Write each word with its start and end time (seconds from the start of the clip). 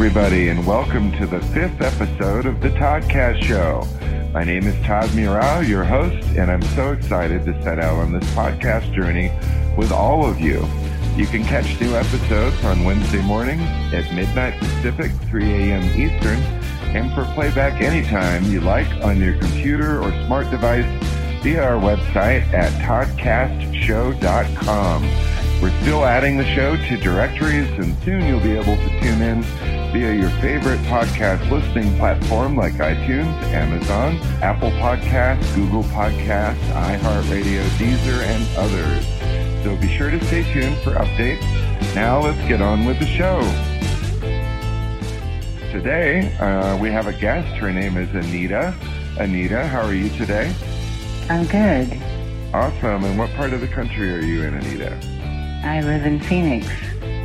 Everybody, 0.00 0.48
and 0.48 0.64
welcome 0.66 1.12
to 1.18 1.26
the 1.26 1.40
fifth 1.52 1.82
episode 1.82 2.46
of 2.46 2.62
the 2.62 2.70
Toddcast 2.70 3.42
Show. 3.42 3.86
My 4.32 4.44
name 4.44 4.66
is 4.66 4.74
Todd 4.86 5.10
Murao, 5.10 5.68
your 5.68 5.84
host, 5.84 6.26
and 6.38 6.50
I'm 6.50 6.62
so 6.74 6.92
excited 6.92 7.44
to 7.44 7.62
set 7.62 7.78
out 7.78 7.98
on 7.98 8.10
this 8.10 8.24
podcast 8.30 8.94
journey 8.94 9.30
with 9.76 9.92
all 9.92 10.24
of 10.24 10.40
you. 10.40 10.66
You 11.16 11.26
can 11.26 11.44
catch 11.44 11.78
new 11.82 11.94
episodes 11.94 12.64
on 12.64 12.84
Wednesday 12.84 13.20
mornings 13.20 13.60
at 13.92 14.10
midnight 14.14 14.58
Pacific, 14.58 15.12
3 15.28 15.44
a.m. 15.44 15.84
Eastern, 15.90 16.38
and 16.96 17.12
for 17.12 17.26
playback 17.34 17.82
anytime 17.82 18.46
you 18.46 18.62
like 18.62 18.88
on 19.04 19.20
your 19.20 19.36
computer 19.36 20.00
or 20.00 20.12
smart 20.24 20.50
device 20.50 20.86
via 21.42 21.62
our 21.62 21.78
website 21.78 22.50
at 22.54 22.72
toddcastshow.com. 22.80 25.02
We're 25.60 25.78
still 25.82 26.06
adding 26.06 26.38
the 26.38 26.46
show 26.54 26.74
to 26.74 26.96
directories, 26.96 27.68
and 27.78 27.94
soon 27.98 28.24
you'll 28.24 28.40
be 28.40 28.52
able 28.52 28.76
to 28.76 29.00
tune 29.02 29.20
in 29.20 29.44
via 29.92 30.14
your 30.14 30.30
favorite 30.40 30.78
podcast 30.80 31.50
listening 31.50 31.96
platform 31.98 32.56
like 32.56 32.74
iTunes, 32.74 33.32
Amazon, 33.52 34.16
Apple 34.40 34.70
Podcasts, 34.72 35.54
Google 35.56 35.82
Podcasts, 35.84 36.60
iHeartRadio, 36.72 37.62
Deezer, 37.70 38.22
and 38.22 38.46
others. 38.56 39.64
So 39.64 39.76
be 39.76 39.88
sure 39.96 40.10
to 40.10 40.24
stay 40.26 40.44
tuned 40.52 40.76
for 40.78 40.92
updates. 40.92 41.42
Now 41.94 42.20
let's 42.20 42.38
get 42.46 42.62
on 42.62 42.84
with 42.84 43.00
the 43.00 43.06
show. 43.06 43.40
Today, 45.72 46.32
uh, 46.38 46.76
we 46.78 46.90
have 46.90 47.08
a 47.08 47.12
guest. 47.12 47.48
Her 47.58 47.72
name 47.72 47.96
is 47.96 48.14
Anita. 48.14 48.74
Anita, 49.18 49.66
how 49.66 49.82
are 49.82 49.94
you 49.94 50.08
today? 50.10 50.54
I'm 51.28 51.46
good. 51.46 52.00
Awesome. 52.54 53.04
And 53.04 53.18
what 53.18 53.30
part 53.30 53.52
of 53.52 53.60
the 53.60 53.68
country 53.68 54.14
are 54.14 54.20
you 54.20 54.44
in, 54.44 54.54
Anita? 54.54 54.98
I 55.64 55.80
live 55.80 56.06
in 56.06 56.20
Phoenix. 56.20 56.66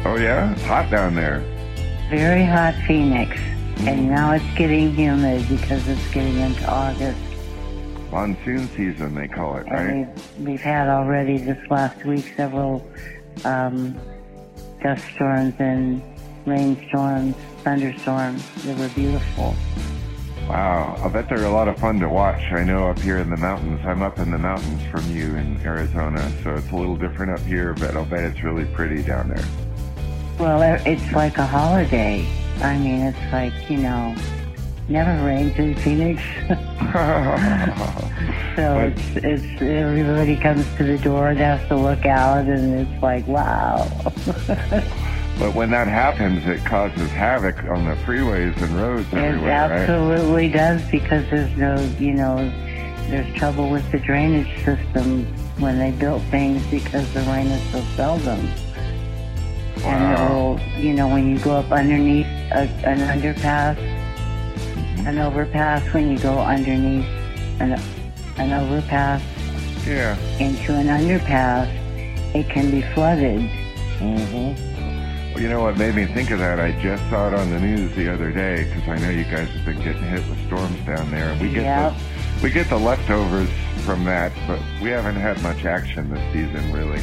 Oh, 0.06 0.18
yeah? 0.18 0.52
It's 0.52 0.62
hot 0.64 0.90
down 0.92 1.16
there. 1.16 1.44
Very 2.10 2.46
hot 2.46 2.76
Phoenix. 2.88 3.38
And 3.80 4.08
now 4.08 4.34
it's 4.34 4.58
getting 4.58 4.94
humid 4.94 5.48
because 5.50 5.88
it's 5.88 6.14
getting 6.14 6.38
into 6.38 6.66
August. 6.70 7.20
Monsoon 8.12 8.70
season, 8.70 9.16
they 9.16 9.28
call 9.28 9.58
it, 9.58 9.68
right? 9.70 10.08
We've, 10.38 10.48
we've 10.48 10.62
had 10.62 10.88
already 10.88 11.38
this 11.38 11.60
last 11.70 12.06
week 12.06 12.32
several 12.38 12.88
um, 13.44 14.00
dust 14.82 15.04
storms 15.16 15.56
and 15.60 16.02
rainstorms, 16.46 17.36
thunderstorms. 17.64 18.44
They 18.64 18.76
were 18.76 18.90
beautiful. 18.90 19.56
Wow, 20.48 21.02
I 21.04 21.08
bet 21.10 21.28
they're 21.28 21.46
a 21.46 21.52
lot 21.52 21.68
of 21.68 21.78
fun 21.80 22.00
to 22.02 22.08
watch. 22.08 22.42
I 22.52 22.64
know 22.64 22.88
up 22.88 23.00
here 23.00 23.18
in 23.18 23.32
the 23.32 23.38
mountains, 23.38 23.82
I'm 23.84 24.04
up 24.04 24.20
in 24.20 24.30
the 24.30 24.38
mountains 24.38 24.84
from 24.92 25.12
you 25.12 25.36
in 25.36 25.60
Arizona, 25.62 26.32
so 26.44 26.54
it's 26.54 26.70
a 26.72 26.76
little 26.76 26.96
different 26.96 27.32
up 27.32 27.46
here, 27.46 27.74
but 27.74 27.96
I'll 27.96 28.06
bet 28.06 28.24
it's 28.24 28.44
really 28.44 28.66
pretty 28.66 29.02
down 29.02 29.30
there. 29.30 29.46
Well, 30.40 30.62
it's 30.86 31.12
like 31.14 31.38
a 31.38 31.46
holiday. 31.46 32.28
I 32.62 32.78
mean, 32.78 33.02
it's 33.02 33.32
like, 33.32 33.54
you 33.70 33.78
know, 33.78 34.16
never 34.90 35.26
rains 35.26 35.58
in 35.58 35.76
Phoenix. 35.76 36.22
so 38.56 38.80
it's, 38.80 39.16
it's, 39.24 39.62
everybody 39.62 40.36
comes 40.36 40.66
to 40.76 40.84
the 40.84 40.98
door 40.98 41.30
and 41.30 41.40
has 41.40 41.66
to 41.70 41.76
look 41.76 42.06
out 42.06 42.46
and 42.46 42.80
it's 42.80 43.02
like, 43.02 43.26
wow. 43.28 43.88
but 45.40 45.56
when 45.56 45.72
that 45.72 45.88
happens, 45.88 46.46
it 46.46 46.66
causes 46.66 47.10
havoc 47.12 47.64
on 47.66 47.86
the 47.86 47.96
freeways 48.04 48.56
and 48.62 48.76
roads 48.76 49.08
It 49.14 49.18
everywhere, 49.18 49.70
right? 49.70 49.72
absolutely 49.72 50.50
does 50.50 50.82
because 50.92 51.30
there's 51.30 51.56
no, 51.58 51.76
you 51.98 52.14
know, 52.14 52.38
there's 53.10 53.34
trouble 53.36 53.70
with 53.70 53.90
the 53.92 54.00
drainage 54.00 54.54
system 54.66 55.26
when 55.60 55.80
they 55.80 55.92
built 55.92 56.22
things 56.24 56.66
because 56.68 57.12
the 57.14 57.22
rain 57.22 57.48
is 57.48 57.72
so 57.72 57.82
seldom. 57.96 58.50
And 59.84 60.14
it 60.14 60.34
will, 60.34 60.60
you 60.78 60.94
know, 60.94 61.08
when 61.08 61.30
you 61.30 61.40
go 61.40 61.52
up 61.58 61.72
underneath 61.72 62.26
a, 62.52 62.68
an 62.86 63.00
underpass, 63.20 63.78
Mm-hmm. 64.56 65.08
an 65.08 65.18
overpass, 65.20 65.94
when 65.94 66.10
you 66.12 66.18
go 66.20 66.40
underneath 66.40 67.06
an, 67.60 67.80
an 68.38 68.52
overpass 68.54 69.22
Yeah. 69.86 70.18
into 70.40 70.74
an 70.74 70.88
underpass, 70.88 71.68
it 72.34 72.50
can 72.50 72.72
be 72.72 72.82
flooded. 72.94 73.42
Mm-hmm. 74.00 75.34
Well, 75.34 75.44
you 75.44 75.50
know 75.50 75.62
what 75.64 75.78
made 75.78 75.96
me 75.96 76.06
think 76.06 76.32
of 76.32 76.40
that? 76.40 76.60
I 76.60 76.72
just 76.82 77.04
saw 77.10 77.28
it 77.28 77.34
on 77.34 77.50
the 77.50 77.60
news 77.60 77.94
the 77.96 78.12
other 78.12 78.32
day 78.32 78.64
because 78.64 78.88
I 78.90 78.98
know 78.98 79.10
you 79.10 79.26
guys 79.26 79.50
have 79.50 79.66
been 79.66 79.82
getting 79.84 80.04
hit 80.04 80.28
with 80.30 80.44
storms 80.48 80.80
down 80.86 81.12
there. 81.12 81.30
and 81.30 81.42
We 81.42 81.50
get 81.52 81.64
Yep. 81.64 81.94
the 81.94 82.44
we 82.44 82.50
get 82.52 82.70
the 82.70 82.78
leftovers 82.78 83.50
from 83.86 84.04
that, 84.06 84.32
but 84.48 84.60
we 84.82 84.90
haven't 84.90 85.16
had 85.16 85.42
much 85.42 85.64
action 85.66 86.10
this 86.10 86.34
season, 86.34 86.72
really. 86.74 87.02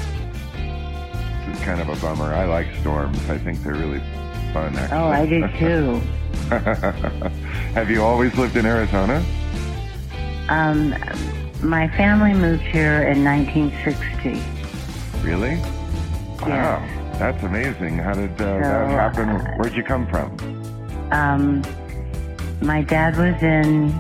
It's 1.53 1.63
kind 1.63 1.81
of 1.81 1.89
a 1.89 1.97
bummer. 2.01 2.35
I 2.35 2.47
like 2.47 2.67
storms. 2.81 3.19
I 3.29 3.37
think 3.37 3.63
they're 3.63 3.75
really 3.75 4.01
fun. 4.53 4.75
Actually. 4.75 4.99
Oh, 4.99 5.09
I 5.09 5.27
do 5.27 5.47
too. 5.59 6.01
have 7.75 7.91
you 7.91 8.03
always 8.03 8.35
lived 8.37 8.57
in 8.57 8.65
Arizona? 8.65 9.23
Um, 10.49 10.95
my 11.63 11.89
family 11.97 12.33
moved 12.33 12.63
here 12.63 13.03
in 13.03 13.23
1960. 13.23 14.43
Really? 15.23 15.51
Yes. 15.51 16.49
Wow, 16.49 17.19
that's 17.19 17.43
amazing. 17.45 17.99
How 17.99 18.15
did 18.15 18.33
uh, 18.41 18.59
that 18.59 18.91
happen? 18.91 19.29
uh, 19.29 19.55
Where'd 19.57 19.75
you 19.75 19.85
come 19.85 20.07
from? 20.09 20.35
Um, 21.13 21.63
my 22.63 22.83
dad 22.83 23.17
was 23.19 23.41
in 23.43 23.91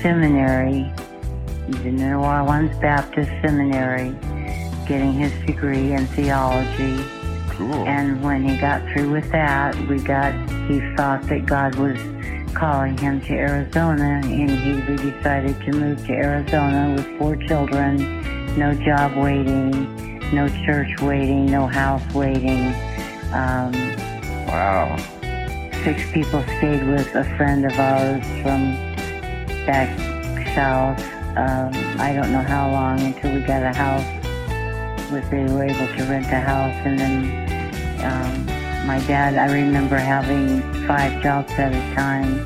seminary, 0.00 0.92
the 1.68 1.90
New 1.90 2.18
Orleans 2.18 2.76
Baptist 2.78 3.30
Seminary, 3.42 4.14
getting 4.86 5.12
his 5.12 5.32
degree 5.46 5.92
in 5.92 6.06
theology. 6.08 7.04
Cool. 7.50 7.86
And 7.86 8.22
when 8.22 8.46
he 8.46 8.56
got 8.58 8.82
through 8.92 9.10
with 9.10 9.30
that, 9.32 9.74
we 9.88 9.98
got, 9.98 10.32
he 10.68 10.80
thought 10.96 11.22
that 11.28 11.46
God 11.46 11.74
was 11.76 11.98
calling 12.54 12.96
him 12.96 13.20
to 13.22 13.32
Arizona, 13.32 14.20
and 14.24 14.50
he 14.50 14.72
we 14.90 15.10
decided 15.10 15.60
to 15.62 15.72
move 15.72 16.06
to 16.06 16.12
Arizona 16.12 16.94
with 16.94 17.18
four 17.18 17.36
children, 17.36 18.56
no 18.56 18.74
job 18.74 19.16
waiting, 19.16 20.18
no 20.32 20.48
church 20.64 21.00
waiting, 21.00 21.46
no 21.46 21.66
house 21.66 22.02
waiting. 22.14 22.74
Um, 23.32 23.72
wow. 24.46 24.96
six 25.84 26.10
people 26.12 26.42
stayed 26.58 26.86
with 26.86 27.14
a 27.14 27.24
friend 27.36 27.66
of 27.66 27.78
ours 27.78 28.24
from 28.42 28.74
back 29.66 29.90
south. 30.54 30.98
Um, 31.36 32.00
I 32.00 32.14
don't 32.14 32.32
know 32.32 32.42
how 32.42 32.70
long 32.70 33.00
until 33.00 33.34
we 33.34 33.40
got 33.40 33.62
a 33.62 33.72
house. 33.76 34.15
Was 35.12 35.28
they 35.30 35.44
were 35.44 35.62
able 35.64 35.86
to 35.96 36.02
rent 36.10 36.26
a 36.26 36.40
house, 36.40 36.74
and 36.84 36.98
then 36.98 37.16
um, 38.04 38.86
my 38.86 38.98
dad. 39.06 39.36
I 39.36 39.52
remember 39.52 39.96
having 39.96 40.60
five 40.86 41.22
jobs 41.22 41.52
at 41.52 41.72
a 41.72 41.94
time, 41.94 42.44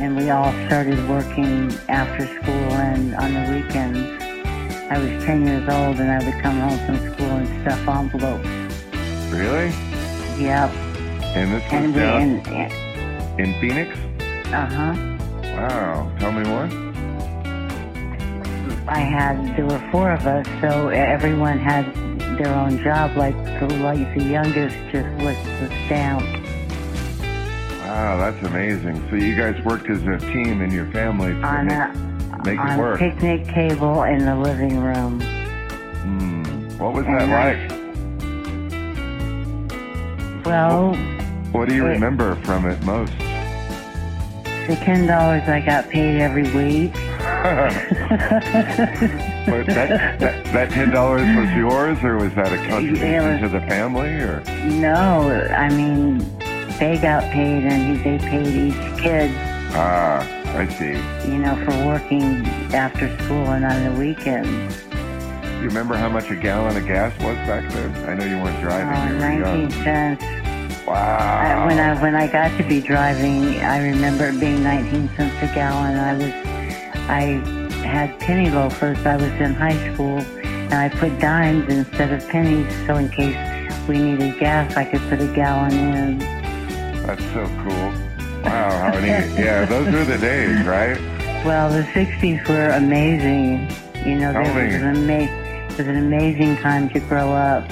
and 0.00 0.16
we 0.16 0.28
all 0.30 0.52
started 0.66 0.98
working 1.08 1.72
after 1.88 2.26
school 2.42 2.72
and 2.72 3.14
on 3.14 3.32
the 3.32 3.52
weekends. 3.62 3.98
I 4.90 4.98
was 4.98 5.24
10 5.24 5.46
years 5.46 5.68
old, 5.68 6.00
and 6.00 6.10
I 6.10 6.18
would 6.24 6.42
come 6.42 6.58
home 6.58 6.78
from 6.86 7.12
school 7.14 7.30
and 7.30 7.62
stuff 7.62 7.88
envelopes. 7.88 8.48
Really? 9.32 9.68
Yep, 10.42 10.70
And 11.36 11.52
this 11.52 11.62
was 11.64 11.72
and 11.72 11.94
we 11.94 12.00
down 12.00 12.22
and, 12.22 12.46
and 12.48 13.40
in 13.40 13.60
Phoenix? 13.60 13.96
uh 14.52 14.66
huh. 14.66 14.94
Wow. 15.42 16.10
Tell 16.18 16.32
me 16.32 16.42
more. 16.44 16.87
I 18.88 19.00
had 19.00 19.54
there 19.56 19.66
were 19.66 19.82
four 19.90 20.10
of 20.12 20.26
us, 20.26 20.46
so 20.60 20.88
everyone 20.88 21.58
had 21.58 21.92
their 22.38 22.54
own 22.54 22.78
job. 22.82 23.16
Like 23.16 23.34
the 23.60 23.68
like 23.78 24.14
the 24.14 24.22
youngest 24.24 24.76
just 24.90 25.08
was 25.22 25.36
the 25.60 25.68
stamp. 25.86 26.22
Wow, 27.82 28.16
that's 28.18 28.42
amazing. 28.46 29.06
So 29.10 29.16
you 29.16 29.34
guys 29.36 29.60
worked 29.64 29.88
as 29.90 30.02
a 30.06 30.18
team 30.32 30.62
in 30.62 30.70
your 30.70 30.86
family 30.92 31.32
to 31.34 31.42
on 31.42 31.66
make, 31.66 31.76
a 31.76 31.92
make 32.44 32.58
on 32.60 32.70
it 32.70 32.74
a 32.74 32.78
work. 32.78 32.98
picnic 32.98 33.46
table 33.48 34.02
in 34.04 34.24
the 34.24 34.36
living 34.36 34.78
room. 34.80 35.20
Hmm. 35.20 36.44
What 36.78 36.92
was 36.94 37.04
that 37.06 37.22
And 37.22 37.34
I- 37.34 37.52
like? 37.52 37.58
Well, 40.46 40.94
What 41.52 41.68
do 41.68 41.74
you 41.74 41.84
it- 41.86 41.90
remember 41.90 42.34
from 42.36 42.64
it 42.66 42.80
most? 42.84 43.12
the 44.66 44.76
ten 44.84 45.06
dollars 45.06 45.48
I 45.48 45.60
got 45.60 45.88
paid 45.88 46.20
every 46.20 46.50
week. 46.52 46.94
But 49.48 49.66
that, 49.66 50.18
that, 50.20 50.44
that 50.52 50.70
ten 50.70 50.90
dollars 50.90 51.22
was 51.36 51.50
yours, 51.56 51.98
or 52.02 52.16
was 52.16 52.34
that 52.34 52.52
a 52.52 52.56
contribution 52.68 53.32
was- 53.32 53.40
to 53.40 53.48
the 53.48 53.60
family, 53.66 54.08
or? 54.20 54.42
no, 54.64 55.30
I 55.50 55.68
mean 55.70 56.18
they 56.78 56.96
got 56.98 57.22
paid 57.32 57.64
and 57.64 57.98
they 58.04 58.18
paid 58.18 58.46
each 58.54 59.02
kid, 59.02 59.30
Ah, 59.74 60.20
I 60.56 60.66
see. 60.68 60.94
you 61.30 61.38
know, 61.38 61.56
for 61.64 61.74
working 61.86 62.46
after 62.74 63.08
school 63.24 63.46
and 63.50 63.64
on 63.64 63.84
the 63.84 63.98
weekends. 63.98 64.84
You 65.60 65.64
remember 65.66 65.96
how 65.96 66.08
much 66.08 66.30
a 66.30 66.36
gallon 66.36 66.76
of 66.76 66.86
gas 66.86 67.12
was 67.18 67.34
back 67.48 67.68
then? 67.72 67.92
I 68.08 68.14
know 68.14 68.24
you 68.24 68.36
weren't 68.40 68.60
driving. 68.62 68.88
Uh, 68.94 69.08
you 69.08 69.14
were 69.14 69.20
Nineteen 69.20 69.70
young. 69.70 69.84
cents. 69.84 70.24
Wow. 70.86 70.94
I, 70.94 71.66
when 71.66 71.78
I 71.80 72.00
when 72.00 72.14
I 72.14 72.28
got 72.28 72.56
to 72.58 72.62
be 72.68 72.80
driving, 72.80 73.58
I 73.60 73.82
remember 73.88 74.28
it 74.28 74.38
being 74.38 74.62
19 74.62 75.10
cents 75.16 75.34
a 75.42 75.52
gallon. 75.54 75.96
I 75.98 76.14
was 76.14 76.32
I 77.08 77.40
had 77.84 78.18
penny 78.20 78.50
loafers. 78.50 78.98
I 79.06 79.16
was 79.16 79.32
in 79.40 79.54
high 79.54 79.92
school, 79.94 80.18
and 80.18 80.74
I 80.74 80.88
put 80.90 81.18
dimes 81.18 81.68
instead 81.68 82.12
of 82.12 82.26
pennies, 82.28 82.70
so 82.86 82.96
in 82.96 83.08
case 83.08 83.36
we 83.88 83.98
needed 83.98 84.38
gas, 84.38 84.76
I 84.76 84.84
could 84.84 85.00
put 85.08 85.20
a 85.20 85.26
gallon 85.34 85.72
in. 85.72 86.18
That's 87.06 87.22
so 87.32 87.46
cool. 87.64 87.92
Wow, 88.44 88.70
how 88.92 89.00
neat. 89.00 89.38
Yeah, 89.38 89.64
those 89.64 89.92
were 89.92 90.04
the 90.04 90.18
days, 90.18 90.64
right? 90.66 90.98
Well, 91.44 91.70
the 91.70 91.82
60s 91.82 92.46
were 92.48 92.68
amazing. 92.70 93.70
You 94.06 94.18
know, 94.18 94.30
it 94.30 94.38
was, 94.38 94.74
an 94.74 94.84
ama- 94.96 95.68
it 95.70 95.78
was 95.78 95.86
an 95.86 95.96
amazing 95.96 96.56
time 96.58 96.88
to 96.90 97.00
grow 97.00 97.32
up. 97.32 97.68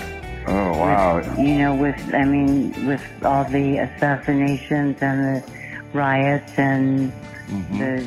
Oh, 0.49 0.71
wow. 0.79 1.17
With, 1.17 1.39
you 1.39 1.57
know, 1.59 1.75
with, 1.75 2.15
I 2.15 2.25
mean, 2.25 2.87
with 2.87 3.03
all 3.25 3.45
the 3.45 3.79
assassinations 3.79 4.97
and 5.03 5.37
the 5.43 5.53
riots 5.93 6.53
and 6.59 7.13
Mhm. 7.49 7.79
the, 7.79 8.07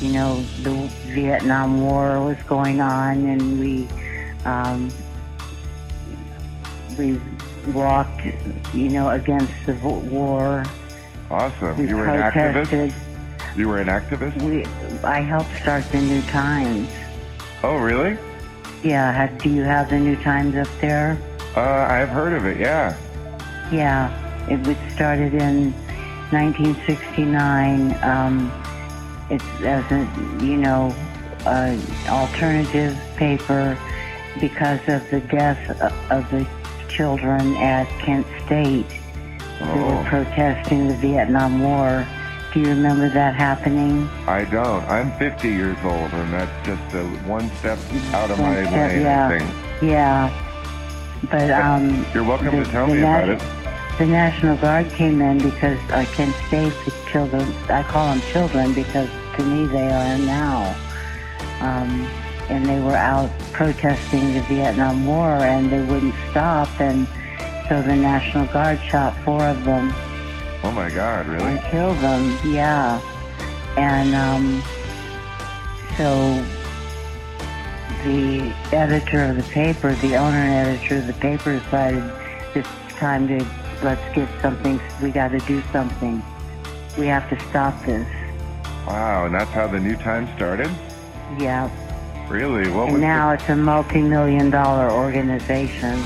you 0.00 0.12
know, 0.12 0.42
the 0.62 0.72
Vietnam 1.06 1.80
War 1.80 2.22
was 2.24 2.36
going 2.46 2.80
on 2.80 3.24
and 3.26 3.58
we, 3.58 3.88
um, 4.44 4.92
we 6.96 7.20
walked, 7.72 8.22
you 8.74 8.88
know, 8.88 9.10
against 9.10 9.52
the 9.66 9.74
war. 9.74 10.64
Awesome. 11.30 11.76
We 11.78 11.88
You 11.88 11.96
were 11.96 12.06
an 12.08 12.32
activist? 12.32 12.94
You 13.56 13.68
were 13.68 13.80
an 13.80 13.88
activist? 13.88 14.40
We, 14.42 14.64
I 15.02 15.20
helped 15.20 15.50
start 15.60 15.84
the 15.90 16.00
New 16.00 16.22
Times. 16.22 16.88
Oh, 17.62 17.76
really? 17.76 18.16
Yeah, 18.84 19.12
have, 19.12 19.42
do 19.42 19.50
you 19.50 19.62
have 19.62 19.90
the 19.90 19.98
New 19.98 20.16
Times 20.22 20.54
up 20.54 20.68
there? 20.80 21.18
Uh, 21.56 21.60
I've 21.60 22.08
heard 22.08 22.34
of 22.34 22.46
it, 22.46 22.58
yeah. 22.58 22.96
Yeah, 23.72 24.48
it 24.48 24.64
was 24.64 24.76
started 24.94 25.34
in 25.34 25.72
1969. 26.30 27.98
Um, 28.04 28.52
it's 29.30 29.44
as 29.62 29.90
a, 29.92 30.08
you 30.44 30.56
know, 30.56 30.94
uh, 31.46 31.76
alternative 32.08 32.96
paper 33.16 33.78
because 34.40 34.80
of 34.88 35.08
the 35.10 35.20
death 35.30 35.58
of 36.10 36.30
the 36.30 36.46
children 36.88 37.54
at 37.56 37.86
Kent 38.00 38.26
State. 38.46 38.86
They 38.88 39.64
were 39.66 39.98
Oh, 39.98 40.04
protesting 40.08 40.88
the 40.88 40.94
Vietnam 40.94 41.60
War. 41.62 42.06
Do 42.54 42.60
you 42.60 42.68
remember 42.68 43.10
that 43.10 43.34
happening? 43.34 44.08
I 44.26 44.44
don't. 44.44 44.82
I'm 44.88 45.12
50 45.18 45.48
years 45.48 45.76
old, 45.84 46.10
and 46.12 46.32
that's 46.32 46.66
just 46.66 46.94
a 46.94 47.04
one 47.28 47.50
step 47.56 47.78
out 48.14 48.30
of 48.30 48.38
One 48.38 48.54
my 48.54 48.62
step, 48.62 48.90
lane, 48.92 49.02
yeah. 49.02 49.54
Yeah, 49.82 51.26
but 51.30 51.50
um, 51.50 52.06
You're 52.14 52.24
welcome 52.24 52.56
the- 52.56 52.64
to 52.64 52.70
tell 52.70 52.86
me 52.86 53.00
about 53.00 53.28
it. 53.28 53.42
The 53.98 54.06
National 54.06 54.56
Guard 54.58 54.88
came 54.90 55.20
in 55.20 55.38
because 55.38 55.78
uh, 55.90 56.04
Kent 56.14 56.34
State, 56.46 56.72
the 56.84 56.92
children, 57.10 57.42
I 57.68 57.82
call 57.82 58.06
them 58.14 58.20
children 58.30 58.72
because 58.72 59.08
to 59.36 59.44
me 59.44 59.66
they 59.66 59.90
are 59.90 60.18
now. 60.18 60.76
Um, 61.60 62.06
and 62.48 62.64
they 62.64 62.80
were 62.80 62.94
out 62.96 63.28
protesting 63.52 64.34
the 64.34 64.40
Vietnam 64.42 65.04
War 65.04 65.28
and 65.28 65.70
they 65.70 65.82
wouldn't 65.82 66.14
stop 66.30 66.68
and 66.80 67.06
so 67.68 67.82
the 67.82 67.94
National 67.96 68.46
Guard 68.46 68.80
shot 68.88 69.14
four 69.24 69.42
of 69.44 69.64
them 69.64 69.92
Oh, 70.64 70.72
my 70.72 70.88
God, 70.90 71.26
really? 71.26 71.44
and 71.44 71.60
killed 71.70 71.98
them, 71.98 72.38
yeah. 72.44 73.00
And 73.76 74.14
um, 74.14 74.62
so 75.96 76.44
the 78.04 78.52
editor 78.72 79.24
of 79.24 79.36
the 79.36 79.42
paper, 79.52 79.94
the 79.96 80.16
owner 80.16 80.36
and 80.38 80.68
editor 80.68 80.96
of 80.96 81.06
the 81.06 81.12
paper 81.14 81.58
decided 81.58 82.02
it's 82.54 82.68
time 82.98 83.28
to 83.28 83.44
let's 83.82 84.14
get 84.14 84.28
something, 84.42 84.80
we 85.02 85.10
got 85.10 85.28
to 85.32 85.38
do 85.40 85.62
something. 85.72 86.22
We 86.98 87.06
have 87.06 87.28
to 87.30 87.38
stop 87.48 87.84
this. 87.84 88.06
Wow, 88.86 89.26
and 89.26 89.34
that's 89.34 89.50
how 89.50 89.66
the 89.68 89.78
New 89.80 89.96
Times 89.96 90.28
started? 90.34 90.70
Yeah. 91.38 91.70
Really? 92.28 92.70
What 92.70 92.86
was 92.86 92.94
And 92.94 93.02
now 93.02 93.30
it's 93.30 93.48
a 93.48 93.56
multi-million 93.56 94.50
dollar 94.50 94.90
organization. 94.90 96.02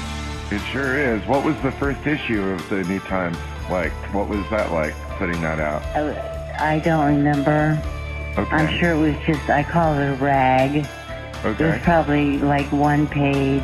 it 0.50 0.60
sure 0.72 0.98
is. 0.98 1.24
What 1.26 1.44
was 1.44 1.56
the 1.62 1.72
first 1.72 2.06
issue 2.06 2.42
of 2.42 2.69
the 2.69 2.84
New 2.84 3.00
Times 3.00 3.36
like? 3.70 3.92
What 4.14 4.28
was 4.28 4.44
that 4.50 4.72
like, 4.72 4.94
putting 5.19 5.40
that 5.42 5.58
out? 5.60 5.82
I, 5.96 6.74
I 6.74 6.78
don't 6.80 7.06
remember. 7.16 7.80
Okay. 8.36 8.56
I'm 8.56 8.78
sure 8.78 8.92
it 8.92 9.00
was 9.00 9.16
just, 9.26 9.48
I 9.50 9.62
call 9.62 9.94
it 9.98 10.08
a 10.08 10.14
rag. 10.16 10.86
Okay. 11.44 11.64
It 11.64 11.72
was 11.72 11.82
probably 11.82 12.38
like 12.38 12.70
one 12.72 13.06
page. 13.06 13.62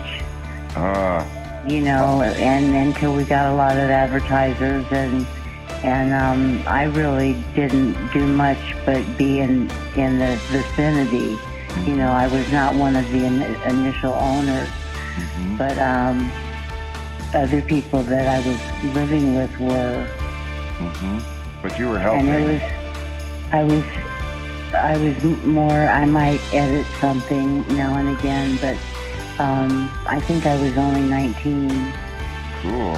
Ah, 0.77 1.27
you 1.71 1.81
know, 1.83 2.23
and 2.23 2.75
until 2.75 3.15
we 3.15 3.25
got 3.25 3.53
a 3.53 3.55
lot 3.55 3.77
of 3.77 3.91
advertisers 3.91 4.87
and 4.91 5.27
and 5.85 6.13
um, 6.13 6.63
I 6.67 6.85
really 6.85 7.37
didn't 7.55 7.95
do 8.13 8.27
much 8.27 8.59
but 8.85 9.03
be 9.17 9.41
in 9.41 9.71
in 9.97 10.19
the 10.19 10.37
vicinity. 10.49 11.39
You 11.89 11.97
know, 11.97 12.11
I 12.11 12.27
was 12.27 12.51
not 12.51 12.75
one 12.75 12.97
of 12.97 13.09
the 13.13 13.25
in, 13.25 13.43
initial 13.71 14.13
owners, 14.15 14.69
mhm. 14.69 15.59
but 15.59 15.79
um, 15.79 16.31
other 17.35 17.63
people 17.63 18.03
that 18.05 18.27
I 18.27 18.39
was 18.49 18.95
living 18.95 19.35
with 19.37 19.53
were, 19.61 20.07
hmm 20.79 21.19
But 21.63 21.79
you 21.79 21.89
were 21.91 21.99
and 21.99 22.27
helping. 22.29 22.29
it 22.29 22.53
was, 22.53 23.53
I 23.53 23.63
was. 23.65 23.85
I 24.75 24.99
was 24.99 25.25
more, 25.47 25.89
I 25.89 26.05
might 26.05 26.41
edit 26.53 26.85
something 27.01 27.67
now 27.75 27.97
and 27.97 28.11
again, 28.19 28.59
but 28.61 28.77
um, 29.39 29.91
I 30.07 30.21
think 30.21 30.47
I 30.47 30.61
was 30.61 30.77
only 30.77 31.03
19. 31.03 31.93
cool. 32.63 32.93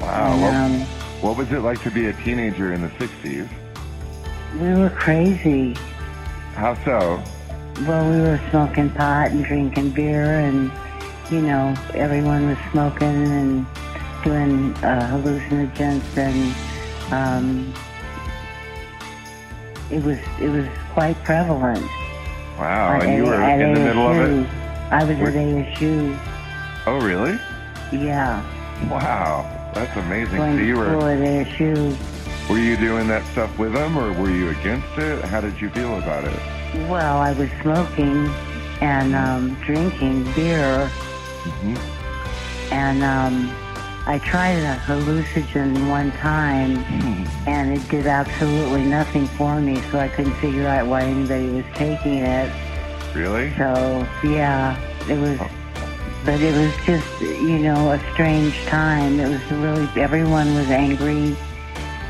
Wow. 0.00 0.32
and, 0.32 0.42
What, 0.42 0.54
um, 0.54 0.80
what 1.22 1.36
was 1.36 1.52
it 1.52 1.60
like 1.60 1.82
to 1.82 1.90
be 1.90 2.06
a 2.06 2.12
teenager 2.24 2.72
in 2.72 2.82
the 2.82 2.88
60s? 2.88 3.48
we 4.60 4.72
were 4.74 4.90
crazy. 4.90 5.74
How 6.54 6.74
so? 6.84 7.22
Well, 7.86 8.08
we 8.10 8.20
were 8.20 8.40
smoking 8.50 8.90
pot 8.90 9.32
and 9.32 9.44
drinking 9.44 9.90
beer, 9.90 10.38
and 10.40 10.70
you 11.30 11.40
know, 11.42 11.74
everyone 11.94 12.46
was 12.46 12.58
smoking 12.70 13.08
and 13.08 13.66
doing 14.22 14.72
uh, 14.84 15.10
hallucinogens, 15.10 16.16
and 16.16 16.54
um, 17.12 17.74
it 19.90 20.04
was 20.04 20.18
it 20.40 20.48
was 20.50 20.66
quite 20.92 21.16
prevalent. 21.24 21.84
Wow. 22.58 23.00
And 23.00 23.16
you 23.16 23.24
were 23.24 23.42
in 23.42 23.74
the 23.74 23.80
middle 23.80 24.06
of 24.06 24.16
it? 24.16 24.63
I 24.90 25.04
was 25.04 25.16
Were- 25.18 25.28
at 25.28 25.34
ASU. 25.34 26.18
Oh, 26.86 27.00
really? 27.00 27.38
Yeah, 27.92 28.42
Wow. 28.90 29.50
That's 29.74 29.96
amazing. 29.96 30.36
going 30.36 30.56
So 30.58 30.62
you 30.64 30.76
were, 30.76 31.10
at 31.10 31.18
ASU. 31.18 31.96
were 32.48 32.58
you 32.58 32.76
doing 32.76 33.08
that 33.08 33.24
stuff 33.32 33.56
with 33.58 33.72
them 33.72 33.96
or 33.96 34.12
were 34.12 34.30
you 34.30 34.50
against 34.50 34.86
it? 34.98 35.24
How 35.24 35.40
did 35.40 35.60
you 35.60 35.68
feel 35.70 35.98
about 35.98 36.24
it? 36.24 36.38
Well, 36.88 37.18
I 37.18 37.32
was 37.32 37.48
smoking 37.62 38.28
and 38.80 39.14
um, 39.14 39.54
drinking 39.64 40.24
beer. 40.34 40.88
hmm 40.88 41.74
and 42.72 43.02
um, 43.04 43.50
I 44.06 44.18
tried 44.18 44.58
a 44.58 44.76
hallucinogen 44.86 45.88
one 45.88 46.10
time, 46.12 46.78
and 47.46 47.72
it 47.76 47.88
did 47.88 48.06
absolutely 48.06 48.84
nothing 48.84 49.26
for 49.28 49.60
me. 49.60 49.80
So 49.92 49.98
I 49.98 50.08
couldn't 50.08 50.34
figure 50.36 50.66
out 50.66 50.86
why 50.88 51.02
anybody 51.02 51.50
was 51.50 51.64
taking 51.74 52.18
it. 52.18 52.50
Really? 53.14 53.50
So 53.56 54.06
yeah, 54.24 54.76
it 55.08 55.18
was, 55.18 55.38
but 56.24 56.40
it 56.40 56.52
was 56.54 56.74
just 56.84 57.20
you 57.20 57.58
know 57.58 57.92
a 57.92 58.12
strange 58.12 58.54
time. 58.66 59.20
It 59.20 59.28
was 59.28 59.50
really 59.52 59.88
everyone 60.00 60.54
was 60.54 60.68
angry 60.68 61.36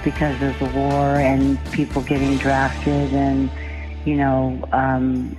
because 0.03 0.41
of 0.43 0.59
the 0.59 0.67
war 0.79 1.19
and 1.21 1.59
people 1.73 2.03
getting 2.03 2.39
drafted, 2.39 3.13
and 3.13 3.51
you 4.07 4.17
know 4.17 4.67
um, 4.73 5.37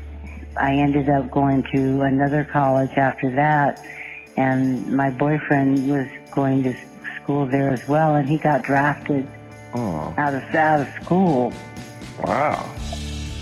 I 0.58 0.76
ended 0.76 1.10
up 1.10 1.32
going 1.32 1.64
to 1.74 2.02
another 2.02 2.44
college 2.44 2.92
after 2.98 3.32
that, 3.36 3.84
and 4.38 4.86
my 4.96 5.10
boyfriend 5.10 5.90
was 5.90 6.08
going 6.32 6.62
to 6.64 6.76
school 7.24 7.48
there 7.48 7.72
as 7.72 7.88
well, 7.88 8.16
and 8.16 8.30
he 8.30 8.38
got 8.38 8.62
drafted 8.64 9.28
Oh, 9.74 10.14
out 10.18 10.34
of 10.34 10.44
out 10.56 10.82
of 10.88 11.04
school 11.04 11.52
wow. 12.24 12.66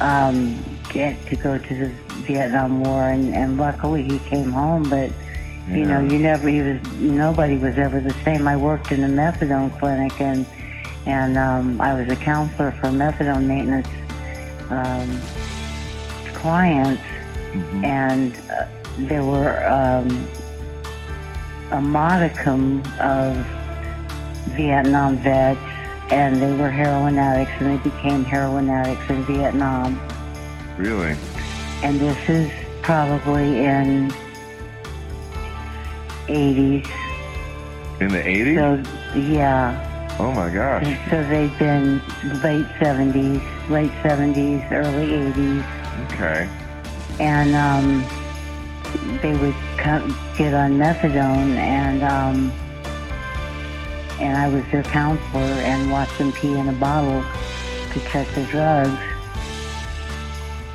um, 0.01 0.57
get 0.89 1.15
to 1.27 1.35
go 1.35 1.59
to 1.59 1.75
the 1.75 1.91
Vietnam 2.25 2.81
War, 2.83 3.09
and, 3.09 3.33
and 3.33 3.57
luckily 3.57 4.03
he 4.03 4.19
came 4.19 4.51
home. 4.51 4.89
But 4.89 5.11
you 5.69 5.85
know, 5.85 6.01
you 6.01 6.19
never 6.19 6.49
he 6.49 6.61
was 6.61 6.81
nobody 6.99 7.57
was 7.57 7.77
ever 7.77 8.01
the 8.01 8.13
same. 8.25 8.47
I 8.47 8.57
worked 8.57 8.91
in 8.91 9.03
a 9.03 9.07
methadone 9.07 9.77
clinic, 9.79 10.19
and 10.19 10.45
and 11.05 11.37
um, 11.37 11.79
I 11.81 11.93
was 11.93 12.09
a 12.09 12.15
counselor 12.15 12.71
for 12.71 12.87
methadone 12.89 13.45
maintenance 13.45 13.87
um, 14.69 15.21
clients, 16.35 17.03
Mhm. 17.53 17.83
and 17.85 18.33
uh, 18.49 18.65
there 18.97 19.23
were 19.23 19.63
um, 19.67 20.27
a 21.71 21.81
modicum 21.81 22.81
of 22.99 23.35
Vietnam 24.55 25.17
vets, 25.17 25.59
and 26.11 26.41
they 26.41 26.51
were 26.53 26.69
heroin 26.69 27.17
addicts, 27.17 27.53
and 27.59 27.69
they 27.79 27.83
became 27.89 28.23
heroin 28.25 28.69
addicts 28.69 29.09
in 29.09 29.23
Vietnam. 29.25 29.99
Really? 30.77 31.15
And 31.83 31.99
this 31.99 32.29
is 32.29 32.51
probably 32.81 33.65
in 33.65 34.09
80s. 36.27 36.89
In 37.99 38.07
the 38.07 38.23
80s? 38.23 38.55
So 38.55 39.19
yeah, 39.19 40.17
oh 40.19 40.31
my 40.31 40.49
gosh. 40.49 40.85
so 41.09 41.23
they've 41.27 41.59
been 41.59 41.99
late 42.41 42.65
70s, 42.79 43.69
late 43.69 43.91
70s, 44.01 44.71
early 44.71 45.07
80s. 45.07 46.13
Okay. 46.13 46.49
and 47.19 47.53
um, 47.53 48.01
they 49.21 49.35
would 49.35 49.55
come, 49.77 50.17
get 50.37 50.53
on 50.53 50.77
methadone 50.77 51.55
and 51.55 52.03
um, 52.03 52.51
and 54.19 54.37
I 54.37 54.47
was 54.47 54.63
their 54.71 54.83
counselor 54.83 55.41
and 55.41 55.91
watched 55.91 56.17
them 56.17 56.31
pee 56.31 56.53
in 56.53 56.69
a 56.69 56.73
bottle 56.73 57.23
to 57.91 57.99
check 58.09 58.27
the 58.35 58.45
drugs 58.45 59.12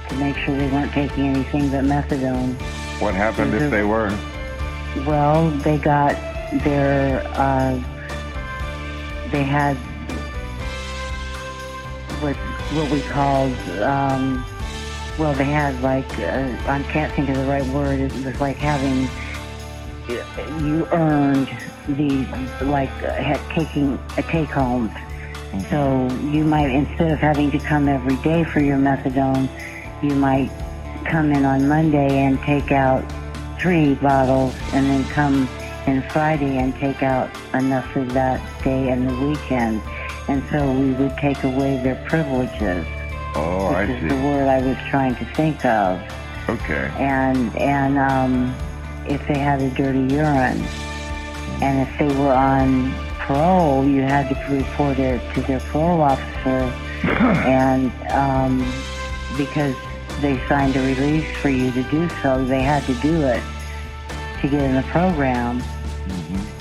to 0.08 0.14
make 0.16 0.36
sure 0.38 0.56
they 0.56 0.70
weren't 0.70 0.92
taking 0.92 1.26
anything 1.26 1.70
but 1.70 1.84
methadone. 1.84 2.54
What 3.00 3.14
happened 3.14 3.54
if 3.54 3.70
they 3.70 3.84
were? 3.84 4.16
Well, 5.06 5.50
they 5.50 5.78
got 5.78 6.14
their, 6.64 7.22
uh, 7.34 7.74
they 9.30 9.42
had 9.42 9.76
what 12.20 12.36
what 12.74 12.90
we 12.90 13.00
called, 13.02 13.56
um, 13.80 14.44
well, 15.18 15.32
they 15.34 15.44
had 15.44 15.80
like, 15.82 16.10
uh, 16.18 16.56
I 16.66 16.82
can't 16.92 17.12
think 17.14 17.28
of 17.28 17.36
the 17.36 17.46
right 17.46 17.66
word. 17.66 18.00
It 18.00 18.12
was 18.24 18.40
like 18.40 18.56
having, 18.56 19.08
you 20.64 20.86
earned 20.92 21.48
the 21.88 22.26
like 22.64 22.90
uh, 23.02 23.38
taking 23.54 23.98
a 24.16 24.22
take 24.22 24.48
home. 24.48 24.90
So 25.70 26.08
you 26.30 26.44
might 26.44 26.70
instead 26.70 27.10
of 27.10 27.18
having 27.18 27.50
to 27.52 27.58
come 27.58 27.88
every 27.88 28.16
day 28.16 28.44
for 28.44 28.60
your 28.60 28.76
methadone, 28.76 29.48
you 30.02 30.14
might 30.14 30.50
come 31.04 31.32
in 31.32 31.44
on 31.44 31.68
Monday 31.68 32.18
and 32.18 32.40
take 32.42 32.72
out 32.72 33.04
three 33.60 33.94
bottles, 33.96 34.54
and 34.72 34.86
then 34.86 35.04
come 35.08 35.48
in 35.86 36.02
Friday 36.10 36.58
and 36.58 36.74
take 36.76 37.02
out 37.02 37.30
enough 37.54 37.96
of 37.96 38.12
that 38.12 38.40
day 38.62 38.90
and 38.90 39.08
the 39.08 39.26
weekend. 39.26 39.82
And 40.28 40.42
so 40.50 40.70
we 40.72 40.92
would 40.92 41.16
take 41.16 41.42
away 41.44 41.82
their 41.82 41.96
privileges. 42.06 42.86
Oh, 43.34 43.68
I 43.68 43.86
which 43.86 44.02
is 44.02 44.08
the 44.08 44.16
word 44.16 44.48
I 44.48 44.60
was 44.60 44.76
trying 44.90 45.16
to 45.16 45.24
think 45.34 45.64
of. 45.64 46.00
Okay. 46.48 46.90
And 46.98 47.56
and 47.56 47.98
um, 47.98 48.54
if 49.06 49.26
they 49.26 49.38
had 49.38 49.60
a 49.60 49.70
dirty 49.70 50.14
urine, 50.14 50.62
and 51.60 51.88
if 51.88 51.98
they 51.98 52.14
were 52.18 52.32
on 52.32 52.92
parole, 53.20 53.84
you 53.86 54.02
had 54.02 54.28
to 54.28 54.54
report 54.54 54.98
it 54.98 55.20
to 55.34 55.40
their 55.42 55.60
parole 55.60 56.00
officer, 56.00 56.72
and 57.04 57.92
um, 58.12 58.72
because 59.36 59.74
they 60.20 60.38
signed 60.48 60.76
a 60.76 60.80
release 60.80 61.36
for 61.38 61.48
you 61.48 61.70
to 61.72 61.82
do 61.84 62.08
so, 62.22 62.44
they 62.44 62.62
had 62.62 62.84
to 62.84 62.94
do 62.96 63.22
it 63.22 63.42
to 64.40 64.48
get 64.48 64.60
in 64.62 64.74
the 64.74 64.82
program. 64.90 65.62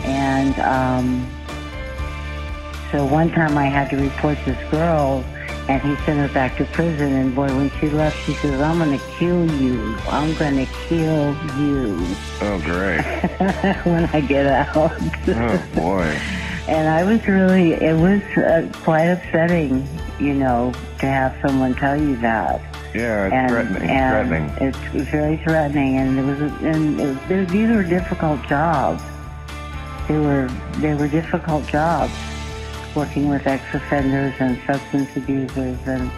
And 0.03 0.57
um, 0.59 1.29
so 2.91 3.05
one 3.05 3.29
time 3.31 3.57
I 3.57 3.65
had 3.65 3.89
to 3.91 3.97
report 3.97 4.37
this 4.45 4.57
girl, 4.71 5.23
and 5.69 5.81
he 5.81 5.95
sent 6.05 6.17
her 6.19 6.33
back 6.33 6.55
to 6.57 6.65
prison. 6.65 7.11
And 7.13 7.35
boy, 7.35 7.47
when 7.55 7.69
she 7.79 7.89
left, 7.89 8.17
she 8.25 8.33
says, 8.35 8.59
"I'm 8.61 8.77
going 8.77 8.97
to 8.97 9.05
kill 9.17 9.45
you. 9.61 9.97
I'm 10.09 10.33
going 10.35 10.65
to 10.65 10.71
kill 10.87 11.35
you 11.59 11.97
Oh, 12.41 12.59
great. 12.63 13.01
when 13.85 14.05
I 14.13 14.21
get 14.21 14.47
out." 14.47 14.93
Oh, 15.27 15.63
boy. 15.75 16.03
and 16.67 16.87
I 16.87 17.03
was 17.03 17.25
really, 17.27 17.73
it 17.73 17.95
was 17.95 18.21
uh, 18.37 18.69
quite 18.83 19.05
upsetting, 19.07 19.87
you 20.19 20.33
know, 20.33 20.73
to 20.99 21.05
have 21.05 21.35
someone 21.41 21.75
tell 21.75 21.99
you 21.99 22.15
that. 22.17 22.61
Yeah, 22.93 23.25
it's 23.25 23.33
and, 23.33 23.49
threatening. 23.49 23.89
and 23.89 24.55
threatening. 24.55 24.69
It's 24.69 25.09
very 25.11 25.37
threatening, 25.37 25.97
and 25.97 26.19
it 26.19 26.23
was, 26.23 26.39
and 26.63 26.99
it, 27.31 27.49
these 27.49 27.69
were 27.69 27.83
difficult 27.83 28.41
jobs. 28.47 29.03
They 30.07 30.17
were, 30.17 30.49
they 30.77 30.93
were 30.93 31.07
difficult 31.07 31.67
jobs, 31.67 32.13
working 32.95 33.29
with 33.29 33.45
ex-offenders 33.45 34.35
and 34.39 34.59
substance 34.65 35.15
abusers, 35.15 35.77
and 35.85 36.09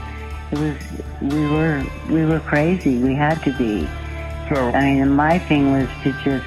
it 0.51 0.59
was, 0.59 0.75
we 1.21 1.47
were, 1.47 1.83
we 2.09 2.25
were 2.25 2.39
crazy. 2.39 2.97
We 2.97 3.15
had 3.15 3.41
to 3.43 3.57
be. 3.57 3.87
So, 4.53 4.71
I 4.71 4.81
mean, 4.81 5.01
and 5.01 5.15
my 5.15 5.39
thing 5.39 5.71
was 5.71 5.87
to 6.03 6.11
just, 6.23 6.45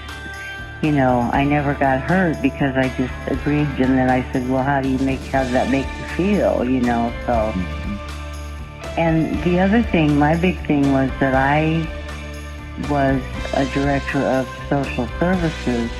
you 0.83 0.93
know, 0.93 1.31
I 1.33 1.45
never 1.45 1.75
got 1.75 2.00
hurt 2.00 2.41
because 2.43 2.76
I 2.76 2.88
just 2.97 3.14
agreed, 3.26 3.69
and 3.79 3.99
then 3.99 4.11
I 4.11 4.31
said, 4.33 4.49
well, 4.49 4.62
how 4.64 4.81
do 4.81 4.88
you 4.88 4.99
make, 4.99 5.21
how 5.21 5.43
does 5.45 5.52
that 5.52 5.71
make 5.71 5.87
you 5.87 6.05
feel, 6.17 6.64
you 6.64 6.81
know? 6.81 7.12
So, 7.26 7.52
hmm. 7.55 7.82
And 8.97 9.43
the 9.45 9.61
other 9.61 9.83
thing, 9.83 10.19
my 10.19 10.37
big 10.37 10.59
thing 10.67 10.93
was 10.93 11.11
that 11.21 11.35
I 11.35 11.87
was 12.89 13.23
a 13.55 13.67
director 13.73 14.19
of 14.19 14.49
social 14.69 15.07
services, 15.19 15.91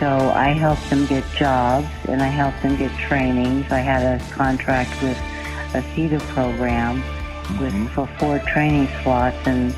so 0.00 0.30
I 0.30 0.48
helped 0.48 0.88
them 0.90 1.06
get 1.06 1.24
jobs 1.34 1.88
and 2.08 2.22
I 2.22 2.28
helped 2.28 2.62
them 2.62 2.76
get 2.76 2.92
trainings. 2.98 3.70
I 3.70 3.80
had 3.80 4.02
a 4.02 4.24
contract 4.30 5.02
with 5.02 5.16
a 5.74 5.82
CETA 5.94 6.20
program 6.34 7.02
with 7.60 7.90
for 7.92 8.06
four 8.18 8.38
training 8.40 8.88
slots 9.02 9.36
and 9.46 9.74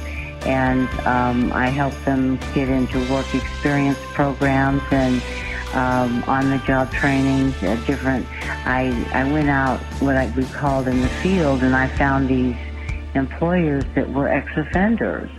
and 0.46 0.88
um, 1.00 1.52
I 1.52 1.68
helped 1.68 2.02
them 2.04 2.38
get 2.54 2.68
into 2.68 2.98
work 3.12 3.32
experience 3.34 3.98
programs 4.14 4.82
and 4.90 5.22
um, 5.74 6.22
on-the-job 6.26 6.92
trainings, 6.92 7.54
uh, 7.62 7.76
different. 7.86 8.26
I 8.66 8.90
I 9.12 9.30
went 9.30 9.48
out 9.48 9.80
what 10.00 10.16
I 10.16 10.32
we 10.36 10.44
called 10.46 10.88
in 10.88 11.00
the 11.00 11.08
field, 11.22 11.62
and 11.62 11.74
I 11.74 11.86
found 11.96 12.28
these 12.28 12.56
employers 13.14 13.84
that 13.94 14.08
were 14.10 14.28
ex-offenders 14.28 15.30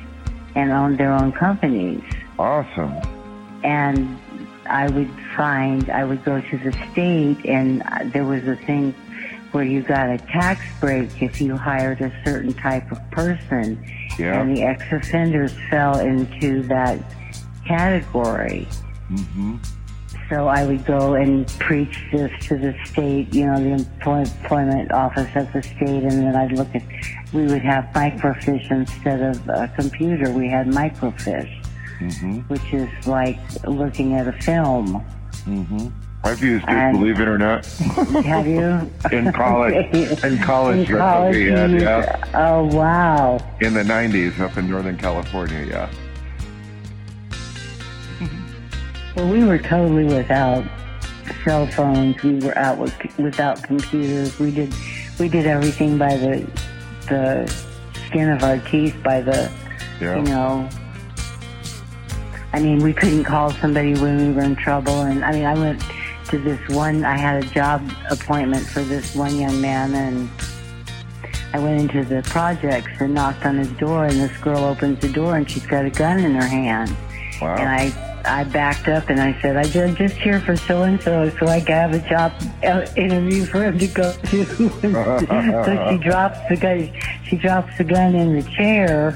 and 0.55 0.71
owned 0.71 0.97
their 0.97 1.13
own 1.13 1.31
companies. 1.31 2.03
awesome. 2.39 2.93
And 3.63 4.17
I 4.67 4.89
would 4.89 5.09
find 5.38 5.89
I 5.89 6.03
would 6.03 6.23
go 6.25 6.41
to 6.41 6.57
the 6.57 6.71
state, 6.91 7.45
and 7.45 7.81
there 8.13 8.25
was 8.25 8.47
a 8.47 8.55
thing 8.55 8.93
where 9.51 9.63
you 9.65 9.81
got 9.81 10.09
a 10.09 10.17
tax 10.17 10.61
break 10.79 11.21
if 11.21 11.41
you 11.41 11.57
hired 11.57 12.00
a 12.01 12.11
certain 12.23 12.53
type 12.53 12.89
of 12.91 12.97
person, 13.11 13.83
Yeah. 14.17 14.39
and 14.41 14.55
the 14.55 14.63
ex-offenders 14.63 15.53
fell 15.69 16.00
into 16.00 16.63
that 16.63 16.97
category. 17.67 18.67
hmm 19.09 19.57
So 20.31 20.47
I 20.47 20.65
would 20.65 20.85
go 20.85 21.15
and 21.15 21.45
preach 21.59 22.05
this 22.13 22.31
to 22.47 22.57
the 22.57 22.73
state, 22.85 23.33
you 23.33 23.45
know, 23.47 23.59
the 23.61 23.71
employment 23.83 24.89
office 24.93 25.29
of 25.35 25.51
the 25.51 25.61
state, 25.61 26.03
and 26.03 26.09
then 26.09 26.38
I'd 26.38 26.53
look 26.53 26.73
at, 26.73 26.83
we 27.33 27.47
would 27.47 27.61
have 27.63 27.83
microfiche 27.93 28.71
instead 28.71 29.21
of 29.21 29.50
a 29.50 29.69
computer. 29.75 30.31
We 30.31 30.47
had 30.47 30.67
microfiche, 30.67 31.53
hmm 32.00 32.39
which 32.47 32.73
is 32.73 32.88
like 33.05 33.39
looking 33.65 34.13
at 34.13 34.29
a 34.29 34.31
film. 34.41 35.01
hmm 35.43 35.89
I've 36.23 36.41
used 36.41 36.63
it, 36.65 36.91
believe 36.93 37.19
it 37.19 37.27
or 37.27 37.38
not. 37.38 37.65
Have 38.23 38.47
you? 38.47 38.89
In 39.11 39.33
college. 39.33 39.73
In 40.23 40.38
college, 40.38 40.89
In 40.89 40.97
college, 40.97 41.50
had, 41.50 41.71
yeah. 41.71 42.31
Oh 42.35 42.73
wow! 42.73 43.38
In 43.59 43.73
the 43.73 43.83
90s 43.83 44.39
up 44.39 44.55
in 44.55 44.69
Northern 44.69 44.97
California, 44.97 45.65
yeah. 45.67 45.89
Well, 49.15 49.27
we 49.30 49.44
were 49.44 49.58
totally 49.58 50.06
without 50.06 50.63
cell 51.44 51.68
phones. 51.68 52.22
We 52.24 52.36
were 52.39 52.58
out 52.58 52.77
with, 52.77 52.94
without 53.18 53.62
computers. 53.63 54.39
We 54.39 54.51
did 54.51 54.74
we 55.20 55.27
did 55.30 55.46
everything 55.46 55.98
by 55.98 56.15
the 56.18 56.48
the 57.08 57.65
skin 58.08 58.30
of 58.30 58.44
our 58.44 58.58
teeth. 58.60 58.96
By 59.03 59.22
the 59.22 59.51
Yeah. 60.00 60.15
you 60.18 60.24
know. 60.24 60.70
I 62.53 62.60
mean, 62.60 62.80
we 62.80 62.91
couldn't 62.94 63.24
call 63.24 63.51
somebody 63.51 63.94
when 63.94 64.18
we 64.18 64.34
were 64.34 64.44
in 64.44 64.56
trouble. 64.56 65.01
And 65.03 65.24
I 65.24 65.32
mean, 65.32 65.46
I 65.46 65.53
went 65.53 65.82
to 66.30 66.38
this 66.38 66.60
one. 66.70 67.06
I 67.06 67.18
had 67.18 67.44
a 67.44 67.48
job 67.48 67.82
appointment 68.10 68.65
for 68.68 68.82
this 68.82 69.15
one 69.15 69.38
young 69.38 69.62
man, 69.62 69.94
and 69.94 70.30
I 71.53 71.60
went 71.60 71.80
into 71.80 72.03
the 72.03 72.22
projects 72.24 72.91
and 73.00 73.13
knocked 73.13 73.46
on 73.46 73.58
his 73.58 73.72
door. 73.74 74.06
And 74.06 74.20
this 74.20 74.36
girl 74.38 74.65
opens 74.65 75.00
the 75.00 75.10
door, 75.10 75.38
and 75.38 75.50
she's 75.50 75.65
got 75.65 75.86
a 75.86 75.89
gun 75.89 76.20
in 76.20 76.34
her 76.36 76.48
hand. 76.48 76.96
Wow. 77.41 77.56
And 77.56 77.70
I, 77.70 78.11
I 78.25 78.44
backed 78.44 78.88
up 78.88 79.10
and 79.10 79.20
I 79.20 79.40
said, 79.42 79.58
I 79.58 79.63
just, 79.63 79.98
just 79.98 80.16
here 80.16 80.40
for 80.40 80.56
so 80.56 80.84
and 80.84 81.01
so, 81.01 81.30
so 81.40 81.48
I 81.48 81.60
can 81.62 81.92
have 81.92 81.94
a 81.94 82.00
job 82.10 82.32
uh, 82.63 82.86
interview 82.96 83.46
for 83.46 83.63
him 83.63 83.78
to 83.80 83.88
go 83.88 84.13
to. 84.25 84.46
so 84.46 85.90
she 85.90 85.98
drops 86.04 86.40
the 86.50 86.58
gun. 86.60 86.92
She 87.25 87.38
drops 87.38 87.78
the 87.78 87.84
gun 87.84 88.16
in 88.16 88.36
the 88.36 88.44
chair, 88.51 89.12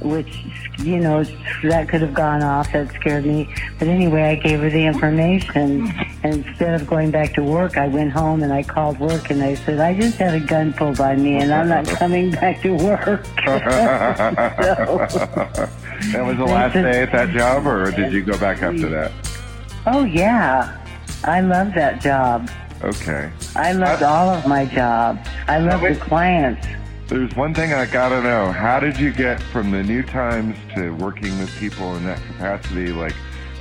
which 0.00 0.44
you 0.78 0.98
know 0.98 1.24
that 1.64 1.88
could 1.88 2.00
have 2.02 2.14
gone 2.14 2.42
off. 2.42 2.72
That 2.72 2.92
scared 2.94 3.26
me. 3.26 3.52
But 3.78 3.88
anyway, 3.88 4.22
I 4.22 4.34
gave 4.36 4.60
her 4.60 4.70
the 4.70 4.86
information. 4.86 5.88
And 6.22 6.44
instead 6.46 6.80
of 6.80 6.86
going 6.86 7.10
back 7.10 7.34
to 7.34 7.42
work, 7.42 7.76
I 7.76 7.88
went 7.88 8.12
home 8.12 8.42
and 8.42 8.52
I 8.52 8.62
called 8.62 8.98
work 9.00 9.30
and 9.30 9.42
I 9.42 9.54
said, 9.54 9.80
I 9.80 9.94
just 9.94 10.16
had 10.18 10.34
a 10.34 10.40
gun 10.40 10.72
pulled 10.72 11.00
on 11.00 11.22
me 11.22 11.36
and 11.36 11.52
I'm 11.52 11.68
not 11.68 11.86
coming 11.98 12.30
back 12.32 12.60
to 12.62 12.74
work. 12.74 13.24
So- 13.44 13.58
that 16.12 16.24
was 16.24 16.36
the 16.36 16.44
last 16.44 16.74
day 16.74 17.02
at 17.02 17.12
that 17.12 17.30
job, 17.30 17.66
or 17.66 17.90
did 17.90 18.12
you 18.12 18.22
go 18.22 18.38
back 18.38 18.62
after 18.62 18.88
that? 18.88 19.12
Oh 19.86 20.04
yeah, 20.04 20.76
I 21.24 21.40
love 21.40 21.74
that 21.74 22.00
job. 22.00 22.48
Okay. 22.82 23.30
I 23.56 23.72
loved 23.72 24.02
all 24.02 24.30
of 24.30 24.46
my 24.46 24.64
jobs. 24.66 25.28
I 25.48 25.58
love 25.58 25.80
the 25.80 25.96
clients. 25.96 26.66
There's 27.08 27.34
one 27.34 27.54
thing 27.54 27.72
I 27.72 27.86
gotta 27.86 28.22
know. 28.22 28.52
How 28.52 28.78
did 28.78 28.98
you 29.00 29.12
get 29.12 29.42
from 29.42 29.70
the 29.70 29.82
New 29.82 30.02
Times 30.02 30.56
to 30.74 30.90
working 30.96 31.36
with 31.38 31.50
people 31.58 31.96
in 31.96 32.04
that 32.04 32.20
capacity? 32.26 32.92
Like, 32.92 33.14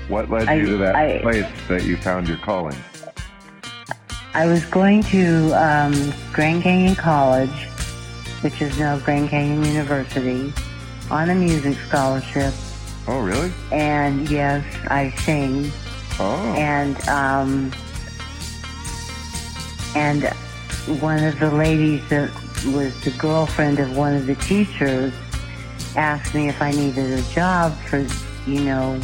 what 0.07 0.29
led 0.29 0.47
I- 0.49 0.55
you 0.55 0.65
to 0.67 0.77
that 0.77 0.95
I- 0.95 1.19
place 1.21 1.45
that 1.69 1.83
you 1.83 1.97
found 1.97 2.27
your 2.27 2.37
calling? 2.37 2.75
I 4.33 4.45
was 4.45 4.63
going 4.65 5.01
to 5.03 5.51
um, 5.53 6.13
Grand 6.33 6.61
Canyon 6.61 6.95
College, 6.95 7.49
which 8.41 8.61
is 8.61 8.77
now 8.77 8.99
Grand 8.99 9.29
Canyon 9.29 9.63
University, 9.63 10.53
on 11.09 11.29
a 11.29 11.35
music 11.35 11.77
scholarship. 11.87 12.53
Oh, 13.07 13.21
really? 13.21 13.51
And 13.71 14.29
yes, 14.29 14.65
I 14.89 15.11
sing. 15.11 15.71
Oh. 16.19 16.53
And 16.57 16.97
um, 17.07 17.71
and 19.95 20.23
one 21.01 21.23
of 21.23 21.39
the 21.39 21.51
ladies 21.51 22.07
that 22.09 22.29
was 22.65 22.93
the 23.03 23.13
girlfriend 23.17 23.79
of 23.79 23.95
one 23.95 24.15
of 24.15 24.25
the 24.25 24.35
teachers 24.35 25.13
asked 25.95 26.33
me 26.35 26.49
if 26.49 26.61
I 26.61 26.71
needed 26.71 27.19
a 27.19 27.21
job 27.33 27.75
for, 27.89 28.05
you 28.45 28.61
know, 28.61 28.99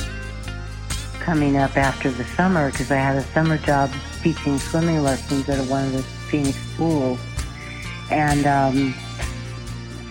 coming 1.20 1.58
up 1.58 1.78
after 1.78 2.12
the 2.12 2.24
summer 2.26 2.72
because 2.72 2.92
I 2.92 2.98
had 2.98 3.16
a 3.16 3.24
summer 3.24 3.58
job 3.58 3.92
teaching 4.22 4.58
swimming 4.58 5.02
lessons 5.02 5.48
at 5.50 5.66
one 5.68 5.86
of 5.86 5.94
the 5.94 6.04
Phoenix 6.04 6.58
schools. 6.74 7.20
And 8.12 8.46
um, 8.46 8.94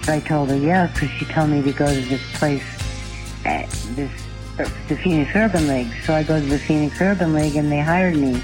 I 0.09 0.21
told 0.21 0.51
her 0.51 0.57
yes 0.57 0.93
because 0.93 1.11
she 1.11 1.25
told 1.27 1.51
me 1.51 1.63
to 1.63 1.73
go 1.73 1.87
to 1.87 2.01
this 2.09 2.23
place, 2.39 2.65
at 3.45 3.69
this 3.95 4.11
the 4.57 4.97
Phoenix 5.03 5.31
Urban 5.35 5.67
League. 5.69 5.93
So 6.05 6.15
I 6.15 6.23
go 6.23 6.39
to 6.39 6.47
the 6.47 6.59
Phoenix 6.59 7.01
Urban 7.01 7.33
League 7.33 7.57
and 7.57 7.71
they 7.71 7.81
hired 7.81 8.17
me. 8.17 8.43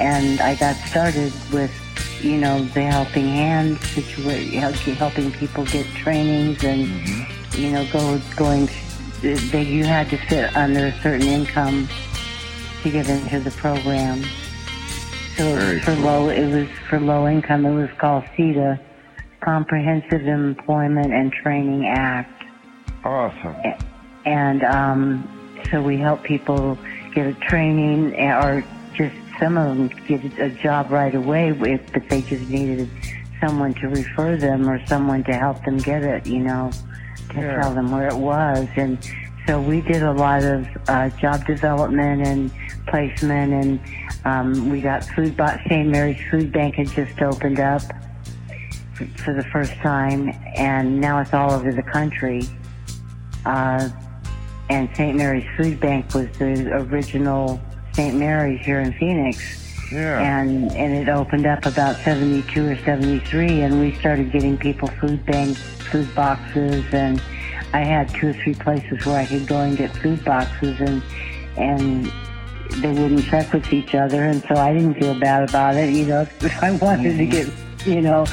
And 0.00 0.40
I 0.40 0.54
got 0.54 0.76
started 0.76 1.32
with, 1.52 1.72
you 2.22 2.38
know, 2.38 2.64
the 2.64 2.82
helping 2.82 3.26
hand 3.26 3.78
situation, 3.80 4.94
helping 4.94 5.30
people 5.32 5.64
get 5.66 5.86
trainings 5.86 6.64
and, 6.64 6.86
mm-hmm. 6.86 7.60
you 7.60 7.70
know, 7.72 7.86
go 7.92 8.20
going 8.36 8.68
that 9.22 9.66
you 9.66 9.84
had 9.84 10.08
to 10.08 10.16
fit 10.16 10.54
under 10.56 10.86
a 10.86 11.00
certain 11.02 11.26
income 11.26 11.88
to 12.82 12.90
get 12.90 13.08
into 13.08 13.40
the 13.40 13.50
program. 13.52 14.24
So 15.36 15.44
it 15.44 15.74
was 15.74 15.84
for 15.84 15.94
cool. 15.94 16.04
low. 16.04 16.28
It 16.30 16.46
was 16.46 16.68
for 16.88 16.98
low 17.00 17.28
income. 17.28 17.66
It 17.66 17.74
was 17.74 17.90
called 17.98 18.24
CETA, 18.36 18.80
Comprehensive 19.40 20.26
Employment 20.26 21.12
and 21.12 21.32
Training 21.32 21.86
Act. 21.86 22.44
Awesome. 23.04 23.56
And 24.24 24.62
um, 24.62 25.62
so 25.70 25.82
we 25.82 25.96
help 25.96 26.22
people 26.22 26.78
get 27.14 27.26
a 27.26 27.34
training, 27.34 28.14
or 28.14 28.64
just 28.94 29.14
some 29.38 29.56
of 29.56 29.76
them 29.76 29.88
get 30.06 30.38
a 30.38 30.50
job 30.50 30.90
right 30.90 31.14
away, 31.14 31.50
if, 31.50 31.92
but 31.92 32.08
they 32.08 32.22
just 32.22 32.48
needed 32.48 32.88
someone 33.40 33.74
to 33.74 33.88
refer 33.88 34.36
them 34.36 34.68
or 34.68 34.84
someone 34.86 35.24
to 35.24 35.32
help 35.32 35.64
them 35.64 35.78
get 35.78 36.02
it. 36.02 36.26
You 36.26 36.40
know 36.40 36.70
to 37.30 37.40
yeah. 37.40 37.60
tell 37.60 37.74
them 37.74 37.90
where 37.90 38.08
it 38.08 38.16
was. 38.16 38.68
And 38.76 38.98
so 39.46 39.60
we 39.60 39.80
did 39.80 40.02
a 40.02 40.12
lot 40.12 40.44
of 40.44 40.66
uh, 40.88 41.10
job 41.10 41.46
development 41.46 42.26
and 42.26 42.50
placement, 42.86 43.52
and 43.52 43.80
um, 44.24 44.70
we 44.70 44.80
got 44.80 45.04
food. 45.04 45.40
St. 45.68 45.88
Mary's 45.88 46.20
Food 46.30 46.52
Bank 46.52 46.76
had 46.76 46.88
just 46.88 47.20
opened 47.22 47.60
up 47.60 47.82
for, 49.16 49.34
the 49.34 49.44
first 49.44 49.72
time, 49.74 50.32
and 50.56 51.00
now 51.00 51.20
it's 51.20 51.32
all 51.32 51.52
over 51.52 51.72
the 51.72 51.82
country. 51.82 52.42
Uh, 53.44 53.88
and 54.68 54.88
St. 54.94 55.16
Mary's 55.16 55.46
Food 55.56 55.80
Bank 55.80 56.14
was 56.14 56.28
the 56.38 56.72
original 56.92 57.60
St. 57.92 58.16
Mary's 58.16 58.64
here 58.64 58.80
in 58.80 58.92
Phoenix. 58.94 59.56
Yeah. 59.90 60.20
And 60.20 60.70
and 60.72 60.94
it 60.94 61.08
opened 61.08 61.46
up 61.46 61.66
about 61.66 61.96
72 61.96 62.68
or 62.68 62.76
73 62.76 63.62
and 63.62 63.80
we 63.80 63.92
started 63.96 64.30
getting 64.30 64.56
people 64.56 64.86
food 64.86 65.26
banks 65.26 65.60
food 65.90 66.14
boxes, 66.14 66.84
and 66.92 67.20
I 67.72 67.80
had 67.80 68.08
two 68.14 68.28
or 68.28 68.32
three 68.32 68.54
places 68.54 69.04
where 69.04 69.20
I 69.20 69.26
could 69.26 69.46
go 69.46 69.60
and 69.60 69.76
get 69.76 69.94
food 69.96 70.24
boxes, 70.24 70.80
and 70.80 71.02
and 71.56 72.12
they 72.82 72.92
wouldn't 72.92 73.24
check 73.24 73.52
with 73.52 73.72
each 73.72 73.94
other, 73.94 74.24
and 74.24 74.42
so 74.42 74.54
I 74.54 74.72
didn't 74.72 74.94
feel 74.94 75.18
bad 75.18 75.48
about 75.48 75.74
it. 75.74 75.92
You 75.92 76.06
know, 76.06 76.26
I 76.62 76.72
wanted 76.72 77.18
to 77.18 77.26
get 77.26 77.48
you 77.86 78.00
know, 78.00 78.24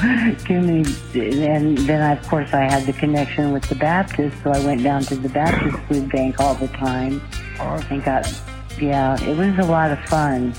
give 0.46 0.62
me, 0.62 0.84
and 1.14 1.78
then 1.78 2.16
of 2.16 2.26
course 2.28 2.52
I 2.52 2.62
had 2.62 2.84
the 2.86 2.92
connection 2.92 3.52
with 3.52 3.68
the 3.68 3.74
Baptist, 3.74 4.36
so 4.42 4.50
I 4.50 4.64
went 4.64 4.82
down 4.82 5.02
to 5.04 5.16
the 5.16 5.28
Baptist 5.28 5.78
food 5.84 6.10
bank 6.10 6.40
all 6.40 6.54
the 6.54 6.68
time. 6.68 7.20
Awesome. 7.58 7.94
And 7.94 8.04
got, 8.04 8.42
yeah, 8.80 9.20
it 9.22 9.36
was 9.36 9.58
a 9.66 9.70
lot 9.70 9.90
of 9.90 9.98
fun. 10.04 10.54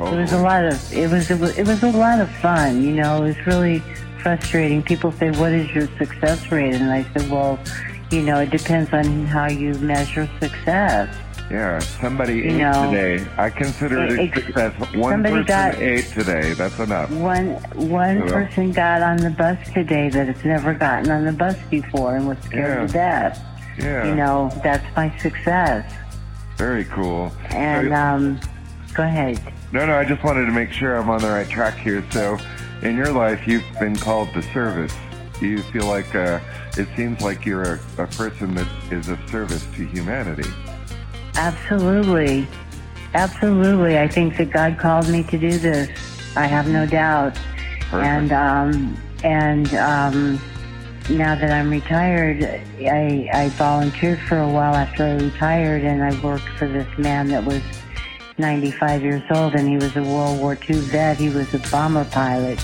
was 0.00 0.32
a 0.32 0.38
oh. 0.38 0.42
lot 0.42 0.64
of, 0.64 0.92
it 0.92 1.10
was, 1.10 1.30
it 1.30 1.40
was, 1.40 1.58
it 1.58 1.66
was 1.66 1.82
a 1.82 1.90
lot 1.90 2.20
of 2.20 2.30
fun, 2.36 2.82
you 2.82 2.92
know, 2.92 3.24
it 3.24 3.28
was 3.28 3.46
really 3.46 3.82
frustrating. 4.22 4.82
People 4.82 5.10
say, 5.12 5.30
what 5.32 5.52
is 5.52 5.68
your 5.74 5.88
success 5.98 6.50
rate? 6.52 6.74
And 6.74 6.90
I 6.90 7.04
said, 7.12 7.30
well, 7.30 7.58
you 8.10 8.22
know, 8.22 8.40
it 8.40 8.50
depends 8.50 8.92
on 8.92 9.26
how 9.26 9.48
you 9.48 9.74
measure 9.74 10.28
success. 10.40 11.14
Yeah, 11.50 11.78
somebody 11.78 12.36
you 12.36 12.42
ate 12.44 12.56
know, 12.58 12.90
today. 12.90 13.26
I 13.38 13.48
consider 13.48 14.04
it 14.04 14.18
a 14.18 14.34
success. 14.34 14.94
One 14.94 15.22
person 15.22 15.44
got, 15.44 15.76
ate 15.76 16.04
today. 16.06 16.52
That's 16.52 16.78
enough. 16.78 17.10
One 17.10 17.54
one 17.74 18.28
so, 18.28 18.34
person 18.34 18.72
got 18.72 19.00
on 19.00 19.16
the 19.16 19.30
bus 19.30 19.58
today 19.72 20.10
that 20.10 20.28
has 20.28 20.44
never 20.44 20.74
gotten 20.74 21.10
on 21.10 21.24
the 21.24 21.32
bus 21.32 21.56
before 21.70 22.16
and 22.16 22.28
was 22.28 22.38
scared 22.40 22.80
yeah. 22.80 22.86
to 22.86 22.92
death. 22.92 23.44
Yeah. 23.78 24.08
You 24.08 24.14
know, 24.14 24.50
that's 24.62 24.84
my 24.94 25.16
success. 25.18 25.90
Very 26.56 26.84
cool. 26.86 27.32
And 27.50 27.94
um, 27.94 28.40
go 28.92 29.04
ahead. 29.04 29.40
No, 29.72 29.86
no, 29.86 29.96
I 29.96 30.04
just 30.04 30.22
wanted 30.24 30.46
to 30.46 30.52
make 30.52 30.72
sure 30.72 30.96
I'm 30.96 31.08
on 31.08 31.20
the 31.20 31.28
right 31.28 31.48
track 31.48 31.78
here. 31.78 32.04
So, 32.10 32.36
in 32.82 32.96
your 32.96 33.12
life, 33.12 33.46
you've 33.46 33.64
been 33.80 33.96
called 33.96 34.32
to 34.34 34.42
service. 34.42 34.94
Do 35.40 35.46
you 35.46 35.62
feel 35.62 35.86
like 35.86 36.14
uh, 36.14 36.40
it 36.76 36.88
seems 36.96 37.22
like 37.22 37.46
you're 37.46 37.74
a, 37.74 37.80
a 37.98 38.06
person 38.08 38.54
that 38.56 38.66
is 38.90 39.08
of 39.08 39.18
service 39.30 39.64
to 39.76 39.86
humanity? 39.86 40.50
Absolutely. 41.38 42.46
Absolutely. 43.14 43.98
I 43.98 44.08
think 44.08 44.36
that 44.36 44.50
God 44.50 44.78
called 44.78 45.08
me 45.08 45.22
to 45.24 45.38
do 45.38 45.56
this. 45.58 45.88
I 46.36 46.46
have 46.46 46.68
no 46.68 46.84
doubt. 46.84 47.38
Perfect. 47.90 48.04
And, 48.06 48.32
um, 48.32 48.96
and, 49.24 49.74
um, 49.74 50.40
now 51.08 51.34
that 51.34 51.50
I'm 51.50 51.70
retired, 51.70 52.44
I, 52.80 53.30
I 53.32 53.48
volunteered 53.50 54.20
for 54.20 54.38
a 54.38 54.48
while 54.48 54.74
after 54.74 55.04
I 55.04 55.14
retired 55.14 55.82
and 55.84 56.02
I 56.02 56.20
worked 56.22 56.48
for 56.58 56.68
this 56.68 56.86
man 56.98 57.28
that 57.28 57.44
was 57.44 57.62
95 58.36 59.02
years 59.02 59.22
old, 59.30 59.54
and 59.54 59.68
he 59.68 59.76
was 59.76 59.96
a 59.96 60.02
World 60.02 60.38
War 60.38 60.56
II 60.68 60.76
vet. 60.80 61.16
He 61.16 61.28
was 61.28 61.52
a 61.54 61.58
bomber 61.70 62.04
pilot. 62.06 62.62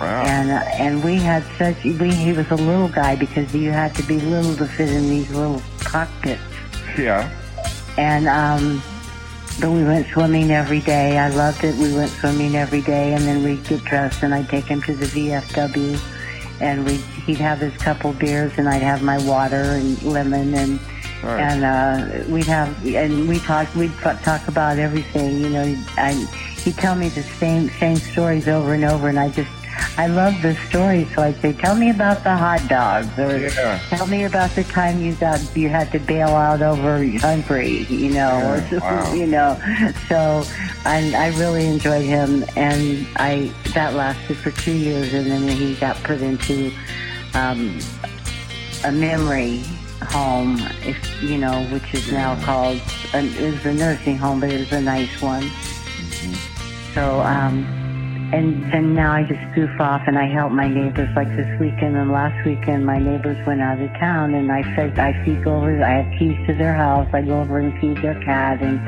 Wow. 0.00 0.24
And 0.24 0.50
uh, 0.50 0.54
and 0.72 1.04
we 1.04 1.16
had 1.16 1.44
such 1.56 1.84
we, 1.84 2.12
he 2.12 2.32
was 2.32 2.50
a 2.50 2.56
little 2.56 2.88
guy 2.88 3.14
because 3.14 3.54
you 3.54 3.70
had 3.70 3.94
to 3.94 4.02
be 4.02 4.18
little 4.18 4.56
to 4.56 4.66
fit 4.66 4.90
in 4.90 5.08
these 5.08 5.30
little 5.30 5.62
cockpits. 5.80 6.42
Yeah. 6.98 7.30
And 7.96 8.26
um, 8.28 8.82
but 9.60 9.70
we 9.70 9.84
went 9.84 10.06
swimming 10.08 10.50
every 10.50 10.80
day. 10.80 11.18
I 11.18 11.28
loved 11.30 11.64
it. 11.64 11.76
We 11.76 11.94
went 11.94 12.10
swimming 12.10 12.56
every 12.56 12.82
day, 12.82 13.12
and 13.12 13.22
then 13.24 13.42
we'd 13.44 13.64
get 13.64 13.84
dressed, 13.84 14.22
and 14.22 14.34
I'd 14.34 14.48
take 14.48 14.64
him 14.64 14.82
to 14.82 14.94
the 14.94 15.06
VFW, 15.06 16.00
and 16.60 16.84
we 16.84 16.96
he'd 17.26 17.38
have 17.38 17.58
his 17.58 17.76
couple 17.76 18.12
beers, 18.12 18.52
and 18.58 18.68
I'd 18.68 18.82
have 18.82 19.02
my 19.02 19.18
water 19.24 19.62
and 19.62 20.02
lemon 20.02 20.54
and 20.54 20.80
Right. 21.24 21.40
And 21.40 21.64
uh, 21.64 22.30
we'd 22.30 22.44
have, 22.44 22.84
and 22.84 23.26
we 23.26 23.38
talk, 23.38 23.74
we'd 23.74 23.96
talk 23.96 24.46
about 24.46 24.78
everything. 24.78 25.38
You 25.38 25.48
know, 25.48 25.84
I, 25.96 26.12
he'd 26.62 26.76
tell 26.76 26.94
me 26.94 27.08
the 27.08 27.22
same 27.22 27.70
same 27.70 27.96
stories 27.96 28.46
over 28.46 28.74
and 28.74 28.84
over, 28.84 29.08
and 29.08 29.18
I 29.18 29.30
just, 29.30 29.50
I 29.96 30.06
love 30.06 30.40
the 30.42 30.54
stories. 30.68 31.06
So 31.14 31.22
I'd 31.22 31.40
say, 31.40 31.52
"Tell 31.52 31.76
me 31.76 31.90
about 31.90 32.24
the 32.24 32.36
hot 32.36 32.66
dogs," 32.68 33.18
or 33.18 33.38
yeah. 33.38 33.78
"Tell 33.88 34.06
me 34.06 34.24
about 34.24 34.50
the 34.50 34.64
time 34.64 35.00
you 35.00 35.14
got 35.14 35.40
you 35.56 35.68
had 35.68 35.92
to 35.92 35.98
bail 35.98 36.28
out 36.28 36.62
over 36.62 37.04
Hungary," 37.18 37.86
you 37.88 38.10
know, 38.10 38.38
yeah, 38.38 38.74
or 38.74 38.80
wow. 38.80 39.12
you 39.12 39.26
know. 39.26 39.58
So, 40.08 40.44
and 40.84 41.14
I 41.14 41.28
really 41.38 41.66
enjoyed 41.66 42.04
him, 42.04 42.44
and 42.56 43.06
I 43.16 43.52
that 43.74 43.94
lasted 43.94 44.36
for 44.36 44.50
two 44.50 44.72
years, 44.72 45.12
and 45.14 45.30
then 45.30 45.48
he 45.48 45.74
got 45.76 45.96
put 46.02 46.20
into 46.20 46.72
um, 47.34 47.78
a 48.84 48.92
memory 48.92 49.62
home, 50.02 50.58
if 50.82 51.22
you 51.22 51.38
know, 51.38 51.64
which 51.72 51.94
is 51.94 52.12
now 52.12 52.40
called 52.44 52.80
it 53.14 53.52
was 53.52 53.64
a 53.64 53.74
nursing 53.74 54.18
home, 54.18 54.40
but 54.40 54.50
it 54.50 54.60
was 54.60 54.72
a 54.72 54.80
nice 54.80 55.22
one. 55.22 55.42
Mm-hmm. 55.44 56.94
So, 56.94 57.20
um, 57.20 57.83
and 58.34 58.72
then 58.72 58.94
now 58.94 59.12
I 59.12 59.22
just 59.22 59.40
goof 59.54 59.70
off 59.80 60.02
and 60.06 60.18
I 60.18 60.26
help 60.26 60.50
my 60.50 60.66
neighbors. 60.66 61.08
Like 61.14 61.28
this 61.36 61.48
weekend 61.60 61.96
and 61.96 62.10
last 62.10 62.44
weekend, 62.44 62.84
my 62.84 62.98
neighbors 62.98 63.38
went 63.46 63.60
out 63.60 63.80
of 63.80 63.88
town, 64.00 64.34
and 64.34 64.50
I 64.50 64.62
fed, 64.74 64.98
I 64.98 65.12
feed 65.24 65.46
over. 65.46 65.82
I 65.82 66.02
have 66.02 66.18
keys 66.18 66.36
to 66.48 66.54
their 66.54 66.74
house. 66.74 67.08
I 67.12 67.22
go 67.22 67.40
over 67.40 67.58
and 67.58 67.78
feed 67.80 68.02
their 68.02 68.20
cat 68.24 68.60
and 68.60 68.80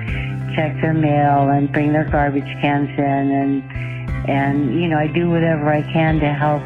check 0.57 0.75
their 0.81 0.95
mail 0.95 1.49
and 1.51 1.71
bring 1.73 1.93
their 1.93 2.09
garbage 2.11 2.51
cans 2.61 2.91
in, 2.99 3.05
and 3.05 4.29
and 4.29 4.81
you 4.81 4.89
know 4.89 4.99
I 4.99 5.07
do 5.07 5.31
whatever 5.31 5.69
I 5.73 5.83
can 5.93 6.19
to 6.21 6.33
help 6.33 6.63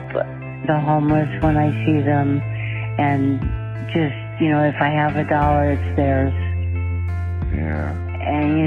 the 0.66 0.81
homeless 0.81 1.29
when 1.43 1.57
I 1.57 1.71
see 1.85 2.01
them, 2.01 2.40
and 2.99 3.40
just 3.93 4.16
you 4.40 4.49
know, 4.49 4.64
if 4.64 4.77
I 4.81 4.88
have 4.88 5.16
a 5.16 5.25
dollar, 5.25 5.73
it's 5.73 5.97
theirs. 5.97 6.33
Yeah. 7.55 8.10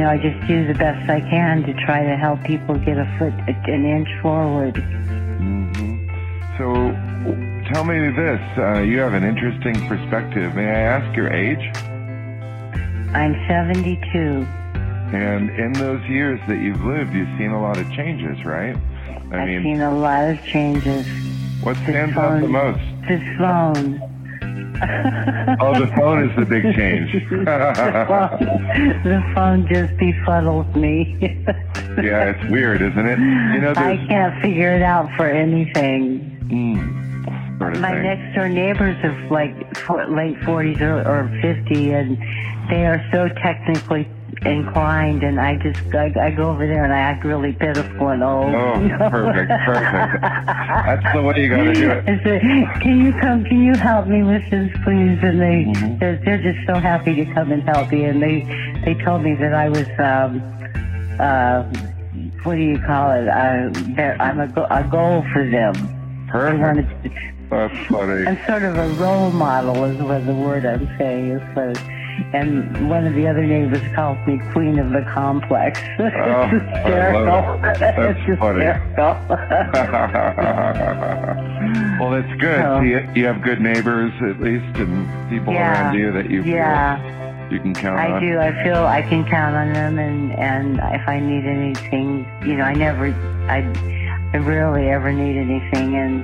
Know, 0.04 0.10
I 0.10 0.18
just 0.18 0.46
do 0.48 0.68
the 0.68 0.74
best 0.74 1.10
I 1.10 1.22
can 1.22 1.64
to 1.64 1.74
try 1.86 2.04
to 2.04 2.18
help 2.18 2.44
people 2.44 2.78
get 2.78 2.98
a 2.98 3.06
foot, 3.18 3.32
an 3.48 3.86
inch 3.86 4.10
forward. 4.22 4.74
Mm-hmm. 4.74 6.10
So, 6.58 7.72
tell 7.74 7.86
me 7.86 8.12
this. 8.12 8.42
Uh, 8.58 8.80
you 8.80 9.00
have 9.00 9.14
an 9.14 9.24
interesting 9.24 9.88
perspective. 9.88 10.56
May 10.56 10.66
I 10.66 10.80
ask 11.00 11.16
your 11.16 11.32
age? 11.32 11.66
I'm 13.16 13.34
72. 13.48 14.46
And 15.16 15.50
in 15.52 15.72
those 15.72 16.04
years 16.10 16.42
that 16.50 16.58
you've 16.58 16.84
lived, 16.84 17.14
you've 17.14 17.38
seen 17.38 17.52
a 17.52 17.62
lot 17.62 17.78
of 17.78 17.90
changes, 17.94 18.44
right? 18.44 18.76
I 19.32 19.46
have 19.46 19.64
seen 19.64 19.80
a 19.80 19.98
lot 19.98 20.28
of 20.28 20.44
changes. 20.44 21.08
What 21.64 21.78
stands 21.78 22.14
phone, 22.14 22.26
out 22.26 22.42
the 22.42 22.48
most? 22.50 23.08
This 23.08 23.24
phone 23.38 24.02
oh, 25.60 25.80
the 25.80 25.92
phone 25.96 26.30
is 26.30 26.36
the 26.36 26.46
big 26.46 26.64
change. 26.76 27.12
the, 27.14 27.46
phone, 28.08 29.04
the 29.04 29.24
phone 29.36 29.68
just 29.68 29.94
befuddles 29.98 30.74
me. 30.76 31.18
yeah, 32.02 32.32
it's 32.32 32.52
weird, 32.52 32.82
isn't 32.82 33.06
it? 33.06 33.20
You 33.20 33.62
know, 33.62 33.74
I 33.76 33.98
can't 34.08 34.42
figure 34.42 34.76
it 34.76 34.82
out 34.82 35.10
for 35.16 35.28
anything. 35.30 36.30
Mm, 36.50 37.58
sort 37.60 37.76
of 37.76 37.82
My 37.82 37.92
thing. 37.92 38.04
next 38.04 38.36
door 38.36 38.50
neighbors 38.50 38.98
are 39.04 39.28
like 39.30 39.78
for, 39.78 40.06
late 40.08 40.38
40s 40.42 40.82
or, 40.82 41.08
or 41.08 41.40
50, 41.42 41.92
and 41.92 42.18
they 42.70 42.86
are 42.86 43.04
so 43.12 43.28
technically 43.42 44.08
inclined, 44.46 45.24
and 45.24 45.40
I 45.40 45.56
just 45.58 45.80
I, 45.94 46.12
I 46.20 46.32
go 46.32 46.50
over 46.52 46.68
there 46.68 46.84
and 46.84 46.94
I 46.94 47.00
act 47.00 47.24
really 47.26 47.54
pitiful 47.54 48.10
and 48.10 48.24
old. 48.24 48.54
Oh, 48.56 49.10
perfect, 49.10 49.52
perfect. 49.66 50.22
That's 50.22 51.14
the 51.14 51.22
way 51.24 51.34
you 51.38 51.50
gotta 51.50 51.74
do 51.74 51.92
it. 51.92 52.04
I 52.08 52.80
can 52.82 53.00
you 53.06 53.14
come? 53.22 53.44
Can 53.46 53.62
you 53.64 53.78
help 53.78 54.08
me 54.08 54.24
with 54.24 54.44
this, 54.52 54.70
please? 54.84 55.18
And 55.24 55.40
they 55.42 55.66
Mhm. 55.66 56.00
they're, 56.00 56.20
they're 56.26 56.42
just 56.42 56.60
so 56.68 56.80
happy 56.80 57.16
to 57.16 57.26
come 57.34 57.52
and 57.52 57.64
help 57.64 57.92
me. 57.92 58.04
And 58.06 58.22
they 58.22 58.46
they 58.86 58.96
told 59.06 59.24
me 59.24 59.36
that 59.40 59.54
I 59.54 59.70
was 59.70 59.88
um 60.00 60.42
uh 61.20 61.64
what 62.44 62.56
do 62.56 62.62
you 62.62 62.80
call 62.86 63.12
it? 63.12 63.26
That 63.26 64.18
I'm 64.22 64.40
a, 64.40 64.48
go- 64.48 64.68
a 64.70 64.84
goal 64.84 65.24
for 65.34 65.50
them. 65.50 65.90
Perfect. 66.30 66.90
That's 67.50 67.74
funny. 67.92 68.26
I'm 68.28 68.38
sort 68.48 68.64
of 68.64 68.76
a 68.78 68.88
role 69.02 69.32
model 69.32 69.86
is 69.86 70.02
what 70.02 70.26
the 70.26 70.34
word 70.34 70.66
I'm 70.66 70.88
saying 70.98 71.32
is. 71.32 71.42
So, 71.56 71.74
and 72.34 72.90
one 72.90 73.06
of 73.08 73.14
the 73.14 73.28
other 73.28 73.46
neighbors 73.46 73.82
calls 73.96 74.18
me 74.28 74.40
Queen 74.52 74.80
of 74.80 74.90
the 74.92 75.02
Complex. 75.14 75.80
Oh, 76.00 76.50
it's 76.52 76.52
hysterical. 76.52 77.54
it. 77.56 77.62
That's 77.80 78.18
it's 78.18 78.28
hysterical. 78.28 79.16
well, 82.00 82.12
that's 82.12 82.34
good. 82.40 82.62
So- 82.62 82.82
you, 82.82 83.08
you 83.16 83.26
have 83.26 83.42
good 83.42 83.62
neighbors 83.62 84.12
at 84.22 84.40
least, 84.40 84.66
and 84.78 85.08
people 85.30 85.54
Yeah. 85.54 85.72
around 85.72 85.98
you 85.98 86.12
that 86.12 86.30
you 86.30 86.44
feel 86.44 86.54
yeah, 86.54 87.50
you 87.50 87.60
can 87.60 87.74
count 87.74 88.00
I 88.00 88.08
on. 88.12 88.14
I 88.14 88.20
do. 88.20 88.40
I 88.40 88.64
feel 88.64 88.86
I 88.86 89.02
can 89.02 89.26
count 89.26 89.56
on 89.56 89.74
them, 89.74 90.00
and 90.00 90.32
and 90.34 90.80
if 91.00 91.08
I 91.08 91.20
need 91.20 91.46
anything, 91.46 92.26
you 92.46 92.56
know, 92.58 92.64
I 92.64 92.74
never, 92.74 93.08
I, 93.50 93.60
I 94.34 94.38
rarely 94.38 94.90
ever 94.90 95.12
need 95.12 95.38
anything, 95.38 95.96
and 95.96 96.24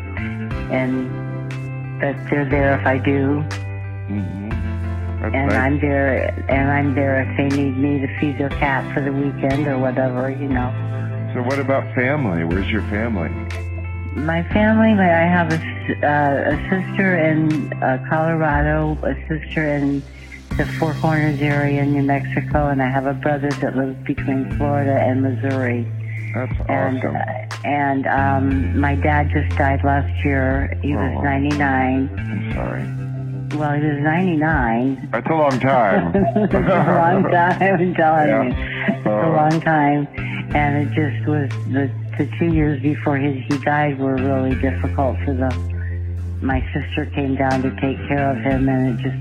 and 0.71 1.09
that 2.01 2.15
they're 2.29 2.45
there 2.49 2.79
if 2.79 2.85
I 2.85 2.97
do. 2.97 3.41
hmm 4.07 4.48
That's 5.21 5.35
and 5.35 5.47
nice. 5.47 5.55
I'm 5.57 5.79
there, 5.79 6.33
and 6.49 6.71
I'm 6.71 6.95
there 6.95 7.21
if 7.21 7.37
they 7.37 7.55
need 7.55 7.77
me 7.77 7.99
to 7.99 8.19
feed 8.19 8.37
their 8.37 8.49
cat 8.49 8.93
for 8.93 9.01
the 9.01 9.11
weekend 9.11 9.67
or 9.67 9.77
whatever, 9.77 10.29
you 10.29 10.47
know. 10.47 10.71
So 11.33 11.41
what 11.43 11.59
about 11.59 11.93
family? 11.93 12.43
Where's 12.43 12.69
your 12.71 12.81
family? 12.83 13.29
My 14.15 14.43
family, 14.51 14.91
I 14.93 15.27
have 15.27 15.51
a, 15.51 15.57
uh, 16.05 16.55
a 16.55 16.57
sister 16.69 17.17
in 17.17 17.71
uh, 17.83 18.03
Colorado, 18.09 18.97
a 19.03 19.13
sister 19.27 19.67
in 19.75 20.01
the 20.57 20.65
Four 20.79 20.93
Corners 20.95 21.39
area 21.41 21.83
in 21.83 21.93
New 21.93 22.03
Mexico, 22.03 22.67
and 22.69 22.81
I 22.81 22.89
have 22.89 23.05
a 23.05 23.13
brother 23.13 23.49
that 23.61 23.75
lives 23.77 23.95
between 24.05 24.55
Florida 24.57 24.99
and 24.99 25.21
Missouri. 25.21 25.85
That's 26.33 26.51
And 26.69 26.97
awesome. 26.99 27.15
uh, 27.15 27.67
and 27.67 28.07
um, 28.07 28.79
my 28.79 28.95
dad 28.95 29.29
just 29.31 29.55
died 29.57 29.83
last 29.83 30.11
year. 30.25 30.77
He 30.81 30.95
was 30.95 31.13
Oh. 31.17 31.21
99. 31.21 32.09
I'm 32.17 32.53
sorry. 32.53 32.83
Well, 33.55 33.73
he 33.73 33.85
was 33.85 33.97
99. 33.99 35.09
That's 35.11 35.27
a 35.27 35.33
long 35.33 35.59
time. 35.59 36.11
it's 36.15 36.53
a 36.53 36.59
long 36.59 37.23
time, 37.23 37.61
I'm 37.61 37.93
telling 37.95 38.27
Yeah. 38.29 38.43
you. 38.43 38.93
It's 38.95 39.05
a 39.05 39.11
Uh. 39.11 39.29
long 39.31 39.61
time. 39.61 40.07
And 40.55 40.77
it 40.77 40.91
just 40.93 41.27
was 41.27 41.49
the 41.71 41.89
the 42.17 42.25
two 42.37 42.47
years 42.53 42.81
before 42.81 43.15
his 43.17 43.37
he 43.47 43.57
died 43.59 43.97
were 43.97 44.15
really 44.15 44.53
difficult 44.55 45.15
for 45.23 45.33
the 45.33 45.49
my 46.41 46.61
sister 46.73 47.05
came 47.15 47.35
down 47.35 47.61
to 47.61 47.69
take 47.79 47.97
care 48.07 48.29
of 48.31 48.37
him 48.37 48.67
and 48.67 48.99
it 48.99 49.03
just 49.03 49.17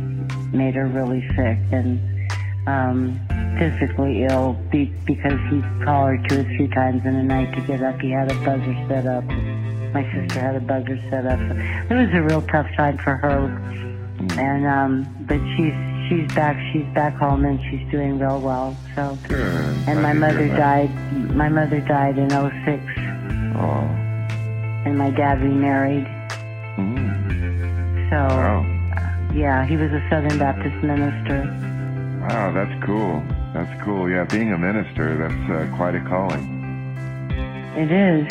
made 0.52 0.74
her 0.74 0.86
really 0.86 1.20
sick 1.36 1.58
and 1.70 2.00
um 2.66 3.18
physically 3.58 4.24
ill 4.24 4.56
be, 4.70 4.86
because 5.04 5.38
he 5.50 5.60
called 5.84 6.10
her 6.10 6.18
two 6.28 6.40
or 6.40 6.44
three 6.56 6.68
times 6.68 7.04
in 7.04 7.14
the 7.14 7.22
night 7.22 7.52
to 7.54 7.60
get 7.62 7.82
up. 7.82 8.00
He 8.00 8.10
had 8.10 8.30
a 8.30 8.34
buzzer 8.44 8.76
set 8.88 9.06
up. 9.06 9.24
My 9.94 10.04
sister 10.12 10.40
had 10.40 10.54
a 10.56 10.60
buzzer 10.60 10.98
set 11.10 11.24
up. 11.26 11.38
It 11.90 11.94
was 11.94 12.08
a 12.14 12.22
real 12.22 12.42
tough 12.42 12.68
time 12.76 12.98
for 12.98 13.14
her 13.16 13.38
and 14.38 14.66
um 14.66 14.92
but 15.28 15.38
she's 15.56 15.74
she's 16.08 16.26
back 16.34 16.56
she's 16.72 16.86
back 16.94 17.14
home 17.16 17.44
and 17.44 17.60
she's 17.70 17.88
doing 17.90 18.18
real 18.18 18.40
well 18.40 18.76
so 18.94 19.16
Good. 19.28 19.38
and 19.88 20.02
my 20.02 20.12
mother 20.12 20.48
died 20.48 20.90
my 21.34 21.48
mother 21.48 21.80
died 21.80 22.18
in 22.18 22.32
oh 22.32 22.50
six, 22.64 22.82
Oh. 23.60 23.86
and 24.86 24.96
my 24.98 25.10
dad 25.10 25.40
remarried 25.42 26.06
Mm. 26.78 28.10
so 28.10 28.16
Wow. 28.16 28.62
yeah 29.34 29.64
he 29.66 29.76
was 29.76 29.90
a 29.92 30.02
southern 30.10 30.38
baptist 30.38 30.76
minister 30.82 31.54
Wow, 32.28 32.50
that's 32.52 32.84
cool. 32.84 33.22
That's 33.54 33.82
cool. 33.84 34.10
Yeah, 34.10 34.24
being 34.24 34.52
a 34.52 34.58
minister, 34.58 35.16
that's 35.16 35.50
uh, 35.50 35.76
quite 35.76 35.94
a 35.94 36.00
calling. 36.00 36.44
it 37.76 37.90
is 37.90 38.26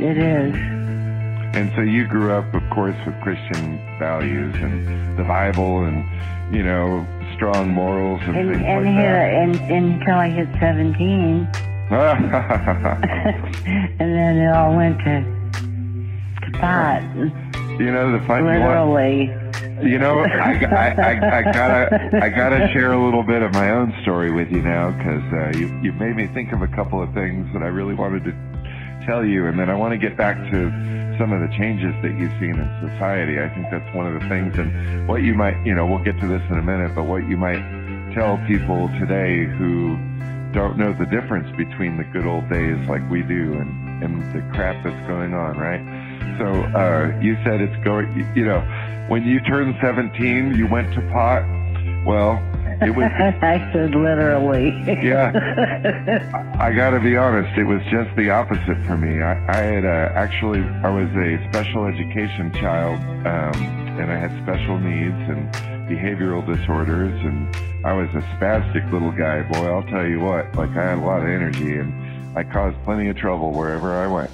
it 0.00 0.16
is 0.16 0.54
And 1.54 1.70
so 1.74 1.82
you 1.82 2.06
grew 2.06 2.32
up, 2.32 2.54
of 2.54 2.62
course, 2.70 2.96
with 3.04 3.20
Christian 3.20 3.78
values 3.98 4.54
and 4.56 5.18
the 5.18 5.24
Bible 5.24 5.84
and, 5.84 6.06
you 6.54 6.62
know, 6.62 7.06
strong 7.36 7.68
morals 7.68 8.22
and, 8.24 8.34
and 8.36 8.50
things 8.50 8.64
and, 8.66 8.86
like 8.86 8.96
that. 8.96 9.34
and 9.34 9.60
until 9.70 10.14
i 10.14 10.28
hit 10.28 10.48
17 10.60 11.48
and 11.92 12.32
then 13.98 14.38
it 14.38 14.50
all 14.54 14.74
went 14.74 14.98
to 15.00 15.22
to 16.42 16.50
pot. 16.58 17.02
You 17.78 17.92
know, 17.92 18.18
the 18.18 18.26
funny 18.26 18.44
literally. 18.44 19.30
You 19.82 19.98
know, 19.98 20.20
I, 20.20 20.64
I, 20.64 20.94
I, 20.96 21.38
I 21.38 21.42
gotta, 21.42 22.20
I 22.22 22.28
gotta 22.28 22.68
share 22.72 22.92
a 22.92 23.04
little 23.04 23.22
bit 23.22 23.42
of 23.42 23.52
my 23.52 23.70
own 23.72 23.94
story 24.02 24.30
with 24.30 24.50
you 24.50 24.62
now 24.62 24.90
because 24.92 25.22
uh, 25.32 25.58
you, 25.58 25.66
you 25.82 25.92
made 25.92 26.16
me 26.16 26.28
think 26.28 26.52
of 26.52 26.62
a 26.62 26.68
couple 26.68 27.02
of 27.02 27.12
things 27.14 27.52
that 27.52 27.62
I 27.62 27.66
really 27.66 27.94
wanted 27.94 28.24
to 28.24 28.32
tell 29.04 29.24
you, 29.24 29.46
and 29.46 29.58
then 29.58 29.68
I 29.68 29.74
want 29.74 29.92
to 29.92 29.98
get 29.98 30.16
back 30.16 30.36
to 30.50 30.70
some 31.18 31.32
of 31.32 31.40
the 31.40 31.48
changes 31.56 31.94
that 32.02 32.12
you've 32.18 32.32
seen 32.40 32.58
in 32.58 32.68
society. 32.90 33.40
I 33.40 33.48
think 33.48 33.66
that's 33.70 33.94
one 33.94 34.06
of 34.06 34.20
the 34.20 34.28
things, 34.28 34.58
and 34.58 35.08
what 35.08 35.22
you 35.22 35.34
might, 35.34 35.56
you 35.64 35.74
know, 35.74 35.86
we'll 35.86 36.02
get 36.02 36.18
to 36.20 36.26
this 36.26 36.42
in 36.50 36.58
a 36.58 36.62
minute, 36.62 36.94
but 36.94 37.04
what 37.04 37.26
you 37.28 37.36
might 37.36 37.62
tell 38.14 38.38
people 38.46 38.88
today 39.00 39.44
who 39.44 39.96
don't 40.52 40.76
know 40.76 40.92
the 40.92 41.06
difference 41.06 41.48
between 41.56 41.96
the 41.96 42.04
good 42.04 42.26
old 42.26 42.48
days 42.48 42.76
like 42.88 43.02
we 43.10 43.22
do 43.22 43.54
and, 43.54 44.04
and 44.04 44.20
the 44.34 44.40
crap 44.54 44.82
that's 44.84 45.08
going 45.08 45.32
on, 45.32 45.56
right? 45.56 45.80
So 46.38 46.44
uh, 46.44 47.18
you 47.20 47.36
said 47.44 47.60
it's 47.60 47.84
going, 47.84 48.30
you, 48.34 48.44
know, 48.44 48.60
when 49.08 49.24
you 49.24 49.40
turned 49.40 49.76
17, 49.80 50.54
you 50.54 50.66
went 50.66 50.92
to 50.94 51.00
pot. 51.10 51.42
Well, 52.04 52.42
it 52.86 52.94
was 52.94 53.10
I 53.42 53.70
said 53.72 53.94
literally. 53.94 54.70
Yeah. 55.02 55.32
I 56.58 56.72
got 56.72 56.90
to 56.90 57.00
be 57.00 57.16
honest, 57.16 57.56
it 57.58 57.64
was 57.64 57.82
just 57.90 58.14
the 58.16 58.30
opposite 58.30 58.78
for 58.86 58.96
me. 58.96 59.22
I, 59.22 59.32
I 59.48 59.56
had 59.56 59.84
uh, 59.84 60.12
actually, 60.14 60.60
I 60.60 60.90
was 60.90 61.08
a 61.16 61.48
special 61.48 61.86
education 61.86 62.52
child, 62.52 63.00
um, 63.26 63.62
and 63.98 64.10
I 64.10 64.16
had 64.16 64.30
special 64.42 64.78
needs 64.78 65.28
and 65.28 65.52
behavioral 65.88 66.44
disorders, 66.46 67.18
and 67.22 67.54
I 67.84 67.92
was 67.92 68.08
a 68.10 68.22
spastic 68.36 68.90
little 68.92 69.12
guy. 69.12 69.42
Boy, 69.42 69.66
I'll 69.66 69.82
tell 69.84 70.06
you 70.06 70.20
what, 70.20 70.54
like 70.54 70.70
I 70.70 70.90
had 70.90 70.98
a 70.98 71.04
lot 71.04 71.20
of 71.22 71.28
energy, 71.28 71.78
and 71.78 72.38
I 72.38 72.44
caused 72.44 72.76
plenty 72.84 73.08
of 73.08 73.16
trouble 73.16 73.52
wherever 73.52 73.94
I 73.94 74.06
went. 74.06 74.30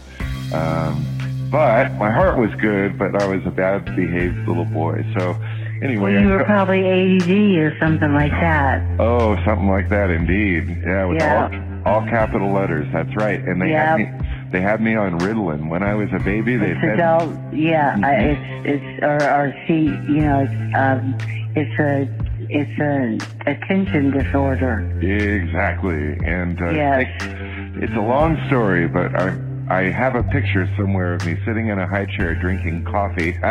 Um, 0.52 1.48
but 1.50 1.94
my 1.94 2.11
heart 2.11 2.38
was 2.38 2.54
good, 2.61 2.98
but 2.98 3.20
I 3.20 3.26
was 3.26 3.44
a 3.46 3.50
bad 3.50 3.84
behaved 3.96 4.46
little 4.46 4.66
boy. 4.66 5.04
So 5.16 5.34
anyway, 5.82 6.20
you 6.20 6.28
were 6.28 6.44
probably 6.44 6.80
ADD 6.84 7.58
or 7.58 7.78
something 7.78 8.12
like 8.12 8.32
that. 8.32 8.82
Oh, 8.98 9.36
something 9.44 9.68
like 9.68 9.88
that, 9.90 10.10
indeed. 10.10 10.68
Yeah, 10.86 11.04
with 11.06 11.18
Yeah. 11.18 11.48
all 11.86 12.00
all 12.00 12.02
capital 12.06 12.52
letters. 12.52 12.86
That's 12.92 13.14
right. 13.16 13.40
And 13.40 13.60
they 13.62 13.70
had 13.70 13.96
me 13.98 14.10
they 14.50 14.60
had 14.60 14.80
me 14.80 14.94
on 14.96 15.18
Ritalin 15.20 15.68
when 15.68 15.82
I 15.82 15.94
was 15.94 16.08
a 16.12 16.18
baby. 16.18 16.56
They 16.56 16.72
It's 16.72 16.80
said 16.80 16.94
adult, 17.00 17.34
yeah. 17.52 17.96
I, 18.02 18.14
Mhm. 18.14 18.36
it's 18.64 18.68
it's 18.82 19.02
or 19.04 19.22
or 19.22 19.54
see, 19.66 19.84
you 20.08 20.20
know, 20.22 20.40
it's 20.40 20.76
um, 20.76 21.14
it's 21.54 21.78
a 21.78 22.08
it's 22.50 22.80
a 22.80 23.50
attention 23.50 24.10
disorder. 24.10 24.80
exactly. 25.02 26.18
And 26.24 26.60
uh, 26.60 26.70
Yes. 26.70 27.06
it- 27.20 27.84
it's 27.84 27.94
a 27.94 28.00
long 28.00 28.36
story, 28.48 28.88
but 28.88 29.14
I 29.14 29.30
I 29.70 29.90
have 29.90 30.14
a 30.14 30.22
picture 30.22 30.66
somewhere 30.78 31.14
of 31.14 31.26
me 31.26 31.37
sitting 31.44 31.68
in 31.68 31.78
a 31.78 31.87
high 31.87 32.07
chair 32.07 32.35
drinking 32.35 32.85
coffee. 32.85 33.38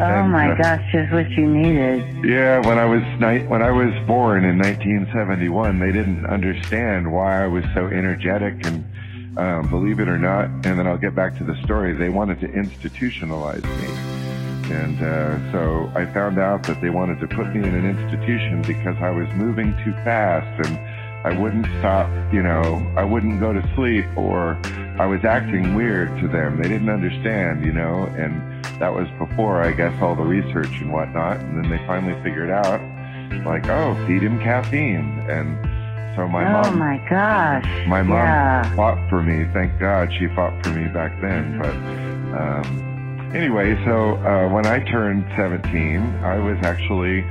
Oh 0.00 0.26
my 0.26 0.50
uh, 0.50 0.56
gosh, 0.56 0.92
just 0.92 1.12
what 1.12 1.30
you 1.30 1.46
needed. 1.46 2.24
Yeah, 2.24 2.58
when 2.66 2.78
I 2.78 2.86
was 2.86 3.02
ni- 3.20 3.46
when 3.46 3.62
I 3.62 3.70
was 3.70 3.92
born 4.06 4.44
in 4.44 4.58
1971, 4.58 5.78
they 5.78 5.92
didn't 5.92 6.26
understand 6.26 7.12
why 7.12 7.44
I 7.44 7.46
was 7.46 7.62
so 7.74 7.86
energetic 7.86 8.66
and 8.66 8.84
um, 9.36 9.70
believe 9.70 10.00
it 10.00 10.08
or 10.08 10.18
not, 10.18 10.46
and 10.46 10.78
then 10.78 10.86
I'll 10.88 10.98
get 10.98 11.14
back 11.14 11.36
to 11.38 11.44
the 11.44 11.54
story. 11.62 11.92
They 11.92 12.08
wanted 12.08 12.40
to 12.40 12.48
institutionalize 12.48 13.62
me, 13.62 14.74
and 14.74 15.00
uh, 15.02 15.52
so 15.52 15.92
I 15.94 16.06
found 16.12 16.38
out 16.38 16.64
that 16.64 16.80
they 16.80 16.90
wanted 16.90 17.20
to 17.20 17.28
put 17.28 17.54
me 17.54 17.60
in 17.60 17.74
an 17.74 17.86
institution 17.86 18.62
because 18.62 18.96
I 19.00 19.10
was 19.10 19.28
moving 19.34 19.76
too 19.84 19.92
fast 20.04 20.68
and 20.68 20.91
I 21.24 21.38
wouldn't 21.38 21.66
stop. 21.78 22.08
You 22.32 22.42
know, 22.42 22.84
I 22.96 23.04
wouldn't 23.04 23.40
go 23.40 23.52
to 23.52 23.62
sleep 23.74 24.06
or 24.16 24.58
I 24.98 25.06
was 25.06 25.24
acting 25.24 25.74
weird 25.74 26.08
to 26.20 26.28
them. 26.28 26.56
They 26.60 26.68
didn't 26.68 26.88
understand, 26.90 27.64
you 27.64 27.72
know, 27.72 28.04
and 28.18 28.64
that 28.80 28.92
was 28.92 29.08
before, 29.18 29.62
I 29.62 29.72
guess, 29.72 29.94
all 30.02 30.14
the 30.16 30.22
research 30.24 30.80
and 30.80 30.92
whatnot. 30.92 31.38
And 31.40 31.56
then 31.62 31.70
they 31.70 31.78
finally 31.86 32.20
figured 32.22 32.50
out, 32.50 32.80
like, 33.46 33.66
oh, 33.68 33.94
feed 34.06 34.22
him 34.22 34.38
caffeine. 34.40 35.24
And 35.30 35.56
so 36.16 36.28
my 36.28 36.44
oh 36.46 36.62
mom, 36.70 36.78
my 36.78 36.98
gosh. 37.08 37.64
my 37.86 38.02
mom 38.02 38.18
Yeah. 38.18 38.74
fought 38.76 38.98
for 39.08 39.22
me. 39.22 39.46
Thank 39.52 39.78
God 39.78 40.12
she 40.18 40.26
fought 40.34 40.52
for 40.62 40.70
me 40.70 40.88
back 40.88 41.18
then. 41.22 41.58
But 41.58 41.74
um, 42.38 43.30
anyway, 43.34 43.82
so 43.84 44.16
uh, 44.16 44.48
when 44.48 44.66
I 44.66 44.80
turned 44.80 45.24
17, 45.36 46.00
I 46.22 46.38
was 46.38 46.58
actually 46.62 47.24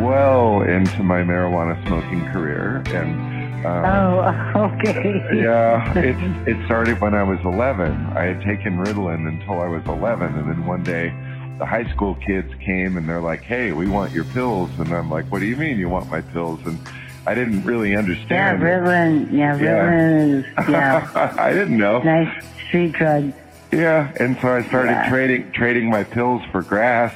well 0.00 0.62
into 0.62 1.02
my 1.02 1.20
marijuana 1.22 1.80
smoking 1.86 2.24
career, 2.32 2.82
and 2.86 3.33
um, 3.64 3.84
Oh, 3.84 4.62
okay. 4.78 5.22
yeah, 5.34 5.96
it 5.98 6.16
it 6.48 6.64
started 6.66 7.00
when 7.00 7.14
I 7.14 7.22
was 7.22 7.38
11. 7.44 7.90
I 8.16 8.22
had 8.24 8.40
taken 8.42 8.76
Ritalin 8.78 9.26
until 9.28 9.60
I 9.60 9.66
was 9.68 9.84
11, 9.86 10.34
and 10.36 10.48
then 10.48 10.66
one 10.66 10.82
day, 10.82 11.12
the 11.58 11.66
high 11.66 11.88
school 11.92 12.14
kids 12.16 12.52
came 12.64 12.96
and 12.96 13.08
they're 13.08 13.20
like, 13.20 13.42
"Hey, 13.42 13.72
we 13.72 13.88
want 13.88 14.12
your 14.12 14.24
pills," 14.24 14.70
and 14.78 14.92
I'm 14.92 15.10
like, 15.10 15.26
"What 15.26 15.38
do 15.40 15.46
you 15.46 15.56
mean 15.56 15.78
you 15.78 15.88
want 15.88 16.10
my 16.10 16.20
pills?" 16.20 16.60
And 16.66 16.78
I 17.26 17.34
didn't 17.34 17.64
really 17.64 17.96
understand. 17.96 18.60
Yeah. 18.60 18.66
Ritalin. 18.68 19.32
Yeah, 19.32 19.56
Yeah. 19.56 19.90
Ritalin 19.90 20.38
is 20.40 20.68
yeah, 20.68 21.32
I 21.38 21.52
didn't 21.52 21.78
know. 21.78 22.02
nice 22.02 22.44
street 22.68 22.92
drug. 22.92 23.32
Yeah, 23.72 24.12
and 24.20 24.36
so 24.40 24.54
I 24.54 24.62
started 24.68 24.90
Yeah. 24.92 25.08
trading 25.08 25.50
trading 25.52 25.90
my 25.90 26.04
pills 26.04 26.42
for 26.52 26.62
grass, 26.62 27.12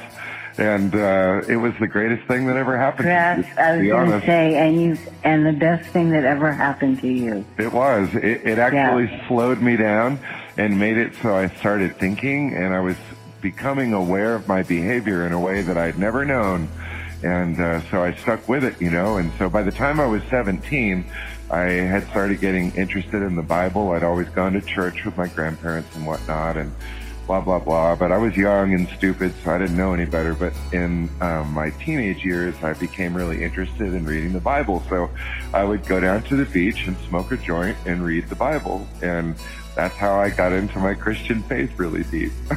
and 0.59 0.93
uh, 0.93 1.41
it 1.47 1.55
was 1.55 1.73
the 1.79 1.87
greatest 1.87 2.27
thing 2.27 2.45
that 2.47 2.57
ever 2.57 2.77
happened. 2.77 3.07
To 3.07 3.49
me, 3.49 3.51
I 3.57 3.77
was 3.77 3.87
going 3.87 4.19
to 4.19 4.25
say, 4.25 4.55
and 4.55 4.81
you, 4.81 4.97
and 5.23 5.45
the 5.45 5.53
best 5.53 5.89
thing 5.91 6.09
that 6.09 6.25
ever 6.25 6.51
happened 6.51 6.99
to 6.99 7.07
you. 7.07 7.45
It 7.57 7.71
was. 7.71 8.13
It, 8.13 8.45
it 8.45 8.59
actually 8.59 9.09
slowed 9.27 9.61
me 9.61 9.77
down 9.77 10.19
and 10.57 10.77
made 10.77 10.97
it 10.97 11.13
so 11.21 11.33
I 11.33 11.47
started 11.47 11.95
thinking 11.97 12.53
and 12.53 12.73
I 12.73 12.81
was 12.81 12.97
becoming 13.41 13.93
aware 13.93 14.35
of 14.35 14.49
my 14.49 14.63
behavior 14.63 15.25
in 15.25 15.31
a 15.31 15.39
way 15.39 15.61
that 15.61 15.77
I'd 15.77 15.97
never 15.97 16.25
known. 16.25 16.67
And 17.23 17.59
uh, 17.59 17.81
so 17.89 18.03
I 18.03 18.13
stuck 18.15 18.49
with 18.49 18.65
it, 18.65 18.81
you 18.81 18.89
know. 18.89 19.15
And 19.15 19.31
so 19.37 19.49
by 19.49 19.63
the 19.63 19.71
time 19.71 20.01
I 20.01 20.07
was 20.07 20.21
17, 20.29 21.05
I 21.49 21.61
had 21.61 22.05
started 22.09 22.41
getting 22.41 22.75
interested 22.75 23.21
in 23.21 23.37
the 23.37 23.41
Bible. 23.41 23.91
I'd 23.91 24.03
always 24.03 24.27
gone 24.29 24.53
to 24.53 24.61
church 24.61 25.05
with 25.05 25.15
my 25.15 25.27
grandparents 25.27 25.95
and 25.95 26.05
whatnot 26.05 26.57
and 26.57 26.73
blah, 27.29 27.39
blah, 27.39 27.59
blah. 27.59 27.95
But 27.95 28.11
I 28.11 28.17
was 28.17 28.35
young 28.35 28.73
and 28.73 28.89
stupid, 28.97 29.31
so 29.43 29.51
I 29.51 29.59
didn't 29.59 29.77
know 29.77 29.93
any 29.93 30.05
better. 30.05 30.33
But 30.33 30.51
in 30.73 31.07
um, 31.21 31.53
my 31.53 31.69
teenage 31.69 32.25
years, 32.25 32.55
I 32.63 32.73
became 32.73 33.15
really 33.15 33.43
interested 33.43 33.93
in 33.93 34.03
reading 34.03 34.33
the 34.33 34.39
Bible. 34.39 34.81
So 34.89 35.11
I 35.53 35.63
would 35.63 35.85
go 35.85 35.99
down 35.99 36.23
to 36.23 36.35
the 36.35 36.45
beach 36.45 36.87
and 36.87 36.97
smoke 37.07 37.31
a 37.31 37.37
joint 37.37 37.77
and 37.85 38.03
read 38.03 38.27
the 38.29 38.35
Bible. 38.35 38.87
And 39.03 39.35
that's 39.75 39.95
how 39.95 40.19
I 40.19 40.31
got 40.31 40.53
into 40.53 40.79
my 40.79 40.95
Christian 40.95 41.43
faith 41.43 41.77
really 41.77 42.01
deep. 42.05 42.31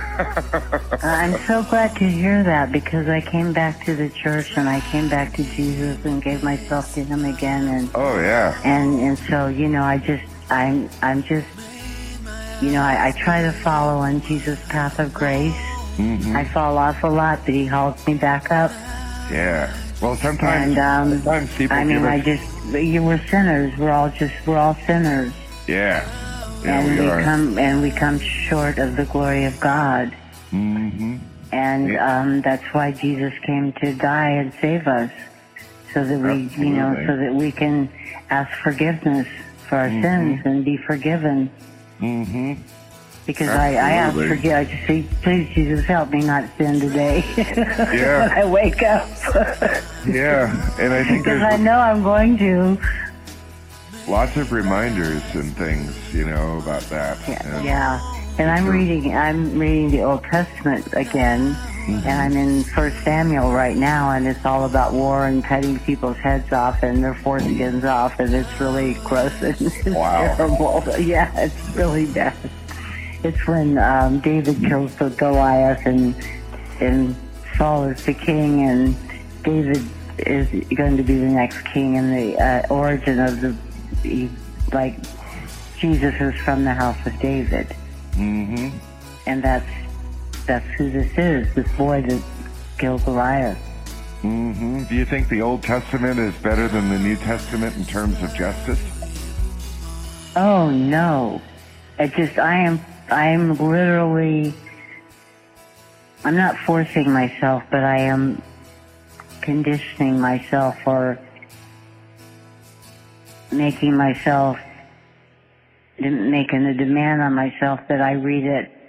I'm 1.02 1.38
so 1.46 1.62
glad 1.64 1.94
to 1.96 2.08
hear 2.08 2.42
that 2.42 2.72
because 2.72 3.08
I 3.08 3.20
came 3.20 3.52
back 3.52 3.85
to 3.85 3.94
the 3.94 4.08
church 4.08 4.56
and 4.56 4.70
I 4.70 4.80
came 4.90 5.11
back 5.11 5.35
to 5.35 5.44
Jesus 5.44 6.02
and 6.06 6.22
gave 6.22 6.42
myself 6.42 6.94
to 6.94 7.04
Him 7.04 7.26
again 7.26 7.68
and 7.68 7.90
oh, 7.94 8.18
yeah. 8.18 8.58
and 8.64 8.98
and 8.98 9.18
so 9.18 9.48
you 9.48 9.68
know 9.68 9.82
I 9.82 9.98
just 9.98 10.24
I'm 10.50 10.88
I'm 11.02 11.22
just 11.22 11.46
you 12.62 12.72
know 12.72 12.83
I, 12.83 13.09
I 13.09 13.12
try 13.12 13.42
to 13.42 13.53
follow 13.53 13.98
on 14.01 14.20
Jesus' 14.22 14.61
path 14.68 14.98
of 14.98 15.12
grace. 15.12 15.55
hmm 15.96 16.35
I 16.37 16.44
fall 16.44 16.79
off 16.79 17.03
a 17.03 17.09
lot, 17.09 17.40
but 17.44 17.55
He 17.55 17.66
holds 17.66 18.07
me 18.07 18.14
back 18.14 18.51
up. 18.51 18.70
Yeah. 19.31 19.72
Well, 20.01 20.16
sometimes, 20.16 20.77
And 20.77 20.79
um, 20.79 21.22
sometimes 21.22 21.55
people 21.57 21.77
I 21.77 21.85
mean 21.85 21.98
give 22.03 22.05
I 22.07 22.20
just 22.20 22.46
you 22.75 23.03
were 23.03 23.18
sinners. 23.29 23.77
We're 23.79 23.90
all 23.92 24.11
just 24.11 24.35
we're 24.46 24.59
all 24.59 24.77
sinners, 24.87 25.33
yeah. 25.68 26.03
Yeah, 26.64 26.79
and 26.81 26.98
we 26.98 27.09
are. 27.09 27.22
come 27.22 27.59
and 27.59 27.83
we 27.83 27.90
come 27.90 28.18
short 28.20 28.79
of 28.79 28.96
the 28.96 29.05
glory 29.07 29.44
of 29.44 29.59
God. 29.61 30.14
Mm-hmm. 30.53 31.16
And 31.53 31.88
Yeah. 31.88 32.20
um, 32.20 32.40
that's 32.42 32.64
why 32.72 32.92
Jesus 32.92 33.33
came 33.44 33.72
to 33.83 33.94
die 33.94 34.31
and 34.31 34.53
save 34.61 34.87
us, 34.87 35.11
so 35.92 36.05
that 36.05 36.18
we, 36.20 36.48
you 36.57 36.70
know, 36.70 36.94
so 37.07 37.16
that 37.16 37.35
we 37.35 37.51
can 37.53 37.88
ask 38.31 38.51
forgiveness 38.62 39.27
for 39.68 39.77
our 39.77 39.88
Mhm. 39.88 40.03
sins 40.03 40.40
and 40.44 40.64
be 40.64 40.77
forgiven. 40.79 41.51
Hmm 42.03 42.55
Because 43.27 43.49
I, 43.49 43.75
I 43.75 43.91
ask 43.93 44.09
Absolutely. 44.17 44.37
forgive. 44.37 44.53
I 44.53 44.65
just 44.65 44.87
say, 44.88 45.05
please, 45.23 45.55
Jesus, 45.55 45.85
help 45.87 46.11
me 46.11 46.21
not 46.23 46.45
sin 46.59 46.81
today. 46.81 47.25
Yeah. 47.37 48.19
when 48.27 48.31
I 48.38 48.45
wake 48.45 48.83
up, 48.83 49.09
Yeah. 50.07 50.51
And 50.81 50.93
I 50.93 51.05
think 51.05 51.25
because 51.25 51.43
I 51.43 51.57
know 51.57 51.79
I'm 51.79 52.03
going 52.03 52.37
to. 52.38 52.77
lots 54.09 54.37
of 54.37 54.51
reminders 54.51 55.23
and 55.35 55.57
things, 55.57 55.95
you 56.12 56.25
know, 56.27 56.59
about 56.59 56.83
that. 56.91 57.17
Yeah, 57.29 57.57
And- 57.57 57.65
yeah. 57.65 58.19
And 58.38 58.51
I'm 58.51 58.67
reading. 58.67 59.15
I'm 59.15 59.59
reading 59.59 59.91
the 59.91 60.03
Old 60.03 60.25
Testament 60.25 60.88
again. 60.95 61.55
And 61.88 62.07
I'm 62.09 62.37
in 62.37 62.62
First 62.64 63.03
Samuel 63.05 63.53
right 63.53 63.77
now, 63.77 64.11
and 64.12 64.27
it's 64.27 64.45
all 64.45 64.64
about 64.64 64.92
war 64.92 65.27
and 65.27 65.45
cutting 65.45 65.79
people's 65.81 66.16
heads 66.16 66.53
off 66.53 66.83
and 66.83 67.03
their 67.03 67.14
foreskins 67.14 67.85
off, 67.85 68.18
and 68.21 68.33
it's 68.35 68.61
really 68.61 68.95
gross 69.05 69.33
and 69.42 69.61
it's 69.61 69.85
Wow. 69.87 70.35
terrible. 70.37 70.83
Yeah, 70.99 71.33
it's 71.40 71.77
really 71.77 72.07
bad. 72.07 72.35
It's 73.23 73.47
when 73.47 73.79
um, 73.79 74.21
David 74.21 74.59
kills 74.64 74.95
the 74.97 75.11
Goliath, 75.11 75.87
and 75.87 76.14
and 76.81 77.14
Saul 77.57 77.85
is 77.85 78.05
the 78.05 78.14
king, 78.14 78.62
and 78.62 78.97
David 79.45 79.83
is 80.18 80.49
going 80.75 80.97
to 80.97 81.03
be 81.03 81.16
the 81.18 81.27
next 81.27 81.62
king, 81.66 81.97
and 81.97 82.12
the 82.12 82.37
uh, 82.38 82.66
origin 82.71 83.18
of 83.21 83.40
the 83.40 83.57
he, 84.03 84.29
like 84.73 84.97
Jesus 85.79 86.14
is 86.21 86.35
from 86.40 86.64
the 86.64 86.73
house 86.75 86.97
of 87.07 87.18
David 87.21 87.75
mm-hmm. 88.12 88.77
and 89.27 89.42
that's 89.42 89.66
that's 90.46 90.66
who 90.74 90.90
this 90.90 91.11
is. 91.16 91.52
This 91.55 91.70
boy 91.76 92.02
that 92.02 92.22
killed 92.78 93.05
Goliath. 93.05 93.59
hmm 94.20 94.85
Do 94.85 94.94
you 94.94 95.05
think 95.05 95.28
the 95.28 95.42
Old 95.42 95.62
Testament 95.62 96.18
is 96.18 96.35
better 96.37 96.68
than 96.68 96.88
the 96.88 96.98
New 96.98 97.16
Testament 97.16 97.76
in 97.76 97.85
terms 97.85 98.22
of 98.22 98.35
justice? 98.35 98.81
Oh 100.35 100.70
no! 100.70 101.42
It 101.98 102.14
just 102.14 102.38
I 102.38 102.57
am 102.57 102.81
I 103.11 103.28
am 103.28 103.55
literally. 103.55 104.55
I'm 106.24 106.37
not 106.37 106.57
forcing 106.59 107.12
myself, 107.12 107.64
but 107.70 107.83
I 107.83 107.98
am 107.98 108.40
conditioning 109.40 110.20
myself 110.20 110.76
or 110.87 111.18
making 113.50 113.96
myself 113.96 114.59
making 115.98 116.64
a 116.64 116.74
demand 116.74 117.20
on 117.22 117.35
myself 117.35 117.81
that 117.88 118.00
I 118.00 118.12
read 118.12 118.44
it 118.44 118.82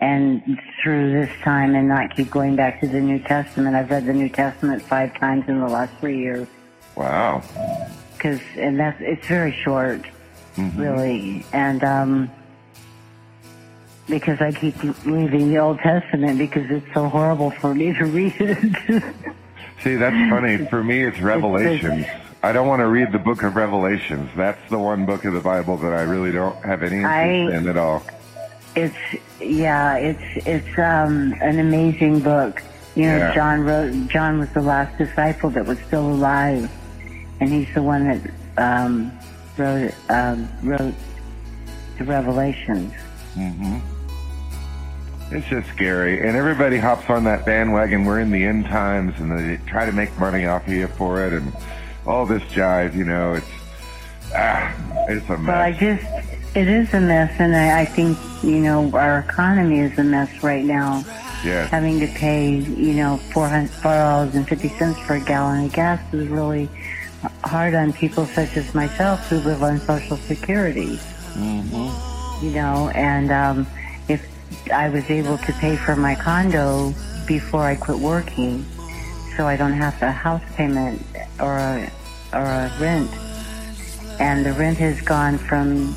and 0.00 0.42
through 0.82 1.12
this 1.12 1.30
time 1.42 1.74
and 1.74 1.88
not 1.88 2.14
keep 2.14 2.30
going 2.30 2.54
back 2.56 2.80
to 2.80 2.86
the 2.88 3.00
New 3.00 3.18
Testament. 3.20 3.74
I've 3.76 3.90
read 3.90 4.06
the 4.06 4.12
New 4.12 4.28
Testament 4.28 4.82
five 4.82 5.14
times 5.18 5.44
in 5.48 5.60
the 5.60 5.68
last 5.68 5.92
three 6.00 6.18
years 6.18 6.46
Wow. 6.96 7.42
because 8.16 8.40
and 8.56 8.78
that's 8.78 9.00
it's 9.00 9.26
very 9.26 9.52
short, 9.52 10.02
Mhm. 10.56 10.78
really, 10.78 11.44
and 11.52 11.82
um, 11.84 12.30
because 14.08 14.40
I 14.40 14.52
keep 14.52 14.74
leaving 15.04 15.50
the 15.52 15.58
Old 15.58 15.78
Testament 15.80 16.38
because 16.38 16.70
it's 16.70 16.86
so 16.94 17.08
horrible 17.08 17.50
for 17.50 17.74
me 17.74 17.92
to 17.94 18.04
read 18.04 18.34
it. 18.38 19.02
See, 19.82 19.96
that's 19.96 20.30
funny. 20.30 20.58
For 20.66 20.82
me, 20.82 21.02
it's 21.02 21.20
Revelations. 21.20 22.06
I 22.42 22.52
don't 22.52 22.68
want 22.68 22.80
to 22.80 22.86
read 22.86 23.10
the 23.12 23.18
book 23.18 23.42
of 23.42 23.56
Revelations. 23.56 24.30
That's 24.36 24.60
the 24.70 24.78
one 24.78 25.04
book 25.06 25.24
of 25.24 25.34
the 25.34 25.40
Bible 25.40 25.76
that 25.78 25.92
I 25.92 26.02
really 26.02 26.30
don't 26.32 26.56
have 26.64 26.82
any 26.82 26.96
interest 26.98 27.12
I- 27.14 27.56
in 27.56 27.68
at 27.68 27.76
all. 27.76 28.02
It's 28.76 28.96
yeah, 29.40 29.96
it's 29.96 30.46
it's 30.46 30.78
um, 30.78 31.34
an 31.40 31.58
amazing 31.58 32.20
book. 32.20 32.62
You 32.94 33.06
know, 33.06 33.16
Yeah. 33.18 33.34
John 33.34 33.60
wrote. 33.60 34.08
John 34.08 34.38
was 34.38 34.48
the 34.50 34.62
last 34.62 34.96
disciple 34.98 35.50
that 35.50 35.66
was 35.66 35.78
still 35.80 36.06
alive, 36.08 36.70
and 37.40 37.50
he's 37.50 37.72
the 37.74 37.82
one 37.82 38.06
that 38.08 38.30
um, 38.58 39.12
wrote 39.58 39.92
um, 40.08 40.48
wrote 40.62 40.94
the 41.98 42.04
Revelations. 42.04 42.92
hmm 43.34 43.78
It's 45.30 45.46
just 45.48 45.68
scary, 45.68 46.26
and 46.26 46.36
everybody 46.36 46.78
hops 46.78 47.10
on 47.10 47.24
that 47.24 47.44
bandwagon. 47.44 48.04
We're 48.04 48.20
in 48.20 48.30
the 48.30 48.44
end 48.44 48.66
times, 48.66 49.14
and 49.18 49.38
they 49.38 49.56
try 49.66 49.84
to 49.86 49.92
make 49.92 50.16
money 50.18 50.46
off 50.46 50.66
of 50.66 50.72
you 50.72 50.86
for 50.86 51.26
it, 51.26 51.32
and 51.32 51.52
all 52.06 52.24
this 52.26 52.42
jive. 52.44 52.94
You 52.94 53.04
know, 53.04 53.34
it's 53.34 53.46
ah, 54.34 54.74
it's 55.08 55.28
a 55.28 55.36
mess. 55.36 55.48
Well, 55.48 55.60
I 55.60 55.72
just, 55.72 56.04
it 56.56 56.68
is 56.68 56.92
a 56.94 57.00
mess, 57.00 57.32
and 57.38 57.54
I, 57.54 57.82
I 57.82 57.84
think, 57.84 58.16
you 58.42 58.60
know, 58.60 58.90
our 58.94 59.18
economy 59.18 59.80
is 59.80 59.98
a 59.98 60.02
mess 60.02 60.42
right 60.42 60.64
now. 60.64 61.04
Yes. 61.44 61.70
Having 61.70 62.00
to 62.00 62.06
pay, 62.08 62.56
you 62.56 62.94
know, 62.94 63.18
four 63.32 63.46
hundred 63.46 63.70
four 63.70 63.92
dollars 63.92 64.34
and 64.34 64.48
fifty 64.48 64.70
cents 64.70 64.98
for 65.00 65.14
a 65.16 65.20
gallon 65.20 65.66
of 65.66 65.72
gas 65.72 66.00
is 66.14 66.26
really 66.28 66.68
hard 67.44 67.74
on 67.74 67.92
people 67.92 68.24
such 68.24 68.56
as 68.56 68.74
myself 68.74 69.20
who 69.28 69.36
live 69.40 69.62
on 69.62 69.78
Social 69.80 70.16
Security. 70.16 70.96
hmm 71.34 71.90
You 72.42 72.52
know, 72.52 72.90
and 72.94 73.30
um, 73.30 73.66
if 74.08 74.26
I 74.72 74.88
was 74.88 75.08
able 75.10 75.36
to 75.38 75.52
pay 75.54 75.76
for 75.76 75.94
my 75.94 76.14
condo 76.14 76.94
before 77.28 77.64
I 77.64 77.76
quit 77.76 77.98
working, 77.98 78.64
so 79.36 79.46
I 79.46 79.56
don't 79.56 79.74
have 79.74 80.00
a 80.02 80.10
house 80.10 80.42
payment 80.54 81.02
or 81.38 81.58
a 81.58 81.92
or 82.32 82.42
a 82.42 82.72
rent, 82.80 83.10
and 84.18 84.44
the 84.44 84.54
rent 84.54 84.78
has 84.78 85.00
gone 85.02 85.36
from 85.36 85.94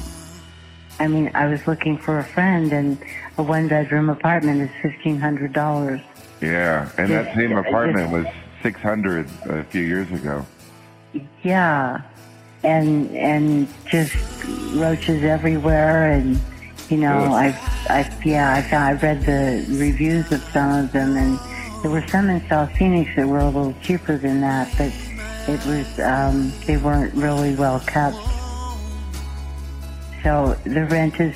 I 0.99 1.07
mean, 1.07 1.31
I 1.33 1.47
was 1.47 1.65
looking 1.65 1.97
for 1.97 2.19
a 2.19 2.23
friend, 2.23 2.71
and 2.73 2.97
a 3.37 3.43
one-bedroom 3.43 4.09
apartment 4.09 4.61
is 4.61 4.69
fifteen 4.81 5.19
hundred 5.19 5.53
dollars. 5.53 6.01
Yeah, 6.41 6.89
and 6.97 7.09
that 7.11 7.35
same 7.35 7.51
just- 7.51 7.67
apartment 7.67 8.11
was 8.11 8.25
600 8.61 9.27
a 9.45 9.63
few 9.65 9.81
years 9.81 10.09
ago. 10.11 10.45
Yeah, 11.43 12.01
and 12.63 13.09
and 13.15 13.67
just 13.85 14.15
roaches 14.73 15.23
everywhere, 15.23 16.11
and 16.11 16.39
you 16.89 16.97
know, 16.97 17.17
Ugh. 17.17 17.31
I 17.31 17.47
I 17.89 18.21
yeah, 18.25 18.53
I 18.53 18.61
found 18.61 18.83
I 18.83 19.01
read 19.01 19.21
the 19.25 19.65
reviews 19.77 20.31
of 20.31 20.41
some 20.51 20.83
of 20.83 20.91
them, 20.91 21.15
and 21.15 21.39
there 21.81 21.91
were 21.91 22.05
some 22.07 22.29
in 22.29 22.47
South 22.49 22.71
Phoenix 22.77 23.09
that 23.15 23.27
were 23.27 23.39
a 23.39 23.45
little 23.45 23.73
cheaper 23.81 24.17
than 24.17 24.41
that, 24.41 24.69
but 24.77 24.91
it 25.47 25.65
was 25.65 25.99
um, 25.99 26.51
they 26.65 26.77
weren't 26.77 27.13
really 27.13 27.55
well 27.55 27.79
kept. 27.79 28.17
So 30.23 30.57
the 30.63 30.85
rent 30.85 31.19
is 31.19 31.35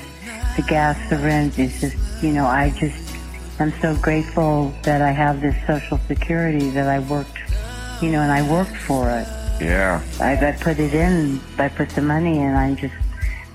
the 0.56 0.64
gas, 0.64 0.98
the 1.10 1.18
rent 1.18 1.58
is 1.60 1.80
just 1.82 1.98
you 2.24 2.32
know, 2.32 2.46
I 2.46 2.72
just 2.72 3.16
I'm 3.60 3.74
so 3.82 3.96
grateful 3.98 4.74
that 4.84 5.02
I 5.02 5.12
have 5.12 5.42
this 5.42 5.56
Social 5.68 6.00
Security 6.08 6.70
that 6.72 6.88
I 6.88 7.00
worked, 7.00 7.38
you 8.02 8.12
know, 8.12 8.22
and 8.22 8.32
I 8.32 8.50
worked 8.50 8.76
for 8.76 9.10
it. 9.10 9.28
Yeah. 9.62 10.02
I, 10.20 10.34
I 10.34 10.52
put 10.54 10.80
it 10.80 10.94
in, 10.94 11.40
I 11.58 11.70
put 11.70 11.90
the 11.90 12.02
money 12.02 12.40
in. 12.40 12.56
I'm 12.56 12.76
just 12.76 12.96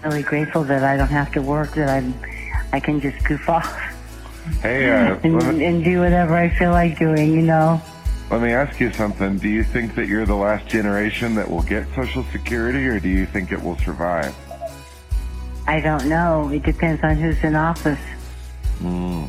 really 0.04 0.22
grateful 0.22 0.62
that 0.64 0.84
I 0.84 0.96
don't 0.96 1.08
have 1.08 1.32
to 1.32 1.42
work, 1.42 1.74
that 1.74 1.88
I'm, 1.88 2.14
I 2.72 2.80
can 2.80 3.00
just 3.00 3.22
goof 3.24 3.48
off 3.48 3.66
Hey, 4.62 4.90
uh, 4.90 5.18
and, 5.22 5.58
me, 5.58 5.64
and 5.64 5.84
do 5.84 6.00
whatever 6.00 6.34
I 6.34 6.48
feel 6.48 6.70
like 6.70 6.98
doing, 6.98 7.32
you 7.32 7.42
know? 7.42 7.80
let 8.30 8.42
me 8.42 8.52
ask 8.52 8.78
you 8.78 8.92
something. 8.92 9.38
Do 9.38 9.48
you 9.48 9.64
think 9.64 9.94
that 9.94 10.06
you're 10.06 10.26
the 10.26 10.34
last 10.34 10.66
generation 10.66 11.34
that 11.36 11.50
will 11.50 11.62
get 11.62 11.86
Social 11.94 12.24
Security, 12.30 12.86
or 12.86 13.00
do 13.00 13.08
you 13.08 13.24
think 13.26 13.52
it 13.52 13.62
will 13.62 13.78
survive? 13.78 14.34
I 15.68 15.80
don't 15.80 16.08
know. 16.08 16.48
It 16.48 16.62
depends 16.62 17.04
on 17.04 17.16
who's 17.16 17.36
in 17.44 17.54
office. 17.54 18.00
Mm. 18.80 19.28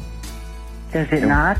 Does 0.94 1.08
it 1.12 1.26
not? 1.26 1.58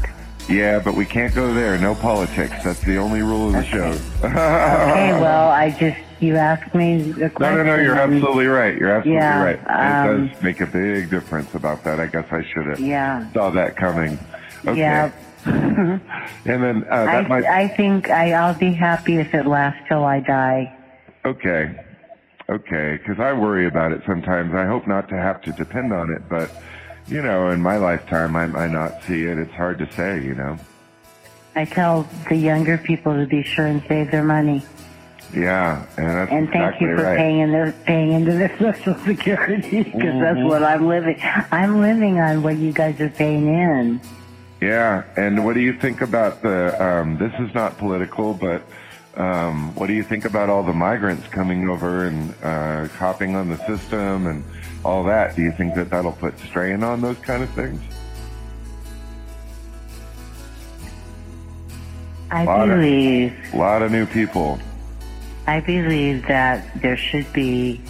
Yeah, 0.48 0.80
but 0.80 0.96
we 0.96 1.06
can't 1.06 1.36
go 1.36 1.54
there. 1.54 1.78
No 1.78 1.94
politics. 1.94 2.56
That's 2.64 2.80
the 2.86 2.98
only 2.98 3.22
rule 3.22 3.48
of 3.48 3.54
the 3.54 3.60
Okay. 3.60 3.70
show. 3.70 3.92
Okay, 4.24 5.12
well, 5.22 5.50
I 5.50 5.70
just, 5.80 5.98
you 6.22 6.38
asked 6.38 6.74
me 6.74 7.04
No, 7.18 7.30
question. 7.30 7.58
no, 7.58 7.64
no. 7.64 7.76
No, 7.76 7.82
you're 7.84 8.00
absolutely 8.00 8.46
right. 8.48 8.76
You're 8.78 8.92
absolutely 8.92 9.20
Yeah, 9.22 9.44
right. 9.44 9.60
um, 10.08 10.24
it 10.24 10.32
does 10.32 10.44
make 10.44 10.62
a 10.62 10.66
big 10.66 11.10
difference 11.12 11.54
about 11.54 11.84
that. 11.84 12.00
I 12.00 12.08
guess 12.08 12.26
I 12.32 12.42
should 12.44 12.66
have 12.68 12.80
Yeah. 12.80 13.32
saw 13.34 13.50
that 13.52 13.76
coming. 13.76 14.18
Okay. 14.66 14.80
Yeah. 14.80 15.12
And 16.46 16.64
then 16.64 16.84
uh, 16.90 16.96
I, 16.96 17.06
that 17.22 17.30
might. 17.30 17.46
I 17.46 17.68
think 17.76 18.10
I, 18.10 18.32
I'll 18.32 18.58
be 18.58 18.74
happy 18.74 19.18
if 19.18 19.34
it 19.34 19.46
lasts 19.46 19.82
till 19.88 20.04
I 20.04 20.20
die. 20.22 20.76
Okay. 21.26 21.76
Okay. 22.50 22.98
Because 22.98 23.20
I 23.20 23.34
worry 23.34 23.68
about 23.68 23.92
it 23.92 24.02
sometimes. 24.06 24.54
I 24.54 24.66
hope 24.66 24.88
not 24.88 25.08
to 25.10 25.16
have 25.16 25.42
to 25.44 25.52
depend 25.52 25.94
on 25.94 26.12
it, 26.12 26.28
but 26.30 26.50
you 27.08 27.22
know, 27.22 27.50
in 27.50 27.62
my 27.62 27.78
lifetime, 27.78 28.36
I 28.36 28.46
might 28.48 28.72
not 28.72 29.02
see 29.04 29.24
it. 29.24 29.38
It's 29.38 29.54
hard 29.54 29.78
to 29.80 29.92
say. 29.94 30.22
You 30.24 30.36
know. 30.36 30.58
I 31.56 31.66
tell 31.66 32.08
the 32.30 32.36
younger 32.36 32.78
people 32.78 33.16
to 33.16 33.26
be 33.26 33.44
sure 33.44 33.66
and 33.66 33.82
save 33.88 34.12
their 34.12 34.24
money. 34.24 34.64
Yeah, 35.34 35.86
and 35.98 36.08
that's 36.08 36.32
And 36.32 36.50
thank 36.50 36.56
exactly 36.76 36.88
you 36.88 36.98
for 36.98 37.04
right. 37.04 37.18
paying 37.18 37.40
in 37.40 37.52
their, 37.52 37.72
paying 37.86 38.14
into 38.14 38.32
their 38.32 38.58
Social 38.60 38.96
Security 39.06 39.84
because 39.84 40.20
that's 40.20 40.38
Mhm. 40.40 40.48
what 40.50 40.64
I'm 40.64 40.88
living. 40.88 41.20
I'm 41.52 41.82
living 41.82 42.20
on 42.20 42.42
what 42.42 42.58
you 42.58 42.72
guys 42.72 43.00
are 43.00 43.10
paying 43.10 43.48
in. 43.48 44.02
Yeah, 44.60 45.04
and 45.18 45.46
what 45.46 45.54
do 45.54 45.62
you 45.62 45.74
think 45.74 46.02
about 46.02 46.42
the? 46.42 46.76
Um, 46.84 47.18
this 47.18 47.34
is 47.40 47.54
not 47.54 47.78
political, 47.78 48.34
but 48.34 48.64
um, 49.20 49.76
what 49.76 49.88
do 49.88 49.94
you 49.94 50.04
think 50.04 50.24
about 50.24 50.50
all 50.50 50.64
the 50.64 50.74
migrants 50.74 51.28
coming 51.28 51.70
over 51.70 52.06
and 52.06 52.34
uh, 52.42 52.88
hopping 52.88 53.36
on 53.36 53.50
the 53.50 53.58
system 53.68 54.28
and 54.28 54.44
all 54.86 55.04
that? 55.04 55.36
Do 55.36 55.42
you 55.42 55.52
think 55.52 55.76
that 55.76 55.90
that'll 55.90 56.14
put 56.14 56.40
strain 56.40 56.84
on 56.84 57.02
those 57.02 57.18
kind 57.18 57.44
of 57.44 57.50
things? 57.50 57.82
I 62.32 62.46
Lot 62.46 62.68
believe, 62.68 63.34
A 63.54 63.58
lot 63.58 63.82
of 63.82 63.92
new 63.92 64.06
people. 64.06 64.60
I 65.48 65.60
believe 65.60 66.26
that 66.28 66.82
there 66.82 66.96
should 66.96 67.32
be 67.34 67.82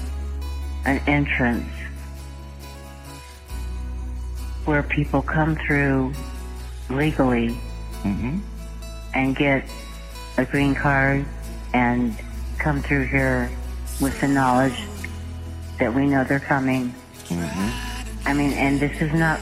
an 0.86 1.00
entrance 1.08 1.70
where 4.66 4.82
people 4.82 5.22
come 5.22 5.56
through 5.58 6.14
legally 6.90 7.50
hmm 8.02 8.40
and 9.14 9.36
get 9.36 9.66
a 10.40 10.46
green 10.46 10.74
card 10.74 11.26
and 11.74 12.16
come 12.58 12.82
through 12.82 13.06
here 13.06 13.52
with 14.00 14.20
the 14.22 14.28
knowledge 14.28 14.80
that 15.80 15.94
we 15.94 16.06
know 16.06 16.24
they're 16.24 16.40
coming. 16.40 16.94
hmm 17.28 17.70
I 18.26 18.34
mean, 18.34 18.52
and 18.54 18.80
this 18.80 19.02
is 19.02 19.14
not 19.14 19.40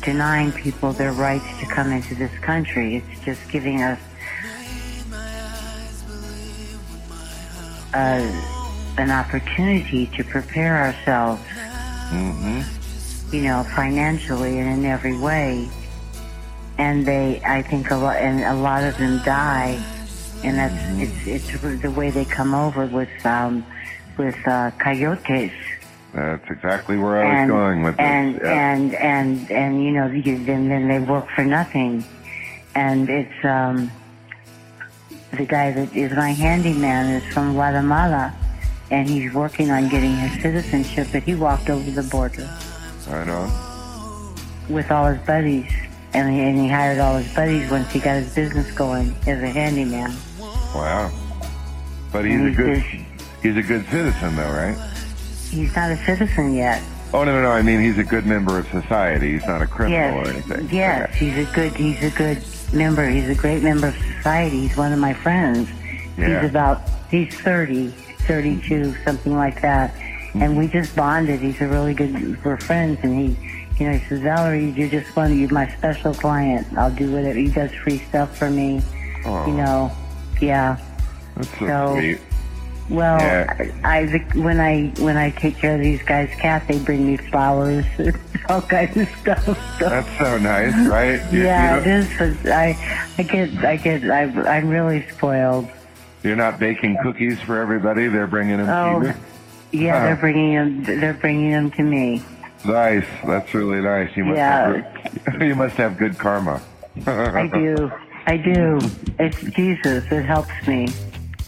denying 0.00 0.52
people 0.52 0.92
their 0.92 1.12
rights 1.12 1.46
to 1.60 1.66
come 1.66 1.92
into 1.92 2.14
this 2.14 2.36
country. 2.40 2.96
It's 2.96 3.24
just 3.24 3.40
giving 3.50 3.82
us 3.82 3.98
uh, 7.94 8.94
an 8.98 9.10
opportunity 9.10 10.06
to 10.16 10.24
prepare 10.24 10.76
ourselves, 10.76 11.42
hmm 12.10 12.62
you 13.34 13.42
know, 13.42 13.62
financially 13.76 14.58
and 14.58 14.78
in 14.78 14.84
every 14.86 15.18
way. 15.18 15.68
And 16.78 17.04
they, 17.04 17.42
I 17.44 17.60
think, 17.62 17.90
a 17.90 17.96
lot, 17.96 18.16
and 18.16 18.40
a 18.42 18.54
lot 18.54 18.84
of 18.84 18.96
them 18.96 19.20
die, 19.22 19.78
and 20.44 20.56
that's 20.56 21.26
it's 21.26 21.50
it's 21.52 21.82
the 21.82 21.90
way 21.90 22.10
they 22.10 22.24
come 22.24 22.54
over 22.54 22.86
with 22.86 23.26
um, 23.26 23.64
with 24.16 24.36
uh, 24.46 24.70
coyotes. 24.78 25.52
That's 26.14 26.50
exactly 26.50 26.96
where 26.96 27.24
I 27.24 27.42
was 27.42 27.50
going 27.50 27.82
with 27.82 27.96
this. 27.96 28.04
and 28.04 28.34
yeah. 28.36 28.72
and 28.72 28.94
and 28.94 29.50
and 29.50 29.84
you 29.84 29.90
know 29.92 30.06
you, 30.06 30.44
then 30.44 30.68
then 30.68 30.88
they 30.88 30.98
work 30.98 31.28
for 31.34 31.44
nothing 31.44 32.04
and 32.74 33.08
it's 33.10 33.44
um 33.44 33.90
the 35.32 35.44
guy 35.44 35.70
that 35.72 35.94
is 35.94 36.12
my 36.12 36.30
handyman 36.30 37.20
is 37.20 37.34
from 37.34 37.52
Guatemala 37.52 38.34
and 38.90 39.08
he's 39.08 39.32
working 39.34 39.70
on 39.70 39.88
getting 39.88 40.16
his 40.16 40.40
citizenship 40.40 41.08
but 41.12 41.22
he 41.22 41.34
walked 41.34 41.68
over 41.68 41.90
the 41.90 42.02
border 42.04 42.48
right 43.08 43.28
on. 43.28 44.34
with 44.68 44.90
all 44.90 45.06
his 45.12 45.24
buddies 45.26 45.70
and 46.14 46.32
he, 46.32 46.40
and 46.40 46.58
he 46.58 46.68
hired 46.68 46.98
all 46.98 47.16
his 47.18 47.32
buddies 47.34 47.70
once 47.70 47.90
he 47.92 48.00
got 48.00 48.16
his 48.16 48.34
business 48.34 48.70
going 48.72 49.14
as 49.26 49.42
a 49.42 49.48
handyman 49.48 50.16
Wow. 50.74 51.10
But 52.12 52.24
he's 52.24 52.40
a 52.40 52.50
good. 52.50 52.82
just- 52.82 53.04
He's 53.42 53.56
a 53.56 53.62
good 53.62 53.86
citizen, 53.86 54.34
though, 54.34 54.50
right? 54.50 54.76
he's 55.50 55.74
not 55.74 55.90
a 55.90 55.96
citizen 56.04 56.54
yet 56.54 56.82
Oh 57.14 57.24
no, 57.24 57.32
no, 57.32 57.42
no! 57.42 57.50
I 57.50 57.62
mean, 57.62 57.80
he's 57.80 57.96
a 57.96 58.04
good 58.04 58.26
member 58.26 58.58
of 58.58 58.68
society. 58.68 59.32
He's 59.32 59.46
not 59.46 59.62
a 59.62 59.66
criminal 59.66 60.18
or 60.18 60.28
anything. 60.28 60.68
yes, 60.70 61.08
Okay. 61.08 61.30
he's 61.30 61.48
a 61.48 61.52
good, 61.54 61.72
he's 61.74 62.02
a 62.02 62.10
good 62.10 62.44
member. 62.74 63.08
He's 63.08 63.30
a 63.30 63.34
great 63.34 63.62
member 63.62 63.88
of 63.88 63.96
society. 64.16 64.60
He's 64.68 64.76
one 64.76 64.92
of 64.92 64.98
my 64.98 65.14
friends. 65.14 65.70
Yeah. 66.18 66.42
He's 66.42 66.50
about, 66.50 66.82
he's 67.10 67.34
30, 67.40 67.88
32, 67.88 68.94
something 69.06 69.34
like 69.34 69.62
that. 69.62 69.94
And 70.34 70.58
we 70.58 70.66
mm-hmm. 70.66 70.72
just 70.72 70.94
bonded. 70.94 71.40
He's 71.40 71.58
a 71.62 71.66
really 71.68 71.94
good, 71.94 72.44
we're 72.44 72.58
friends. 72.58 72.98
And 73.02 73.18
he, 73.18 73.48
you 73.78 73.90
know, 73.90 73.96
he 73.96 74.06
says, 74.06 74.20
Valerie, 74.20 74.70
you're 74.72 74.90
just 74.90 75.16
one, 75.16 75.38
you're 75.38 75.50
my 75.50 75.66
special 75.76 76.12
client. 76.12 76.66
I'll 76.76 76.90
do 76.94 77.10
whatever. 77.10 77.38
He 77.38 77.48
does 77.48 77.70
free 77.72 78.00
stuff 78.10 78.36
for 78.36 78.50
me. 78.50 78.82
Oh, 79.24 79.46
You 79.46 79.54
know, 79.54 79.92
yeah. 80.40 80.78
that's 81.36 81.48
so, 81.58 81.66
so- 81.66 81.94
sweet. 81.98 82.20
Well, 82.90 83.18
Yeah. 83.20 83.70
I, 83.84 83.98
I 83.98 84.06
when 84.34 84.60
I 84.60 84.86
when 84.98 85.18
I 85.18 85.28
take 85.32 85.58
care 85.58 85.74
of 85.74 85.80
these 85.82 86.02
guys' 86.04 86.30
cat, 86.40 86.66
they 86.68 86.78
bring 86.78 87.06
me 87.06 87.18
flowers, 87.18 87.84
all 88.48 88.62
kinds 88.62 88.96
of 88.96 89.06
stuff. 89.20 89.44
So. 89.78 89.90
That's 89.90 90.08
so 90.18 90.38
nice, 90.38 90.74
right? 90.88 91.20
You- 91.30 91.42
Yeah, 91.44 91.74
you 91.74 91.80
it 91.82 91.86
is. 91.86 92.08
But 92.42 92.50
I, 92.50 93.10
I 93.18 93.22
get, 93.24 93.50
I 93.62 93.76
get, 93.76 94.10
I, 94.10 94.22
I'm 94.56 94.68
really 94.70 95.06
spoiled. 95.10 95.68
You're 96.22 96.34
not 96.36 96.58
baking 96.58 96.96
cookies 97.02 97.38
for 97.42 97.60
everybody. 97.60 98.08
They're 98.08 98.26
bringing 98.26 98.56
them 98.56 98.66
to 98.68 98.78
oh, 98.78 99.02
you. 99.02 99.08
Oh, 99.10 99.14
yeah, 99.72 100.00
Huh. 100.00 100.06
they're 100.06 100.16
bringing 100.16 100.54
them. 100.54 100.84
They're 101.00 101.12
bringing 101.12 101.50
them 101.50 101.70
to 101.72 101.82
me. 101.82 102.22
Nice. 102.64 103.04
That's 103.26 103.52
really 103.52 103.82
nice. 103.82 104.16
You 104.16 104.24
must 104.24 104.36
Yeah. 104.38 104.82
have, 105.26 105.42
you 105.42 105.54
must 105.54 105.74
have 105.76 105.98
good 105.98 106.16
karma. 106.18 106.62
I 107.06 107.48
do, 107.52 107.92
I 108.28 108.36
do. 108.36 108.78
It's 109.18 109.40
Jesus. 109.56 110.04
It 110.12 110.22
helps 110.22 110.52
me. 110.66 110.88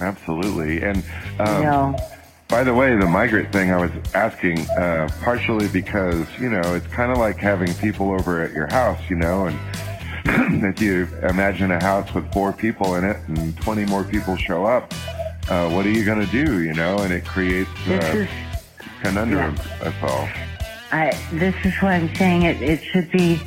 Absolutely. 0.01 0.81
And 0.83 1.05
You 1.39 1.45
um, 1.45 1.63
know. 1.63 1.97
by 2.49 2.65
the 2.65 2.73
way, 2.73 2.97
the 2.97 3.07
migrant 3.07 3.53
thing 3.53 3.71
I 3.71 3.77
was 3.77 3.91
asking 4.15 4.61
uh, 4.71 5.11
partially 5.21 5.69
because 5.69 6.27
you 6.41 6.49
know 6.49 6.63
it's 6.75 6.87
kind 6.87 7.13
of 7.13 7.19
like 7.19 7.37
having 7.37 7.75
people 7.75 8.13
over 8.13 8.43
at 8.43 8.55
your 8.55 8.67
house, 8.69 8.99
you 9.11 9.17
know, 9.17 9.45
and 9.45 9.59
if 10.65 10.81
you 10.81 11.07
imagine 11.23 11.71
a 11.71 11.83
house 11.83 12.15
with 12.15 12.33
four 12.33 12.51
people 12.51 12.95
in 12.95 13.05
it 13.05 13.19
and 13.29 13.55
20 13.59 13.85
more 13.85 14.03
people 14.05 14.35
show 14.37 14.65
up, 14.65 14.95
uh, 15.51 15.69
what 15.69 15.85
are 15.85 15.91
you 15.91 16.03
going 16.03 16.25
to 16.27 16.33
do, 16.33 16.63
you 16.63 16.73
know? 16.73 16.97
And 17.01 17.13
it 17.13 17.27
creates 17.27 17.69
This 17.87 18.27
uh, 18.27 18.87
conundrum. 19.03 19.55
That's 19.83 20.03
all. 20.03 20.27
I. 20.93 21.13
This 21.35 21.55
is 21.63 21.75
what 21.83 21.93
I'm 21.93 22.15
saying. 22.15 22.45
It. 22.45 22.63
It 22.63 22.83
should 22.83 23.11
be. 23.13 23.39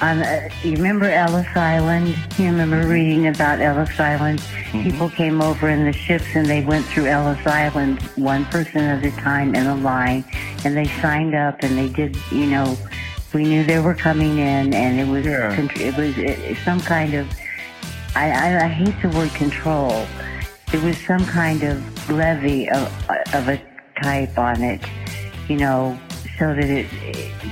On 0.00 0.18
uh, 0.18 0.48
you 0.62 0.72
remember 0.72 1.08
Ellis 1.08 1.46
Island? 1.54 2.08
You 2.38 2.46
remember 2.46 2.86
reading 2.86 3.28
about 3.28 3.60
Ellis 3.60 3.98
Island? 3.98 4.40
Mm-hmm. 4.40 4.82
People 4.82 5.10
came 5.10 5.40
over 5.40 5.68
in 5.68 5.84
the 5.84 5.92
ships 5.92 6.26
and 6.34 6.46
they 6.46 6.62
went 6.64 6.84
through 6.86 7.06
Ellis 7.06 7.44
Island 7.46 8.02
one 8.16 8.44
person 8.46 8.80
at 8.80 9.04
a 9.04 9.10
time 9.12 9.54
in 9.54 9.66
a 9.66 9.76
line, 9.76 10.24
and 10.64 10.76
they 10.76 10.86
signed 11.00 11.34
up 11.34 11.62
and 11.62 11.78
they 11.78 11.88
did. 11.88 12.16
You 12.30 12.46
know, 12.46 12.76
we 13.32 13.44
knew 13.44 13.64
they 13.64 13.78
were 13.78 13.94
coming 13.94 14.38
in, 14.38 14.74
and 14.74 15.00
it 15.00 15.06
was 15.10 15.24
Yeah. 15.24 15.52
it 15.60 15.96
was 15.96 16.16
it, 16.18 16.56
some 16.64 16.80
kind 16.80 17.14
of. 17.14 17.28
I, 18.14 18.30
I, 18.30 18.64
I 18.64 18.68
hate 18.68 18.94
the 19.00 19.08
word 19.16 19.30
control. 19.30 20.06
It 20.72 20.82
was 20.82 20.98
some 21.06 21.24
kind 21.26 21.62
of 21.62 22.10
levy 22.10 22.68
of 22.68 22.88
of 23.34 23.48
a 23.48 23.62
type 24.02 24.36
on 24.36 24.62
it, 24.62 24.80
you 25.48 25.56
know, 25.56 25.98
so 26.42 26.52
that 26.52 26.64
it 26.64 26.86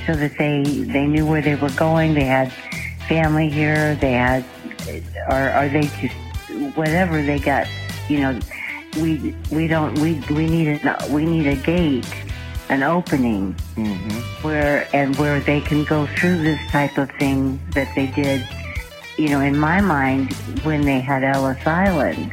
so 0.04 0.16
that 0.16 0.36
they 0.36 0.64
they 0.64 1.06
knew 1.06 1.24
where 1.24 1.40
they 1.40 1.54
were 1.54 1.70
going. 1.70 2.12
They 2.12 2.24
had 2.24 2.52
family 3.06 3.48
here. 3.48 3.94
They 3.94 4.14
had, 4.14 4.44
or 5.28 5.50
are 5.50 5.68
they 5.68 5.82
just 6.02 6.76
whatever 6.76 7.22
they 7.22 7.38
got? 7.38 7.68
You 8.08 8.18
know, 8.18 8.40
we 8.96 9.32
we 9.52 9.68
don't 9.68 9.96
we 10.00 10.14
we 10.34 10.46
need 10.46 10.66
a 10.84 11.08
we 11.08 11.24
need 11.24 11.46
a 11.46 11.54
gate, 11.54 12.12
an 12.68 12.82
opening 12.82 13.54
Mm-hmm. 13.76 14.46
where 14.46 14.88
and 14.92 15.16
where 15.16 15.38
they 15.40 15.60
can 15.60 15.84
go 15.84 16.06
through 16.18 16.42
this 16.42 16.60
type 16.70 16.98
of 16.98 17.08
thing 17.12 17.60
that 17.70 17.94
they 17.94 18.08
did. 18.08 18.46
You 19.16 19.28
know, 19.28 19.40
in 19.40 19.56
my 19.56 19.80
mind, 19.80 20.34
when 20.64 20.82
they 20.82 20.98
had 20.98 21.22
Ellis 21.22 21.64
Island, 21.64 22.32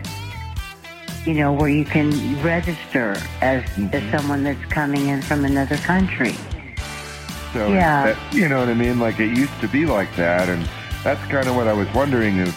you 1.28 1.34
know, 1.34 1.52
where 1.54 1.70
you 1.70 1.86
can 1.86 2.10
register 2.42 3.16
as, 3.42 3.64
as 3.92 4.12
someone 4.12 4.44
that's 4.44 4.64
coming 4.66 5.08
in 5.08 5.22
from 5.22 5.46
another 5.46 5.78
country. 5.78 6.36
So 7.54 7.68
Yeah. 7.70 8.14
that, 8.14 8.34
you 8.34 8.48
know 8.50 8.60
what 8.60 8.70
I 8.70 8.74
mean? 8.74 9.00
Like 9.00 9.20
it 9.20 9.36
used 9.38 9.60
to 9.62 9.68
be 9.68 9.86
like 9.86 10.14
that, 10.16 10.50
and 10.50 10.68
that's 11.04 11.24
kind 11.32 11.48
of 11.48 11.56
what 11.56 11.68
I 11.68 11.74
was 11.74 11.88
wondering 11.94 12.38
is, 12.38 12.54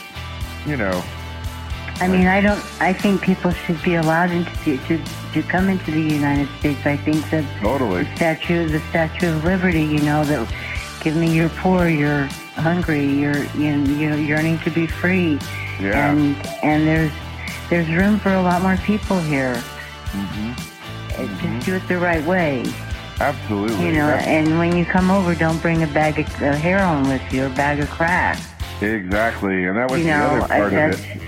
you 0.66 0.76
know, 0.76 1.02
I 2.00 2.08
mean, 2.08 2.26
I 2.26 2.40
don't. 2.40 2.60
I 2.80 2.94
think 2.94 3.20
people 3.20 3.50
should 3.50 3.80
be 3.82 3.96
allowed 3.96 4.30
into 4.30 4.50
the, 4.64 4.78
to 4.88 5.04
to 5.34 5.42
come 5.42 5.68
into 5.68 5.90
the 5.90 6.00
United 6.00 6.48
States. 6.58 6.80
I 6.86 6.96
think 6.96 7.28
that 7.30 7.44
totally. 7.60 8.04
the 8.04 8.16
statue, 8.16 8.68
the 8.68 8.80
Statue 8.88 9.28
of 9.36 9.44
Liberty, 9.44 9.82
you 9.84 10.00
know, 10.00 10.24
that 10.24 10.48
give 11.02 11.14
me 11.14 11.30
you're 11.30 11.50
poor, 11.50 11.88
you're 11.88 12.24
hungry, 12.56 13.04
you're 13.04 13.44
you 13.54 13.76
know, 13.76 13.92
you're 13.98 14.16
yearning 14.16 14.58
to 14.60 14.70
be 14.70 14.86
free, 14.86 15.38
Yeah. 15.78 16.10
and 16.10 16.34
and 16.62 16.86
there's 16.88 17.12
there's 17.68 17.88
room 17.90 18.18
for 18.18 18.32
a 18.32 18.40
lot 18.42 18.62
more 18.62 18.78
people 18.78 19.20
here. 19.20 19.54
Mm-hmm. 20.12 20.52
Just 21.44 21.66
do 21.66 21.74
it 21.74 21.86
the 21.86 21.98
right 21.98 22.24
way, 22.24 22.64
Absolutely. 23.20 23.86
you 23.86 23.92
know. 23.92 24.08
And 24.08 24.58
when 24.58 24.76
you 24.76 24.84
come 24.84 25.10
over, 25.10 25.34
don't 25.34 25.60
bring 25.60 25.82
a 25.82 25.86
bag 25.88 26.18
of 26.18 26.26
uh, 26.42 26.52
heroin 26.54 27.08
with 27.08 27.32
you 27.32 27.44
or 27.44 27.46
a 27.46 27.50
bag 27.50 27.78
of 27.80 27.88
crack. 27.90 28.40
exactly, 28.80 29.66
and 29.66 29.76
that 29.76 29.90
was 29.90 29.98
You 30.00 30.06
the 30.06 30.10
know, 30.10 30.26
other 30.26 30.48
part 30.48 30.70
that's 30.72 30.98
of 30.98 31.04
it. 31.06 31.22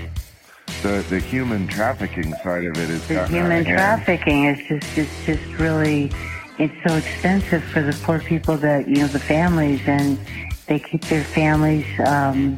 The 0.82 1.04
the 1.10 1.20
human 1.20 1.68
trafficking 1.68 2.34
side 2.42 2.64
of 2.64 2.76
it 2.76 2.90
is 2.90 3.06
the 3.06 3.26
human 3.28 3.64
trafficking 3.64 4.46
is 4.46 4.58
just 4.66 4.98
it's 4.98 5.26
just 5.26 5.44
really 5.60 6.10
it's 6.58 6.74
so 6.84 6.96
expensive 6.96 7.62
for 7.62 7.82
the 7.82 7.92
poor 8.02 8.18
people 8.18 8.56
that 8.56 8.88
you 8.88 8.96
know 8.96 9.06
the 9.06 9.20
families 9.20 9.80
and 9.86 10.18
they 10.66 10.80
keep 10.80 11.02
their 11.02 11.22
families 11.22 11.86
um, 12.04 12.56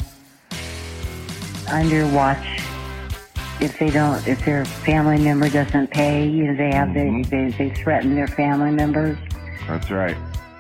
under 1.69 2.07
watch 2.15 2.64
if 3.65 3.79
they 3.79 3.91
don't 3.91 4.27
if 4.29 4.45
their 4.45 4.65
family 4.65 5.19
member 5.19 5.49
doesn't 5.49 5.91
pay 5.91 6.27
you 6.29 6.45
know 6.47 6.57
they 6.57 6.71
have 6.75 6.89
Mhm. 6.89 7.29
they, 7.29 7.51
they 7.51 7.69
they 7.69 7.75
threaten 7.83 8.15
their 8.15 8.27
family 8.29 8.71
members 8.71 9.17
That's 9.67 9.91
right. 9.91 10.17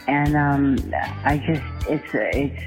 and 0.08 0.34
um, 0.36 0.78
I 1.24 1.38
just 1.46 1.62
it's 1.90 2.08
it's 2.14 2.62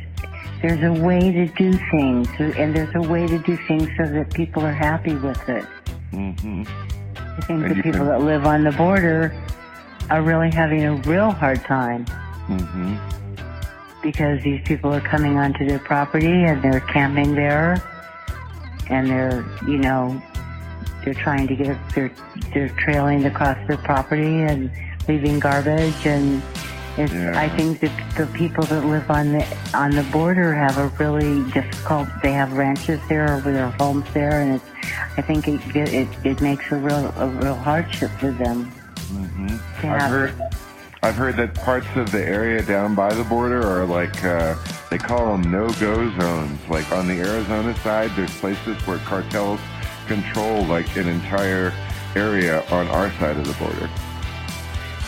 there's 0.61 0.83
a 0.83 1.01
way 1.01 1.31
to 1.31 1.45
do 1.47 1.73
things 1.91 2.27
and 2.39 2.75
there's 2.75 2.93
a 2.95 3.01
way 3.01 3.27
to 3.27 3.37
do 3.39 3.55
things 3.67 3.87
so 3.97 4.05
that 4.07 4.33
people 4.33 4.65
are 4.65 4.73
happy 4.73 5.13
with 5.15 5.47
it. 5.49 5.65
Mm-hmm. 6.11 6.63
I 7.15 7.41
think 7.41 7.61
And 7.63 7.71
the 7.71 7.75
people 7.75 7.91
can- 7.99 8.07
that 8.07 8.21
live 8.21 8.45
on 8.47 8.63
the 8.63 8.71
border 8.71 9.35
are 10.09 10.21
really 10.23 10.49
having 10.49 10.83
a 10.85 10.95
real 11.11 11.29
hard 11.31 11.63
time 11.65 12.05
Mm-hmm. 12.49 12.95
because 14.01 14.41
these 14.43 14.61
people 14.65 14.93
are 14.93 15.01
coming 15.01 15.37
onto 15.37 15.67
their 15.67 15.79
property 15.79 16.43
and 16.45 16.61
they're 16.63 16.79
camping 16.81 17.35
there 17.35 17.75
and 18.89 19.07
they're, 19.09 19.45
you 19.67 19.77
know, 19.77 20.21
they're 21.03 21.13
trying 21.13 21.47
to 21.47 21.55
get, 21.55 21.77
they're, 21.95 22.11
they're 22.53 22.69
trailing 22.69 23.25
across 23.25 23.57
their 23.67 23.77
property 23.77 24.41
and 24.43 24.69
leaving 25.07 25.39
garbage 25.39 26.05
and 26.05 26.41
it's, 26.97 27.13
Yeah. 27.13 27.39
I 27.39 27.47
think 27.49 27.79
that 27.81 28.15
the 28.17 28.25
people 28.37 28.63
that 28.65 28.83
live 28.85 29.09
on 29.11 29.31
the, 29.33 29.57
on 29.73 29.91
the 29.91 30.03
border 30.11 30.53
have 30.53 30.77
a 30.77 30.87
really 30.99 31.49
difficult, 31.51 32.07
they 32.23 32.31
have 32.33 32.51
ranches 32.53 32.99
there 33.07 33.37
or 33.37 33.41
their 33.41 33.69
homes 33.71 34.05
there 34.13 34.41
and 34.41 34.55
it's, 34.55 34.65
I 35.17 35.21
think 35.21 35.47
it, 35.47 35.61
it, 35.75 36.07
it 36.25 36.41
makes 36.41 36.65
a 36.71 36.75
real, 36.75 37.13
a 37.17 37.27
real 37.27 37.55
hardship 37.55 38.09
for 38.19 38.31
them. 38.31 38.65
hmm 39.09 39.47
to 39.47 39.87
I've 39.87 40.01
have- 40.01 40.11
heard. 40.11 40.35
I've 41.03 41.15
heard 41.15 41.37
that 41.37 41.53
parts 41.53 41.87
of 41.95 42.11
the 42.11 42.23
area 42.23 42.63
down 42.63 42.95
by 42.95 43.13
the 43.13 43.23
border 43.23 43.61
are 43.61 43.85
like 43.85 44.23
uh, 44.23 44.55
they 44.89 44.97
call 44.97 45.37
them 45.37 45.51
no-go 45.51 46.09
zones. 46.17 46.59
Like 46.69 46.91
on 46.91 47.07
the 47.07 47.19
Arizona 47.19 47.75
side, 47.77 48.11
there's 48.15 48.35
places 48.39 48.75
where 48.87 48.97
cartels 48.99 49.59
control 50.07 50.65
like 50.65 50.95
an 50.95 51.07
entire 51.07 51.71
area 52.15 52.63
on 52.71 52.87
our 52.87 53.11
side 53.13 53.37
of 53.37 53.45
the 53.45 53.53
border. 53.63 53.89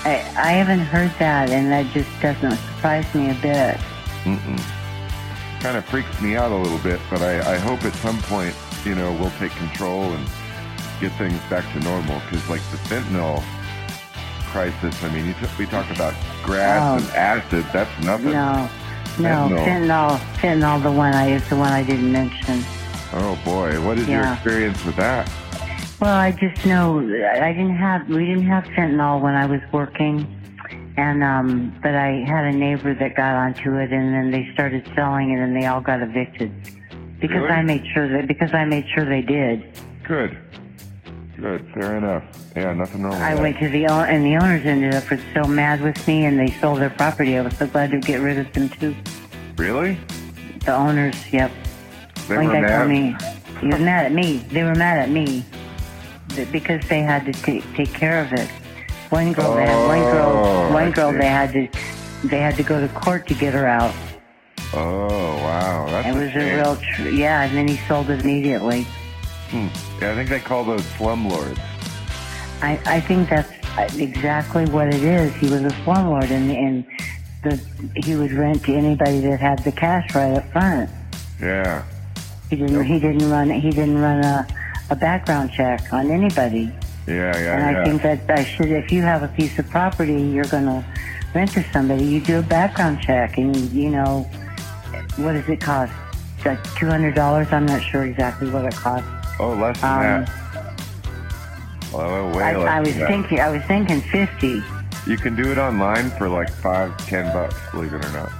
I, 0.05 0.15
I 0.37 0.51
haven't 0.51 0.79
heard 0.79 1.11
that, 1.19 1.49
and 1.49 1.71
that 1.71 1.91
just 1.91 2.09
doesn't 2.21 2.57
surprise 2.57 3.13
me 3.15 3.31
a 3.31 3.33
bit. 3.35 3.77
Mm-mm. 4.23 5.61
Kind 5.61 5.75
of 5.75 5.83
freaks 5.85 6.21
me 6.21 6.35
out 6.35 6.51
a 6.51 6.55
little 6.55 6.77
bit, 6.79 7.01
but 7.09 7.21
I, 7.21 7.55
I 7.55 7.57
hope 7.57 7.83
at 7.83 7.93
some 7.95 8.21
point, 8.21 8.55
you 8.85 8.95
know, 8.95 9.11
we'll 9.13 9.31
take 9.31 9.51
control 9.53 10.03
and 10.03 10.25
get 11.01 11.11
things 11.17 11.39
back 11.49 11.65
to 11.73 11.79
normal. 11.81 12.21
Because 12.29 12.47
like 12.47 12.61
the 12.71 12.77
fentanyl 12.77 13.43
crisis, 14.49 15.03
I 15.03 15.09
mean, 15.13 15.25
you 15.25 15.33
t- 15.33 15.47
we 15.57 15.65
talk 15.65 15.89
about 15.91 16.13
grass 16.43 16.81
Oh. 16.81 16.97
and 17.05 17.15
acid. 17.15 17.65
That's 17.73 18.03
nothing. 18.03 18.31
No, 18.31 18.69
no, 19.19 19.49
Fentanyl. 19.55 20.17
fentanyl, 20.41 20.81
the 20.83 20.91
one 20.91 21.13
I 21.13 21.31
is 21.31 21.47
the 21.49 21.55
one 21.55 21.71
I 21.71 21.83
didn't 21.83 22.11
mention. 22.11 22.63
Oh 23.13 23.37
boy, 23.43 23.81
what 23.85 23.97
is 23.97 24.07
your 24.07 24.23
experience 24.33 24.83
with 24.85 24.95
that? 24.97 25.29
Well, 25.99 26.13
I 26.15 26.31
just 26.31 26.65
know 26.65 26.99
I 26.99 27.51
didn't 27.51 27.75
have 27.75 28.07
we 28.09 28.25
didn't 28.25 28.45
have 28.47 28.63
fentanyl 28.65 29.21
when 29.21 29.35
I 29.35 29.45
was 29.45 29.61
working, 29.73 30.25
and 30.97 31.23
um, 31.23 31.75
but 31.83 31.95
I 31.95 32.23
had 32.27 32.45
a 32.45 32.51
neighbor 32.51 32.93
that 32.93 33.15
got 33.15 33.35
onto 33.35 33.75
it, 33.75 33.91
and 33.91 34.13
then 34.13 34.31
they 34.31 34.49
started 34.53 34.87
selling 34.95 35.31
it, 35.31 35.39
and 35.41 35.55
they 35.55 35.65
all 35.65 35.81
got 35.81 36.01
evicted 36.01 36.51
because 37.19 37.37
Really? 37.41 37.49
I 37.49 37.61
made 37.63 37.83
sure 37.93 38.07
that 38.07 38.27
because 38.27 38.53
I 38.53 38.63
made 38.65 38.85
sure 38.95 39.03
they 39.05 39.21
did. 39.21 39.65
Good. 40.07 40.37
Good. 41.39 41.71
Fair 41.73 41.97
enough. 41.97 42.23
Yeah, 42.55 42.73
nothing 42.73 43.01
wrong 43.03 43.13
with 43.13 43.21
I 43.21 43.35
that. 43.35 43.41
went 43.41 43.59
to 43.59 43.69
the 43.69 43.85
and 43.85 44.25
the 44.25 44.35
owners 44.35 44.65
ended 44.65 44.93
up 44.93 45.09
were 45.09 45.19
so 45.33 45.43
mad 45.45 45.81
with 45.81 46.05
me, 46.07 46.25
and 46.25 46.37
they 46.37 46.51
sold 46.59 46.79
their 46.79 46.89
property. 46.89 47.37
I 47.37 47.41
was 47.41 47.55
so 47.57 47.67
glad 47.67 47.91
to 47.91 47.99
get 47.99 48.17
rid 48.21 48.37
of 48.39 48.51
them 48.53 48.67
too. 48.69 48.95
Really? 49.55 49.97
The 50.65 50.73
owners, 50.75 51.15
yep. 51.31 51.51
They 52.27 52.35
One 52.37 52.47
were 52.47 52.53
guy 52.53 52.61
mad. 52.61 52.77
told 52.77 52.89
me 52.89 53.15
he 53.61 53.67
was 53.67 53.79
mad 53.79 54.05
at 54.07 54.11
me. 54.11 54.37
They 54.51 54.63
were 54.63 54.75
mad 54.75 54.99
at 54.99 55.09
me 55.09 55.45
because 56.51 56.85
they 56.89 57.01
had 57.01 57.25
to 57.25 57.31
take 57.31 57.63
take 57.73 57.93
care 57.93 58.21
of 58.23 58.33
it. 58.33 58.49
One 59.09 59.31
girl, 59.33 59.55
they 59.55 59.65
had, 59.65 59.87
one 59.87 59.99
Oh, 59.99 60.11
girl, 60.11 60.73
one 60.73 60.87
I 60.87 60.91
girl, 60.91 61.11
see. 61.11 61.17
they 61.19 61.25
had 61.27 61.53
to 61.53 61.67
they 62.27 62.39
had 62.39 62.55
to 62.57 62.63
go 62.63 62.81
to 62.81 62.87
court 62.93 63.27
to 63.27 63.33
get 63.33 63.53
her 63.53 63.65
out. 63.65 63.93
Oh 64.73 65.07
wow, 65.37 65.87
that's 65.89 66.07
It 66.09 66.13
was 66.13 66.29
a 66.29 66.31
shame. 66.31 66.55
real, 66.57 66.75
tr- 66.75 67.09
yeah. 67.09 67.43
And 67.43 67.55
then 67.55 67.67
he 67.67 67.77
sold 67.87 68.09
it 68.09 68.21
immediately. 68.21 68.85
Hmm. 69.49 69.67
Yeah, 70.01 70.11
I 70.11 70.15
think 70.15 70.29
they 70.29 70.39
call 70.39 70.63
those 70.63 70.83
slumlords. 70.97 71.59
I 72.61 72.79
I 72.85 73.01
think 73.01 73.29
that's 73.29 73.51
exactly 73.97 74.65
what 74.65 74.87
it 74.87 75.03
is. 75.03 75.33
He 75.35 75.49
was 75.49 75.61
a 75.61 75.75
slumlord, 75.83 76.29
and 76.29 76.51
and 76.51 76.85
the 77.43 77.59
he 77.95 78.15
would 78.15 78.33
rent 78.33 78.63
to 78.65 78.73
anybody 78.73 79.19
that 79.21 79.39
had 79.39 79.63
the 79.63 79.71
cash 79.71 80.13
right 80.13 80.37
up 80.37 80.51
front. 80.51 80.89
Yeah. 81.41 81.83
He 82.49 82.55
didn't 82.55 82.83
he 82.83 82.99
didn't 82.99 83.29
run 83.29 83.49
he 83.49 83.69
didn't 83.69 83.99
run 83.99 84.23
a 84.23 84.47
a 84.89 84.95
background 84.95 85.51
check 85.51 85.93
on 85.93 86.11
anybody. 86.11 86.71
Yeah, 87.07 87.35
yeah, 87.37 87.55
And 87.55 87.63
I 87.63 87.71
yeah. 87.71 87.83
think 87.85 88.01
that 88.03 88.39
I 88.39 88.43
should, 88.43 88.71
if 88.71 88.91
you 88.91 89.01
have 89.01 89.23
a 89.23 89.27
piece 89.29 89.57
of 89.57 89.67
property 89.69 90.21
you're 90.21 90.45
going 90.45 90.65
to 90.65 90.85
rent 91.33 91.51
to 91.53 91.63
somebody, 91.71 92.05
you 92.05 92.21
do 92.21 92.39
a 92.39 92.43
background 92.43 93.01
check 93.01 93.37
and, 93.37 93.55
you 93.71 93.89
know, 93.89 94.29
what 95.17 95.33
does 95.33 95.49
it 95.49 95.59
cost? 95.59 95.91
Like 96.45 96.63
$200? 96.63 97.51
I'm 97.51 97.65
not 97.65 97.81
sure 97.81 98.05
exactly 98.05 98.49
what 98.51 98.65
it 98.65 98.75
costs. 98.75 99.07
Oh, 99.39 99.53
less 99.53 99.79
than 99.81 99.91
Um, 99.91 100.25
that. 100.25 100.29
Well, 101.93 102.31
way 102.37 102.43
I, 102.43 102.55
less 102.57 102.69
I 102.69 102.79
was 102.81 102.89
than 102.89 102.99
that. 102.99 103.07
thinking, 103.07 103.39
I 103.39 103.49
was 103.49 103.63
thinking 103.63 104.01
50. 104.01 104.61
You 105.07 105.17
can 105.17 105.35
do 105.35 105.51
it 105.51 105.57
online 105.57 106.11
for 106.11 106.29
like 106.29 106.49
five, 106.49 106.95
ten 107.07 107.31
bucks, 107.33 107.55
believe 107.71 107.93
it 107.93 108.05
or 108.05 108.11
not. 108.11 108.31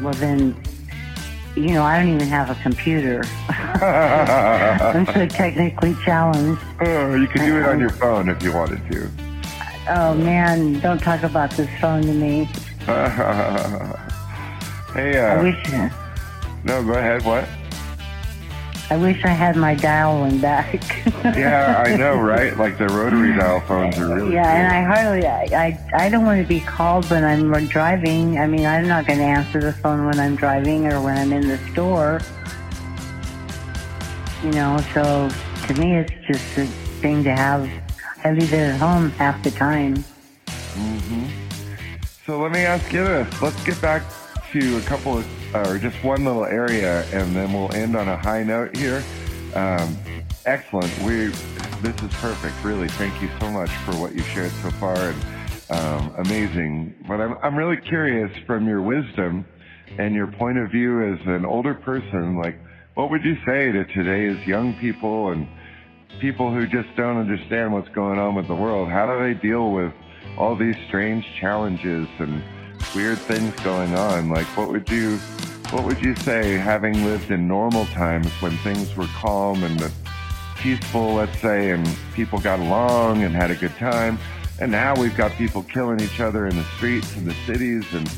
Well 0.00 0.14
then, 0.14 0.56
you 1.54 1.72
know, 1.72 1.82
I 1.82 1.98
don't 1.98 2.14
even 2.14 2.28
have 2.28 2.50
a 2.50 2.54
computer. 2.62 3.22
I'm 3.48 5.06
so 5.06 5.26
technically 5.26 5.94
challenged. 6.04 6.60
oh, 6.80 7.14
you 7.14 7.26
can 7.26 7.46
do 7.46 7.58
it 7.58 7.66
on 7.66 7.80
your 7.80 7.90
phone 7.90 8.28
if 8.28 8.42
you 8.42 8.52
wanted 8.52 8.80
to. 8.92 9.10
Oh 9.88 10.14
man, 10.14 10.78
don't 10.80 11.00
talk 11.00 11.22
about 11.22 11.50
this 11.52 11.68
phone 11.80 12.02
to 12.02 12.12
me. 12.12 12.44
hey, 12.86 12.92
I 15.18 15.36
uh, 15.36 15.42
wish, 15.42 15.72
No, 16.64 16.82
go 16.84 16.92
ahead. 16.94 17.24
What? 17.24 17.48
I 18.88 18.96
wish 18.96 19.24
I 19.24 19.30
had 19.30 19.56
my 19.56 19.74
dialing 19.74 20.38
back. 20.38 21.04
yeah, 21.24 21.82
I 21.84 21.96
know, 21.96 22.14
right? 22.20 22.56
Like 22.56 22.78
the 22.78 22.86
rotary 22.86 23.36
dial 23.36 23.60
phones 23.62 23.98
are 23.98 24.14
really. 24.14 24.34
Yeah, 24.34 24.44
cool. 24.44 24.52
and 24.56 24.68
I 24.68 24.94
hardly, 24.94 25.26
I, 25.26 25.42
I, 25.92 26.04
I 26.04 26.08
don't 26.08 26.24
want 26.24 26.40
to 26.40 26.46
be 26.46 26.60
called 26.60 27.10
when 27.10 27.24
I'm 27.24 27.50
driving. 27.66 28.38
I 28.38 28.46
mean, 28.46 28.64
I'm 28.64 28.86
not 28.86 29.06
going 29.06 29.18
to 29.18 29.24
answer 29.24 29.60
the 29.60 29.72
phone 29.72 30.06
when 30.06 30.20
I'm 30.20 30.36
driving 30.36 30.86
or 30.86 31.00
when 31.00 31.18
I'm 31.18 31.32
in 31.32 31.48
the 31.48 31.58
store. 31.72 32.20
You 34.44 34.52
know, 34.52 34.78
so 34.94 35.30
to 35.66 35.74
me, 35.74 35.96
it's 35.96 36.12
just 36.26 36.58
a 36.58 36.66
thing 37.00 37.24
to 37.24 37.34
have. 37.34 37.68
I 38.22 38.30
leave 38.32 38.52
it 38.52 38.58
at 38.58 38.78
home 38.78 39.10
half 39.12 39.42
the 39.42 39.50
time. 39.50 40.04
hmm 40.74 41.26
So 42.24 42.38
let 42.38 42.52
me 42.52 42.60
ask 42.60 42.92
you 42.92 43.04
this. 43.04 43.42
Let's 43.42 43.60
get 43.64 43.80
back 43.80 44.02
to 44.52 44.78
a 44.78 44.80
couple 44.82 45.18
of, 45.18 45.26
or 45.64 45.78
just 45.78 46.02
one 46.04 46.24
little 46.24 46.44
area, 46.44 47.04
and 47.12 47.34
then 47.34 47.52
we'll 47.52 47.72
end 47.74 47.96
on 47.96 48.08
a 48.08 48.16
high 48.16 48.42
note 48.42 48.76
here. 48.76 49.02
Um, 49.54 49.96
excellent. 50.44 50.96
We, 50.98 51.26
this 51.82 52.02
is 52.02 52.12
perfect. 52.14 52.54
Really, 52.64 52.88
thank 52.88 53.20
you 53.22 53.30
so 53.40 53.50
much 53.50 53.70
for 53.84 53.92
what 53.96 54.14
you 54.14 54.22
shared 54.22 54.52
so 54.62 54.70
far, 54.72 54.96
and 54.96 55.24
um, 55.70 56.14
amazing. 56.18 56.94
But 57.08 57.20
I'm, 57.20 57.36
I'm 57.42 57.56
really 57.56 57.76
curious 57.76 58.30
from 58.46 58.66
your 58.66 58.82
wisdom 58.82 59.46
and 59.98 60.14
your 60.14 60.26
point 60.26 60.58
of 60.58 60.70
view 60.70 61.14
as 61.14 61.20
an 61.26 61.44
older 61.44 61.74
person, 61.74 62.36
like, 62.36 62.58
what 62.94 63.10
would 63.10 63.24
you 63.24 63.36
say 63.46 63.72
to 63.72 63.84
today's 63.84 64.46
young 64.46 64.74
people 64.80 65.30
and 65.30 65.46
people 66.20 66.52
who 66.52 66.66
just 66.66 66.88
don't 66.96 67.18
understand 67.18 67.72
what's 67.72 67.88
going 67.90 68.18
on 68.18 68.34
with 68.34 68.48
the 68.48 68.54
world? 68.54 68.88
How 68.88 69.06
do 69.06 69.22
they 69.22 69.38
deal 69.40 69.70
with 69.72 69.92
all 70.38 70.56
these 70.56 70.76
strange 70.88 71.24
challenges 71.40 72.08
and 72.18 72.42
weird 72.94 73.18
things 73.18 73.54
going 73.60 73.94
on? 73.94 74.28
Like, 74.30 74.46
what 74.56 74.68
would 74.70 74.88
you, 74.90 75.16
what 75.70 75.84
would 75.84 76.00
you 76.02 76.14
say, 76.16 76.54
having 76.56 77.04
lived 77.04 77.30
in 77.30 77.46
normal 77.48 77.86
times 77.86 78.30
when 78.40 78.56
things 78.58 78.96
were 78.96 79.06
calm 79.14 79.62
and 79.64 79.90
peaceful, 80.56 81.14
let's 81.14 81.38
say, 81.40 81.70
and 81.70 81.86
people 82.14 82.38
got 82.40 82.58
along 82.58 83.22
and 83.22 83.34
had 83.34 83.50
a 83.50 83.54
good 83.56 83.74
time, 83.76 84.18
and 84.60 84.72
now 84.72 84.94
we've 84.98 85.16
got 85.16 85.30
people 85.32 85.62
killing 85.64 86.00
each 86.00 86.18
other 86.20 86.46
in 86.46 86.56
the 86.56 86.64
streets 86.76 87.14
and 87.16 87.26
the 87.26 87.34
cities 87.46 87.84
and 87.92 88.08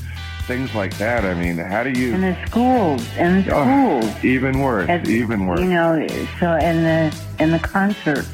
things 0.47 0.73
like 0.75 0.97
that. 0.99 1.25
I 1.25 1.35
mean, 1.35 1.59
how 1.59 1.83
do 1.83 1.91
you? 1.91 2.15
In 2.15 2.21
the 2.21 2.37
schools, 2.47 3.05
in 3.17 3.45
the 3.45 3.53
Oh, 3.53 4.01
schools. 4.01 4.25
even 4.25 4.61
worse, 4.61 4.89
It's- 4.89 5.09
even 5.09 5.47
worse. 5.47 5.61
You 5.61 5.67
know, 5.67 6.07
so 6.39 6.55
in 6.57 6.85
the 6.85 7.15
in 7.41 7.51
the 7.51 7.59
concerts, 7.59 8.29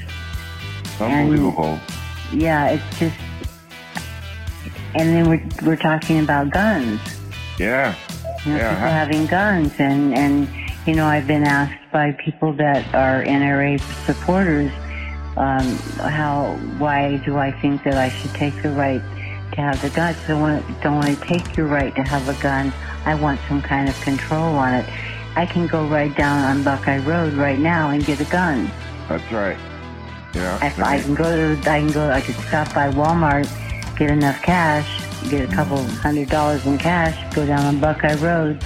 Unbelievable. 1.01 1.79
yeah, 2.33 2.69
it's 2.69 2.99
just. 2.99 3.17
And 4.95 5.09
then 5.11 5.29
we're 5.29 5.67
we're 5.67 5.77
talking 5.77 6.21
about 6.21 6.51
guns. 6.51 7.01
Yeah. 7.59 7.95
You 8.45 8.53
know, 8.53 8.59
Yeah, 8.59 8.75
people 8.75 8.89
having 8.89 9.27
guns, 9.27 9.73
and 9.79 10.15
and 10.15 10.49
you 10.87 10.95
know, 10.95 11.07
I've 11.07 11.27
been 11.27 11.45
asked 11.45 11.81
by 11.93 12.13
people 12.13 12.53
that 12.55 12.95
are 12.95 13.25
NRA 13.25 13.81
supporters, 14.05 14.71
um, 15.37 15.77
how 15.99 16.57
why 16.79 17.17
do 17.25 17.37
I 17.39 17.51
think 17.61 17.83
that 17.85 17.95
I 17.95 18.11
should 18.11 18.33
take 18.33 18.61
the 18.63 18.71
right 18.71 19.03
to 19.53 19.61
have 19.61 19.81
the 19.83 19.91
gun? 19.91 20.15
I 20.15 20.29
don't 20.29 20.41
want 20.41 20.83
don't 20.83 20.97
want 20.97 21.19
to 21.19 21.27
take 21.27 21.57
your 21.57 21.67
right 21.67 21.95
to 21.95 22.03
have 22.03 22.29
a 22.29 22.41
gun. 22.43 22.73
I 23.05 23.15
want 23.15 23.41
some 23.49 23.63
kind 23.63 23.89
of 23.89 24.01
control 24.01 24.55
on 24.57 24.75
it. 24.75 24.89
I 25.37 25.47
can 25.47 25.67
go 25.67 25.87
right 25.87 26.15
down 26.17 26.45
on 26.45 26.63
Buckeye 26.63 26.99
Road 26.99 27.33
right 27.35 27.59
now 27.59 27.91
and 27.91 28.05
get 28.05 28.21
a 28.21 28.25
gun. 28.25 28.71
That's 29.09 29.33
right. 29.33 29.59
Yeah. 30.33 30.65
If 30.65 30.79
I 30.79 31.01
can 31.01 31.15
go 31.15 31.55
to, 31.55 31.71
I 31.71 31.81
can 31.81 31.91
go, 31.91 32.09
I 32.09 32.21
could 32.21 32.37
stop 32.37 32.73
by 32.75 32.91
Walmart, 32.91 33.47
get 33.97 34.11
enough 34.11 34.43
cash, 34.43 34.89
get 35.31 35.51
a 35.51 35.55
couple 35.55 35.83
hundred 35.85 36.29
dollars 36.29 36.67
in 36.67 36.79
cash, 36.79 37.35
go 37.35 37.47
down 37.47 37.65
on 37.65 37.81
Buckeye 37.81 38.17
Road, 38.17 38.63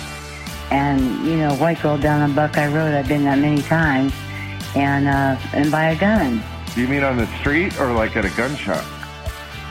and 0.71 1.01
you 1.27 1.37
know, 1.37 1.55
white 1.57 1.81
girl 1.83 1.99
down 1.99 2.23
on 2.23 2.35
Buckeye 2.35 2.69
Road. 2.69 2.95
I've 2.95 3.09
been 3.09 3.25
that 3.25 3.39
many 3.39 3.63
times, 3.63 4.13
and 4.75 5.09
uh, 5.09 5.39
and 5.53 5.71
buy 5.71 5.91
a 5.91 5.99
gun. 5.99 6.43
Do 6.75 6.81
you 6.81 6.89
mean 6.89 7.03
on 7.03 7.17
the 7.17 7.27
street 7.39 7.79
or 7.81 7.93
like 7.93 8.17
at 8.17 8.25
a 8.25 8.31
gun 8.37 8.55
shop? 8.57 8.85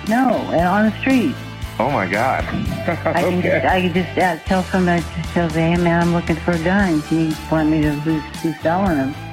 No, 0.08 0.30
on 0.30 0.89
the 0.89 0.97
street. 0.99 1.36
Oh 1.80 1.91
my 1.91 2.08
God. 2.08 2.43
I 2.43 3.22
can 3.22 3.41
just, 3.43 3.66
I 3.66 3.82
can 3.82 3.93
just 3.93 4.18
uh, 4.18 4.38
tell 4.45 4.64
somebody, 4.64 5.01
just 5.01 5.30
tell 5.30 5.47
them, 5.47 5.78
hey 5.78 5.84
man, 5.84 6.01
I'm 6.01 6.14
looking 6.14 6.36
for 6.38 6.51
a 6.51 6.64
gun. 6.64 7.01
Can 7.03 7.30
you 7.30 7.36
point 7.49 7.70
me 7.70 7.82
to 7.82 7.91
who's, 7.91 8.24
who's 8.41 8.60
selling 8.62 8.97
them? 8.97 9.26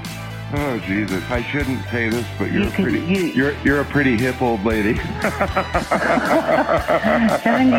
Oh 0.57 0.79
Jesus! 0.87 1.21
I 1.31 1.43
shouldn't 1.43 1.85
say 1.91 2.09
this, 2.11 2.25
but 2.39 2.53
you're 2.53 2.63
You 2.63 2.69
a 2.69 2.73
pretty 2.73 3.01
you- 3.01 3.33
you're 3.35 3.55
you're 3.65 3.81
a 3.81 3.85
pretty 3.85 4.17
hip 4.17 4.41
old 4.41 4.63
lady. 4.65 4.95
72 4.95 5.01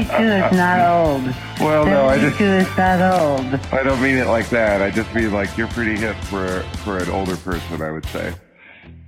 is 0.02 0.52
not 0.52 0.80
old. 0.86 1.24
well, 1.62 1.86
no, 1.86 2.06
I 2.08 2.20
just. 2.20 2.38
72 2.38 2.60
just 2.60 2.72
is 2.72 2.78
not 2.78 3.00
old. 3.02 3.46
I 3.72 3.82
don't 3.84 4.02
mean 4.02 4.18
it 4.18 4.28
like 4.28 4.50
that. 4.50 4.82
I 4.82 4.90
just 4.92 5.14
mean 5.16 5.32
like 5.32 5.56
you're 5.58 5.70
pretty 5.70 5.96
hip 5.96 6.18
for 6.26 6.48
for 6.84 6.98
an 6.98 7.10
older 7.10 7.38
person. 7.38 7.82
I 7.82 7.92
would 7.92 8.06
say. 8.08 8.34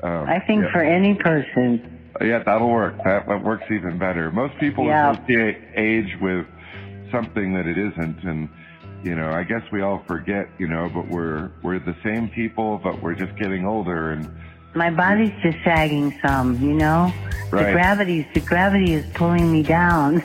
Um, 0.01 0.29
I 0.29 0.39
think 0.39 0.63
yeah. 0.63 0.71
for 0.71 0.81
any 0.81 1.15
person, 1.15 1.99
Yeah, 2.21 2.43
that'll 2.43 2.69
work. 2.69 2.95
That, 3.03 3.27
that 3.27 3.43
works 3.43 3.65
even 3.71 3.97
better. 3.97 4.31
Most 4.31 4.57
people 4.59 4.85
Yeah. 4.85 5.11
associate 5.11 5.57
age 5.75 6.15
with 6.21 6.45
something 7.11 7.53
that 7.55 7.65
it 7.67 7.77
isn't, 7.77 8.23
and 8.23 8.47
you 9.03 9.15
know, 9.15 9.31
I 9.31 9.43
guess 9.43 9.61
we 9.71 9.81
all 9.81 10.03
forget, 10.07 10.49
you 10.57 10.67
know, 10.67 10.89
but 10.93 11.07
we're 11.07 11.49
we're 11.61 11.79
the 11.79 11.95
same 12.03 12.29
people, 12.29 12.79
but 12.83 13.01
we're 13.01 13.15
just 13.15 13.35
getting 13.37 13.65
older, 13.65 14.11
and 14.11 14.27
my 14.75 14.89
body's 14.89 15.31
just 15.41 15.57
sagging 15.63 16.17
some, 16.21 16.59
you 16.61 16.73
know? 16.73 17.11
The 17.49 17.55
Right. 17.55 17.71
gravity's, 17.71 18.25
the 18.33 18.41
gravity 18.41 18.93
is 18.93 19.05
pulling 19.13 19.49
me 19.49 19.63
down. 19.63 20.17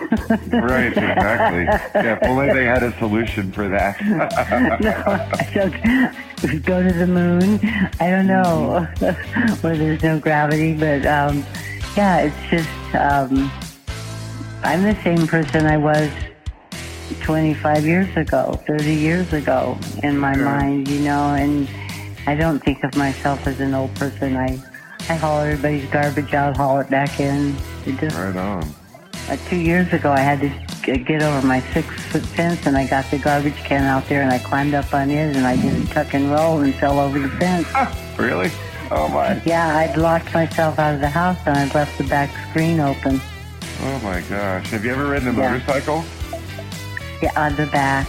right, 0.50 0.86
exactly. 0.92 1.62
Yeah, 1.94 2.16
if 2.20 2.22
only 2.24 2.52
they 2.52 2.64
had 2.64 2.82
a 2.82 2.98
solution 2.98 3.52
for 3.52 3.68
that. 3.68 4.00
no, 4.80 4.90
I 4.90 5.50
don't 5.54 6.64
go 6.64 6.82
to 6.82 6.92
the 6.92 7.06
moon. 7.06 7.60
I 8.00 8.10
don't 8.10 8.26
know 8.26 8.80
where 9.60 9.76
there's 9.76 10.02
no 10.02 10.18
gravity, 10.18 10.74
but 10.74 11.06
um, 11.06 11.44
yeah, 11.96 12.22
it's 12.22 12.50
just 12.50 12.94
um, 12.96 13.50
I'm 14.64 14.82
the 14.82 14.98
same 15.04 15.26
person 15.28 15.64
I 15.66 15.76
was 15.76 16.10
25 17.20 17.84
years 17.84 18.16
ago, 18.16 18.60
30 18.66 18.94
years 18.94 19.32
ago 19.32 19.78
in 20.02 20.18
my 20.18 20.34
Sure. 20.34 20.44
mind, 20.44 20.88
you 20.88 21.00
know, 21.00 21.34
and 21.34 21.68
I 22.26 22.34
don't 22.34 22.60
think 22.62 22.82
of 22.84 22.96
myself 22.96 23.46
as 23.46 23.60
an 23.60 23.74
old 23.74 23.94
person. 23.94 24.36
I 24.36 24.58
I 25.08 25.14
haul 25.16 25.40
everybody's 25.40 25.90
garbage 25.90 26.32
out, 26.32 26.56
haul 26.56 26.78
it 26.78 26.88
back 26.88 27.18
in. 27.18 27.56
It 27.86 27.98
just 27.98 28.16
right 28.16 28.36
on. 28.36 28.62
uh, 29.28 29.36
two 29.50 29.56
years 29.56 29.92
ago, 29.92 30.12
I 30.12 30.20
had 30.20 30.40
to 30.40 30.96
get 31.04 31.22
over 31.22 31.44
my 31.44 31.60
six 31.74 31.88
foot 32.10 32.22
fence, 32.22 32.66
and 32.66 32.76
I 32.76 32.86
got 32.86 33.10
the 33.10 33.18
garbage 33.18 33.56
can 33.64 33.82
out 33.82 34.08
there, 34.08 34.22
and 34.22 34.30
I 34.30 34.38
climbed 34.38 34.74
up 34.74 34.94
on 34.94 35.10
it, 35.10 35.36
and 35.36 35.44
I 35.44 35.56
did 35.56 35.74
a 35.82 35.86
tuck 35.92 36.14
and 36.14 36.30
roll 36.30 36.60
and 36.60 36.72
fell 36.76 37.00
over 37.00 37.18
the 37.18 37.28
fence. 37.30 37.66
Really? 38.18 38.50
Oh 38.90 39.08
my! 39.08 39.40
Yeah, 39.46 39.78
I'd 39.78 39.96
locked 39.96 40.32
myself 40.34 40.78
out 40.78 40.94
of 40.94 41.00
the 41.00 41.08
house, 41.08 41.38
and 41.46 41.56
I'd 41.56 41.74
left 41.74 41.96
the 41.98 42.04
back 42.04 42.30
screen 42.50 42.78
open. 42.78 43.20
Oh 43.82 43.98
my 44.04 44.20
gosh! 44.28 44.68
Have 44.70 44.84
you 44.84 44.92
ever 44.92 45.06
ridden 45.08 45.28
a 45.28 45.32
Yeah. 45.32 45.50
motorcycle? 45.50 46.04
Yeah, 47.22 47.30
on 47.40 47.54
the 47.56 47.66
back. 47.66 48.06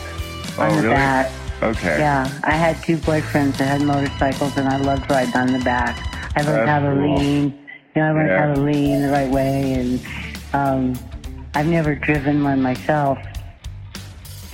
Oh, 0.57 0.63
on 0.63 0.69
the 0.77 0.81
really? 0.83 0.93
back. 0.95 1.31
Okay. 1.61 1.99
Yeah, 1.99 2.27
I 2.43 2.51
had 2.51 2.81
two 2.83 2.97
boyfriends 2.97 3.57
that 3.57 3.65
had 3.67 3.81
motorcycles, 3.83 4.57
and 4.57 4.67
I 4.67 4.77
loved 4.77 5.09
riding 5.09 5.35
on 5.35 5.53
the 5.53 5.59
back. 5.59 5.97
I 6.35 6.41
learned 6.41 6.67
That's 6.67 6.69
how 6.69 6.79
to 6.79 6.95
cool. 6.95 7.17
lean. 7.19 7.43
You 7.95 8.01
know, 8.01 8.07
I 8.07 8.11
learned 8.11 8.29
Yeah. 8.29 8.47
how 8.47 8.53
to 8.55 8.59
lean 8.61 9.01
the 9.01 9.09
right 9.09 9.29
way, 9.31 9.73
and 9.73 10.05
um, 10.53 10.99
I've 11.53 11.67
never 11.67 11.93
driven 11.95 12.43
one 12.43 12.61
myself. 12.61 13.17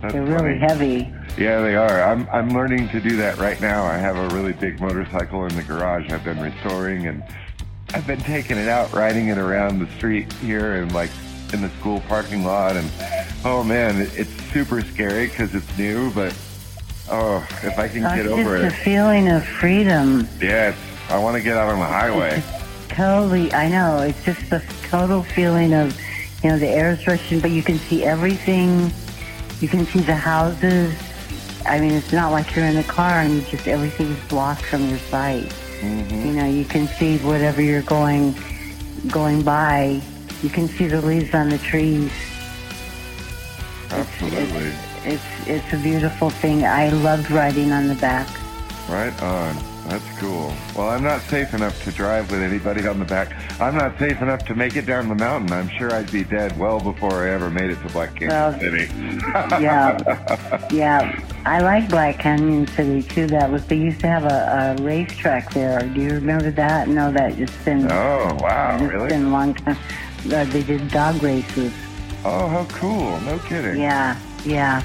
That's 0.00 0.12
They're 0.12 0.22
really 0.22 0.58
funny. 0.60 1.04
heavy. 1.04 1.14
Yeah, 1.42 1.60
they 1.60 1.74
are. 1.76 2.02
I'm 2.02 2.28
I'm 2.32 2.50
learning 2.50 2.88
to 2.90 3.00
do 3.00 3.16
that 3.16 3.38
right 3.38 3.60
now. 3.60 3.84
I 3.84 3.96
have 3.96 4.16
a 4.16 4.28
really 4.34 4.52
big 4.52 4.80
motorcycle 4.80 5.46
in 5.46 5.54
the 5.56 5.62
garage. 5.62 6.10
I've 6.10 6.24
been 6.24 6.40
restoring 6.40 7.06
and 7.06 7.22
I've 7.94 8.06
been 8.06 8.20
taking 8.20 8.56
it 8.58 8.68
out, 8.68 8.92
riding 8.92 9.28
it 9.28 9.38
around 9.38 9.78
the 9.78 9.86
street 9.96 10.32
here 10.34 10.82
and 10.82 10.92
like 10.92 11.10
in 11.52 11.62
the 11.62 11.70
school 11.80 12.00
parking 12.08 12.44
lot. 12.44 12.76
And 12.76 12.90
oh 13.44 13.62
man, 13.64 14.08
it's 14.14 14.30
super 14.52 14.82
scary 14.82 15.26
because 15.28 15.54
it's 15.54 15.78
new. 15.78 16.10
But 16.12 16.36
oh, 17.10 17.46
if 17.62 17.78
I 17.78 17.88
can 17.88 18.04
It's 18.04 18.14
get 18.14 18.24
just 18.26 18.38
it. 18.38 18.44
the 18.44 18.66
it, 18.66 18.72
feeling 18.84 19.28
of 19.28 19.44
freedom. 19.46 20.28
yeah, 20.40 20.74
I 21.10 21.18
want 21.18 21.36
to 21.36 21.42
get 21.42 21.56
out 21.56 21.68
on 21.68 21.78
the 21.78 21.86
highway. 21.86 22.42
Totally, 22.88 23.52
I 23.52 23.68
know. 23.68 23.98
It's 24.02 24.22
just 24.24 24.50
the 24.50 24.62
total 24.90 25.22
feeling 25.22 25.72
of, 25.72 25.96
you 26.42 26.50
know, 26.50 26.58
the 26.58 26.66
air 26.68 26.90
is 26.92 27.06
rushing, 27.06 27.38
but 27.40 27.50
you 27.52 27.62
can 27.62 27.78
see 27.78 28.04
everything. 28.04 28.90
You 29.60 29.68
can 29.68 29.86
see 29.86 30.00
the 30.00 30.14
houses. 30.16 30.94
I 31.66 31.78
mean, 31.80 31.92
it's 31.92 32.12
not 32.12 32.32
like 32.32 32.54
you're 32.56 32.64
in 32.64 32.76
a 32.76 32.82
car 32.84 33.20
and 33.20 33.44
just 33.46 33.68
everything's 33.68 34.18
blocked 34.28 34.62
from 34.64 34.88
your 34.88 34.98
sight. 34.98 35.52
hmm 35.80 36.26
You 36.26 36.32
know, 36.32 36.46
you 36.46 36.64
can 36.64 36.88
see 36.88 37.18
whatever 37.18 37.62
you're 37.62 37.82
going 37.82 38.34
going 39.08 39.42
by. 39.42 40.00
You 40.42 40.48
can 40.50 40.68
see 40.68 40.86
the 40.86 41.00
leaves 41.00 41.34
on 41.34 41.48
the 41.48 41.58
trees. 41.58 42.12
Absolutely. 43.90 44.72
It's 45.04 45.24
it's 45.48 45.72
a 45.72 45.78
beautiful 45.78 46.30
thing. 46.30 46.64
I 46.64 46.90
loved 46.90 47.30
riding 47.30 47.72
on 47.72 47.88
the 47.88 47.94
back. 47.96 48.28
Right 48.88 49.20
on. 49.22 49.56
That's 49.88 50.18
cool. 50.18 50.52
Well, 50.76 50.90
I'm 50.90 51.02
not 51.02 51.22
safe 51.22 51.54
enough 51.54 51.82
to 51.84 51.90
drive 51.92 52.30
with 52.30 52.42
anybody 52.42 52.86
on 52.86 52.98
the 52.98 53.06
back. 53.06 53.32
I'm 53.58 53.74
not 53.74 53.98
safe 53.98 54.20
enough 54.20 54.44
to 54.46 54.54
make 54.54 54.76
it 54.76 54.84
down 54.84 55.08
the 55.08 55.14
mountain. 55.14 55.50
I'm 55.50 55.68
sure 55.78 55.90
I'd 55.94 56.12
be 56.12 56.24
dead 56.24 56.58
well 56.58 56.78
before 56.78 57.24
I 57.26 57.30
ever 57.30 57.48
made 57.48 57.70
it 57.70 57.80
to 57.82 57.88
Black 57.94 58.10
Canyon 58.16 58.28
Well, 58.28 58.60
City. 58.60 58.86
yeah, 59.62 60.68
yeah. 60.70 61.18
I 61.46 61.60
like 61.60 61.88
Black 61.88 62.18
Canyon 62.18 62.66
City 62.66 63.02
too. 63.02 63.26
That 63.28 63.50
was 63.50 63.64
they 63.66 63.76
used 63.76 64.00
to 64.00 64.08
have 64.08 64.24
a, 64.24 64.76
a 64.78 64.82
racetrack 64.82 65.54
there. 65.54 65.80
Do 65.80 66.02
you 66.02 66.10
remember 66.10 66.50
that? 66.50 66.88
No, 66.88 67.10
that 67.10 67.38
it's 67.38 67.56
been 67.64 67.90
Oh, 67.90 68.36
wow, 68.42 68.76
it's 68.78 68.92
really? 68.92 69.08
been 69.08 69.24
a 69.24 69.30
long 69.30 69.54
time. 69.54 69.78
Uh, 70.26 70.44
they 70.46 70.62
did 70.62 70.90
dog 70.90 71.22
races. 71.22 71.72
Oh, 72.24 72.48
how 72.48 72.64
cool. 72.72 73.20
No 73.20 73.38
kidding. 73.40 73.80
Yeah, 73.80 74.18
yeah. 74.44 74.82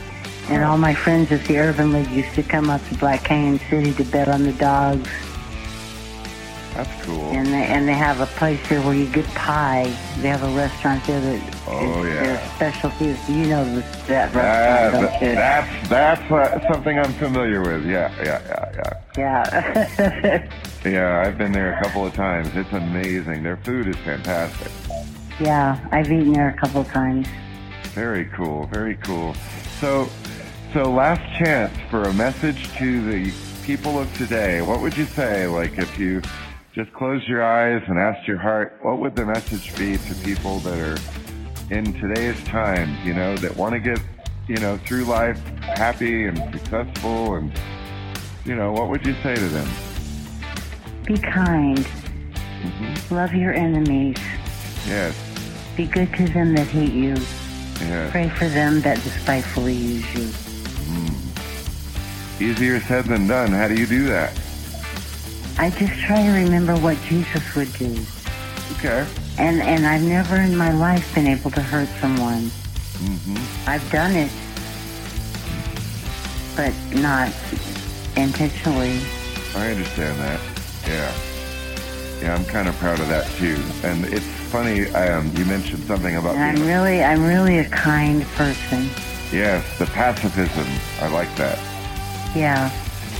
And 0.49 0.63
all 0.63 0.77
my 0.77 0.93
friends 0.93 1.31
at 1.31 1.45
the 1.47 1.57
Urban 1.57 1.93
League 1.93 2.09
used 2.09 2.35
to 2.35 2.43
come 2.43 2.69
up 2.69 2.85
to 2.89 2.95
Black 2.95 3.23
Canyon 3.23 3.59
City 3.69 3.93
to 3.93 4.03
bet 4.03 4.27
on 4.27 4.43
the 4.43 4.51
dogs. 4.53 5.09
That's 6.73 7.05
cool. 7.05 7.29
And 7.31 7.47
they 7.47 7.63
and 7.65 7.87
they 7.87 7.93
have 7.93 8.19
a 8.19 8.25
place 8.25 8.59
there 8.67 8.81
where 8.81 8.95
you 8.95 9.05
get 9.11 9.25
pie. 9.35 9.85
They 10.21 10.27
have 10.29 10.41
a 10.43 10.49
restaurant 10.57 11.05
there 11.05 11.21
that 11.21 11.55
Oh, 11.67 12.03
is 12.03 12.07
yeah. 12.07 12.23
their 12.23 12.49
specialty. 12.55 13.05
is- 13.09 13.29
You 13.29 13.45
know 13.45 13.79
that 14.07 14.33
restaurant, 14.33 15.11
th- 15.11 15.21
you? 15.21 15.35
that's 15.35 15.89
that's 15.89 16.31
uh, 16.31 16.67
something 16.67 16.97
I'm 16.97 17.13
familiar 17.13 17.61
with. 17.61 17.85
Yeah, 17.85 18.11
yeah, 18.23 18.41
yeah, 18.47 18.71
yeah. 18.75 18.99
Yeah. 19.17 20.49
Yeah, 20.85 21.21
I've 21.25 21.37
been 21.37 21.53
there 21.53 21.73
a 21.77 21.79
couple 21.81 22.05
of 22.05 22.13
times. 22.13 22.49
It's 22.55 22.73
amazing. 22.73 23.43
Their 23.43 23.55
food 23.55 23.87
is 23.87 23.95
fantastic. 24.03 24.69
Yeah, 25.39 25.87
I've 25.91 26.11
eaten 26.11 26.33
there 26.33 26.49
a 26.49 26.57
couple 26.57 26.83
times. 26.85 27.27
Very 27.93 28.25
cool. 28.25 28.65
Very 28.67 28.95
cool. 28.97 29.35
So, 29.79 30.09
so 30.73 30.91
last 30.91 31.21
chance 31.37 31.73
for 31.89 32.05
a 32.05 32.13
message 32.13 32.71
to 32.77 33.11
the 33.11 33.33
people 33.63 33.99
of 33.99 34.11
today. 34.17 34.61
What 34.61 34.81
would 34.81 34.97
you 34.97 35.05
say? 35.05 35.47
Like 35.47 35.77
if 35.77 35.97
you 35.97 36.21
just 36.73 36.91
close 36.93 37.27
your 37.27 37.43
eyes 37.43 37.83
and 37.87 37.99
ask 37.99 38.27
your 38.27 38.37
heart, 38.37 38.79
what 38.81 38.99
would 38.99 39.15
the 39.15 39.25
message 39.25 39.75
be 39.77 39.97
to 39.97 40.15
people 40.23 40.59
that 40.59 40.79
are 40.79 41.73
in 41.73 41.93
today's 41.93 42.41
times? 42.45 42.97
You 43.05 43.13
know, 43.13 43.37
that 43.37 43.55
want 43.55 43.73
to 43.73 43.79
get, 43.79 43.99
you 44.47 44.57
know, 44.57 44.77
through 44.77 45.05
life 45.05 45.37
happy 45.61 46.25
and 46.25 46.37
successful, 46.51 47.35
and 47.35 47.51
you 48.45 48.55
know, 48.55 48.71
what 48.71 48.89
would 48.89 49.05
you 49.05 49.13
say 49.23 49.35
to 49.35 49.47
them? 49.49 49.69
Be 51.05 51.17
kind. 51.17 51.85
hmm 51.85 53.13
Love 53.13 53.33
your 53.33 53.53
enemies. 53.53 54.17
Yes. 54.87 55.15
Be 55.75 55.85
good 55.87 56.13
to 56.15 56.27
them 56.27 56.53
that 56.55 56.67
hate 56.67 56.93
you. 56.93 57.15
Yes. 57.79 58.11
Pray 58.11 58.29
for 58.29 58.47
them 58.47 58.81
that 58.81 59.01
despitefully 59.03 59.73
use 59.73 60.13
you. 60.13 60.27
Mm. 60.93 62.41
Easier 62.41 62.79
said 62.81 63.05
than 63.05 63.27
done. 63.27 63.51
How 63.51 63.67
do 63.67 63.75
you 63.75 63.87
do 63.87 64.05
that? 64.07 64.39
I 65.57 65.69
just 65.69 65.93
try 66.01 66.23
to 66.23 66.31
remember 66.31 66.75
what 66.75 66.99
Jesus 67.03 67.55
would 67.55 67.71
do. 67.73 67.97
Okay. 68.77 69.07
And 69.37 69.61
and 69.61 69.85
I've 69.85 70.03
never 70.03 70.35
in 70.37 70.55
my 70.55 70.71
life 70.71 71.13
been 71.15 71.27
able 71.27 71.51
to 71.51 71.61
hurt 71.61 71.89
someone. 71.99 72.43
Mm-hmm. 72.99 73.69
I've 73.69 73.89
done 73.91 74.15
it, 74.15 74.31
but 76.55 76.73
not 77.01 77.33
intentionally. 78.15 78.99
I 79.55 79.71
understand 79.71 80.19
that. 80.19 80.39
Yeah. 80.87 81.32
Yeah, 82.23 82.35
I'm 82.35 82.45
kind 82.45 82.69
of 82.69 82.75
proud 82.77 83.01
of 83.01 83.09
that 83.09 83.29
too. 83.35 83.61
And 83.83 84.05
it's 84.05 84.25
funny, 84.49 84.87
um, 84.95 85.29
you 85.35 85.43
mentioned 85.43 85.83
something 85.83 86.15
about 86.15 86.35
And 86.35 86.43
I'm 86.43 86.55
being, 86.55 86.67
really 86.67 87.03
I'm 87.03 87.25
really 87.25 87.57
a 87.57 87.67
kind 87.67 88.23
person. 88.37 88.89
yes, 89.33 89.61
the 89.77 89.87
pacifism. 89.87 90.65
I 91.01 91.09
like 91.09 91.27
that. 91.35 91.59
Yeah. 92.33 92.69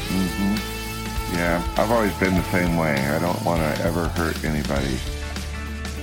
hmm 0.08 1.36
Yeah, 1.36 1.62
I've 1.76 1.92
always 1.92 2.14
been 2.14 2.34
the 2.34 2.44
same 2.44 2.78
way. 2.78 2.94
I 2.94 3.20
don't 3.20 3.44
want 3.44 3.60
to 3.60 3.84
ever 3.84 4.08
hurt 4.08 4.42
anybody. 4.46 4.98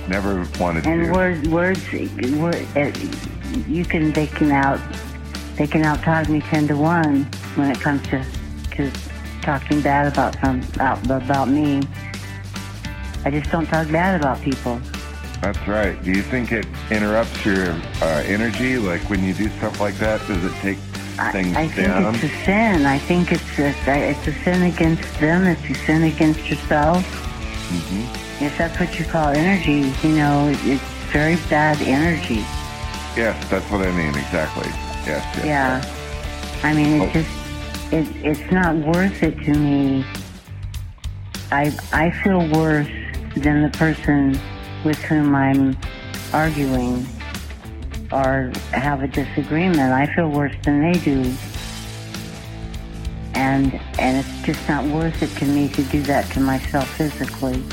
Never 0.07 0.47
wanted 0.59 0.83
to 0.83 0.89
And 0.89 1.07
to. 1.07 1.11
words 1.11 1.47
words 1.47 1.81
word, 2.37 2.67
uh, 2.77 2.91
you 3.67 3.83
can 3.83 4.11
they 4.11 4.27
can 4.27 4.51
out 4.51 4.79
they 5.57 5.65
can 5.65 5.81
out 5.81 6.03
talk 6.03 6.29
me 6.29 6.41
ten 6.41 6.67
to 6.67 6.77
one 6.77 7.23
when 7.55 7.71
it 7.71 7.81
comes 7.81 8.03
to 8.09 8.23
to 8.75 8.91
talking 9.41 9.81
bad 9.81 10.05
about 10.13 10.39
some 10.39 10.61
about, 10.75 11.03
about 11.23 11.49
me. 11.49 11.81
I 13.23 13.29
just 13.31 13.51
don't 13.51 13.65
talk 13.67 13.89
bad 13.91 14.19
about 14.19 14.41
people. 14.41 14.79
That's 15.41 15.67
right. 15.67 16.01
Do 16.03 16.11
you 16.11 16.21
think 16.21 16.51
it 16.51 16.65
interrupts 16.89 17.45
your 17.45 17.71
uh, 18.01 18.23
energy? 18.25 18.77
Like 18.77 19.01
when 19.09 19.23
you 19.23 19.33
do 19.33 19.49
stuff 19.57 19.79
like 19.79 19.95
that, 19.97 20.25
does 20.27 20.43
it 20.43 20.53
take 20.61 20.77
I, 21.19 21.31
things 21.31 21.55
I 21.55 21.67
think 21.67 21.87
it's 22.15 22.23
a 22.23 22.45
sin. 22.45 22.85
I 22.85 22.97
think 22.99 23.31
it's 23.31 23.59
a, 23.59 23.69
it's 24.09 24.27
a 24.27 24.33
sin 24.43 24.63
against 24.63 25.19
them. 25.19 25.45
It's 25.45 25.69
a 25.69 25.85
sin 25.85 26.03
against 26.03 26.47
yourself. 26.49 27.03
hmm 27.69 28.43
If 28.43 28.57
that's 28.57 28.79
what 28.79 28.97
you 28.99 29.05
call 29.05 29.29
energy, 29.29 29.93
you 30.07 30.15
know, 30.15 30.51
it's 30.51 30.81
very 31.11 31.35
bad 31.49 31.81
energy. 31.81 32.45
Yes, 33.17 33.35
that's 33.49 33.69
what 33.71 33.81
I 33.81 33.91
mean. 33.91 34.15
Exactly. 34.15 34.67
Yes. 35.05 35.25
yes 35.37 35.45
Yeah. 35.45 36.67
I 36.67 36.73
mean, 36.73 37.01
Oh. 37.01 37.05
it's 37.05 37.13
just, 37.13 37.93
it, 37.93 38.07
it's 38.25 38.51
not 38.51 38.75
worth 38.75 39.21
it 39.21 39.37
to 39.45 39.53
me. 39.53 40.05
I, 41.51 41.75
I 41.91 42.11
feel 42.23 42.47
worse 42.47 42.87
than 43.35 43.61
the 43.63 43.69
person 43.77 44.39
with 44.83 44.97
whom 44.99 45.35
I'm 45.35 45.77
arguing 46.33 47.05
or 48.11 48.51
have 48.71 49.03
a 49.03 49.07
disagreement. 49.07 49.79
I 49.79 50.13
feel 50.15 50.29
worse 50.29 50.53
than 50.63 50.81
they 50.81 50.99
do. 50.99 51.33
And, 53.33 53.73
and 53.97 54.17
it's 54.17 54.41
just 54.45 54.67
not 54.67 54.83
worth 54.85 55.21
it 55.23 55.29
to 55.39 55.45
me 55.45 55.69
to 55.69 55.83
do 55.83 56.01
that 56.03 56.29
to 56.33 56.39
myself 56.39 56.87
physically. 56.95 57.63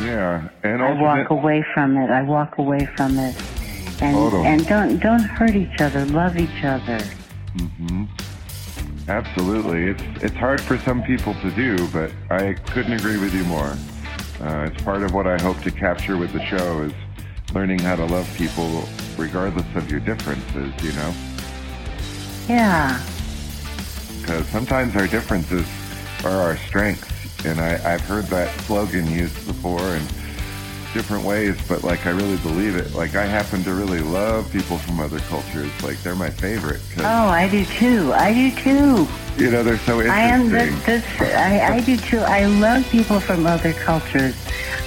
Yeah. 0.00 0.48
And 0.62 0.82
I 0.82 0.92
walk 1.00 1.30
away 1.30 1.64
from 1.74 1.96
it. 1.96 2.10
I 2.10 2.22
walk 2.22 2.58
away 2.58 2.86
from 2.96 3.18
it. 3.18 3.36
And, 4.00 4.16
Totally. 4.16 4.46
and 4.46 4.66
don't, 4.66 4.98
don't 4.98 5.22
hurt 5.22 5.54
each 5.54 5.80
other. 5.80 6.04
Love 6.06 6.36
each 6.36 6.64
other. 6.64 6.98
hmm 7.56 8.04
Absolutely. 9.06 9.84
It's 9.84 10.02
it's 10.22 10.36
hard 10.36 10.62
for 10.62 10.78
some 10.78 11.02
people 11.02 11.34
to 11.34 11.50
do, 11.50 11.86
but 11.88 12.10
I 12.30 12.54
couldn't 12.54 12.94
agree 12.94 13.18
with 13.18 13.34
you 13.34 13.44
more. 13.44 13.76
Uh, 14.40 14.68
it's 14.70 14.82
part 14.82 15.02
of 15.02 15.14
what 15.14 15.26
I 15.26 15.40
hope 15.40 15.60
to 15.62 15.70
capture 15.70 16.16
with 16.16 16.32
the 16.32 16.44
show 16.44 16.82
is 16.82 16.92
learning 17.54 17.78
how 17.78 17.96
to 17.96 18.04
love 18.04 18.28
people 18.36 18.84
regardless 19.16 19.66
of 19.76 19.90
your 19.90 20.00
differences, 20.00 20.72
you 20.82 20.92
know? 20.92 21.14
Yeah. 22.48 23.02
Because 24.20 24.46
sometimes 24.48 24.96
our 24.96 25.06
differences 25.06 25.66
are 26.24 26.32
our 26.32 26.56
strengths. 26.56 27.44
And 27.44 27.60
I, 27.60 27.94
I've 27.94 28.00
heard 28.00 28.24
that 28.26 28.48
slogan 28.62 29.10
used 29.10 29.46
before 29.46 29.80
in 29.80 30.02
different 30.94 31.24
ways, 31.24 31.56
but 31.68 31.82
like 31.84 32.06
I 32.06 32.10
really 32.10 32.36
believe 32.38 32.76
it. 32.76 32.94
Like 32.94 33.14
I 33.16 33.24
happen 33.26 33.62
to 33.64 33.74
really 33.74 34.00
love 34.00 34.50
people 34.52 34.78
from 34.78 35.00
other 35.00 35.18
cultures. 35.20 35.70
Like 35.82 36.00
they're 36.02 36.14
my 36.14 36.30
favorite. 36.30 36.80
'cause, 36.94 37.04
Oh, 37.04 37.28
I 37.28 37.48
do 37.48 37.64
too. 37.64 38.12
I 38.14 38.32
do 38.32 38.50
too. 38.52 39.06
you 39.36 39.50
know, 39.50 39.62
they're 39.62 39.76
so 39.78 40.00
interesting. 40.00 40.10
I 40.10 40.20
am. 40.28 40.48
this. 40.48 40.84
That's, 40.86 41.20
I, 41.20 41.74
I 41.76 41.80
do 41.80 41.96
too. 41.96 42.20
I 42.20 42.46
love 42.46 42.88
people 42.90 43.20
from 43.20 43.44
other 43.46 43.72
cultures. 43.74 44.34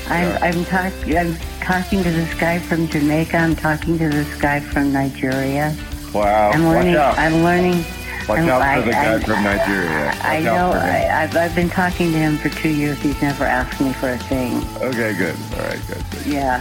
I'm, 0.09 0.23
Yeah. 0.29 0.39
I'm 0.41 0.65
talking. 0.65 1.17
I'm 1.17 1.37
talking 1.61 2.01
to 2.03 2.09
this 2.09 2.33
guy 2.35 2.59
from 2.59 2.87
Jamaica. 2.87 3.37
I'm 3.37 3.55
talking 3.55 3.97
to 3.99 4.07
this 4.09 4.33
guy 4.39 4.61
from 4.61 4.93
Nigeria. 4.93 5.75
wow. 6.13 6.51
I'm 6.51 6.63
learning. 6.65 6.95
Watch 6.95 7.17
out. 7.17 7.19
I'm 7.19 7.43
learning. 7.43 7.83
Watch 8.27 8.39
I'm- 8.39 8.49
out 8.49 8.79
for 8.79 8.85
the 8.85 8.91
guy 8.91 9.15
I- 9.15 9.19
from 9.19 9.43
Nigeria. 9.43 10.05
Watch 10.07 10.17
I 10.23 10.39
know. 10.41 10.71
I, 10.71 11.23
I've, 11.23 11.35
I've 11.37 11.55
been 11.55 11.69
talking 11.69 12.11
to 12.11 12.17
him 12.17 12.37
for 12.37 12.49
two 12.49 12.69
years. 12.69 12.97
He's 13.01 13.21
never 13.21 13.45
asked 13.45 13.79
me 13.79 13.93
for 13.93 14.09
a 14.09 14.17
thing. 14.17 14.57
Okay, 14.77 15.13
good. 15.15 15.35
All 15.53 15.59
right, 15.65 15.79
good. 15.87 16.03
good. 16.11 16.25
Yeah. 16.25 16.59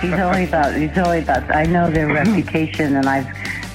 He's 0.00 0.12
only 0.12 0.44
about. 0.44 0.74
He's 0.74 0.96
only 0.96 1.18
about. 1.20 1.54
I 1.54 1.64
know 1.64 1.90
their 1.90 2.06
reputation, 2.12 2.96
and 2.96 3.06
I've. 3.08 3.26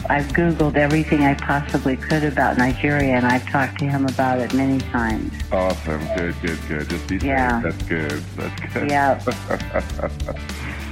I've 0.08 0.28
Googled 0.34 0.76
everything 0.78 1.22
I 1.24 1.34
possibly 1.34 1.97
could 1.97 2.24
about 2.24 2.60
Nigeria, 2.60 3.16
and 3.16 3.26
I've 3.26 3.43
talked 3.49 3.80
to 3.80 3.86
him 3.86 4.06
about 4.06 4.38
it 4.39 4.53
many 4.53 4.78
times. 4.91 5.34
Awesome. 5.51 5.99
Good, 6.16 6.36
good, 6.43 6.60
good. 6.68 6.88
Just 6.89 7.08
be 7.08 7.18
Yeah. 7.18 7.60
safe. 7.64 7.74
That's 7.74 7.89
good. 7.89 8.24
That's 8.38 8.74
good. 8.74 8.89
Yeah. 8.91 9.20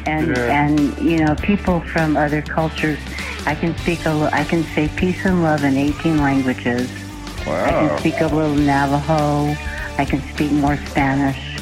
And 0.06 0.36
Yeah. 0.36 0.66
and 0.66 0.98
you 0.98 1.24
know, 1.24 1.34
people 1.36 1.80
from 1.80 2.18
other 2.18 2.42
cultures, 2.42 3.00
I 3.46 3.56
can 3.56 3.78
speak 3.78 4.06
a 4.06 4.30
I 4.32 4.44
can 4.44 4.64
say 4.76 4.90
peace 4.96 5.26
and 5.26 5.44
love 5.44 5.64
in 5.64 5.76
18 5.78 6.18
languages. 6.18 6.90
Wow. 7.46 7.66
I 7.66 7.70
can 7.70 8.00
speak 8.00 8.22
a 8.22 8.28
little 8.28 8.56
Navajo. 8.56 9.56
I 9.98 10.06
can 10.06 10.22
speak 10.34 10.52
more 10.52 10.78
Spanish 10.78 11.60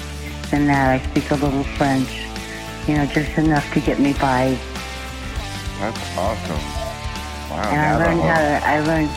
than 0.51 0.67
that. 0.67 1.01
I 1.01 1.09
speak 1.09 1.31
a 1.31 1.35
little 1.35 1.63
French. 1.75 2.09
You 2.87 2.97
know, 2.97 3.05
just 3.07 3.37
enough 3.37 3.71
to 3.73 3.79
get 3.79 3.99
me 3.99 4.13
by. 4.13 4.57
That's 5.79 6.17
awesome. 6.17 6.55
Wow. 7.49 7.69
And 7.71 7.81
I 7.81 7.97
learned 7.97 8.21
how 8.21 8.39
to. 8.39 8.67
I 8.67 8.79
learned. 8.81 9.09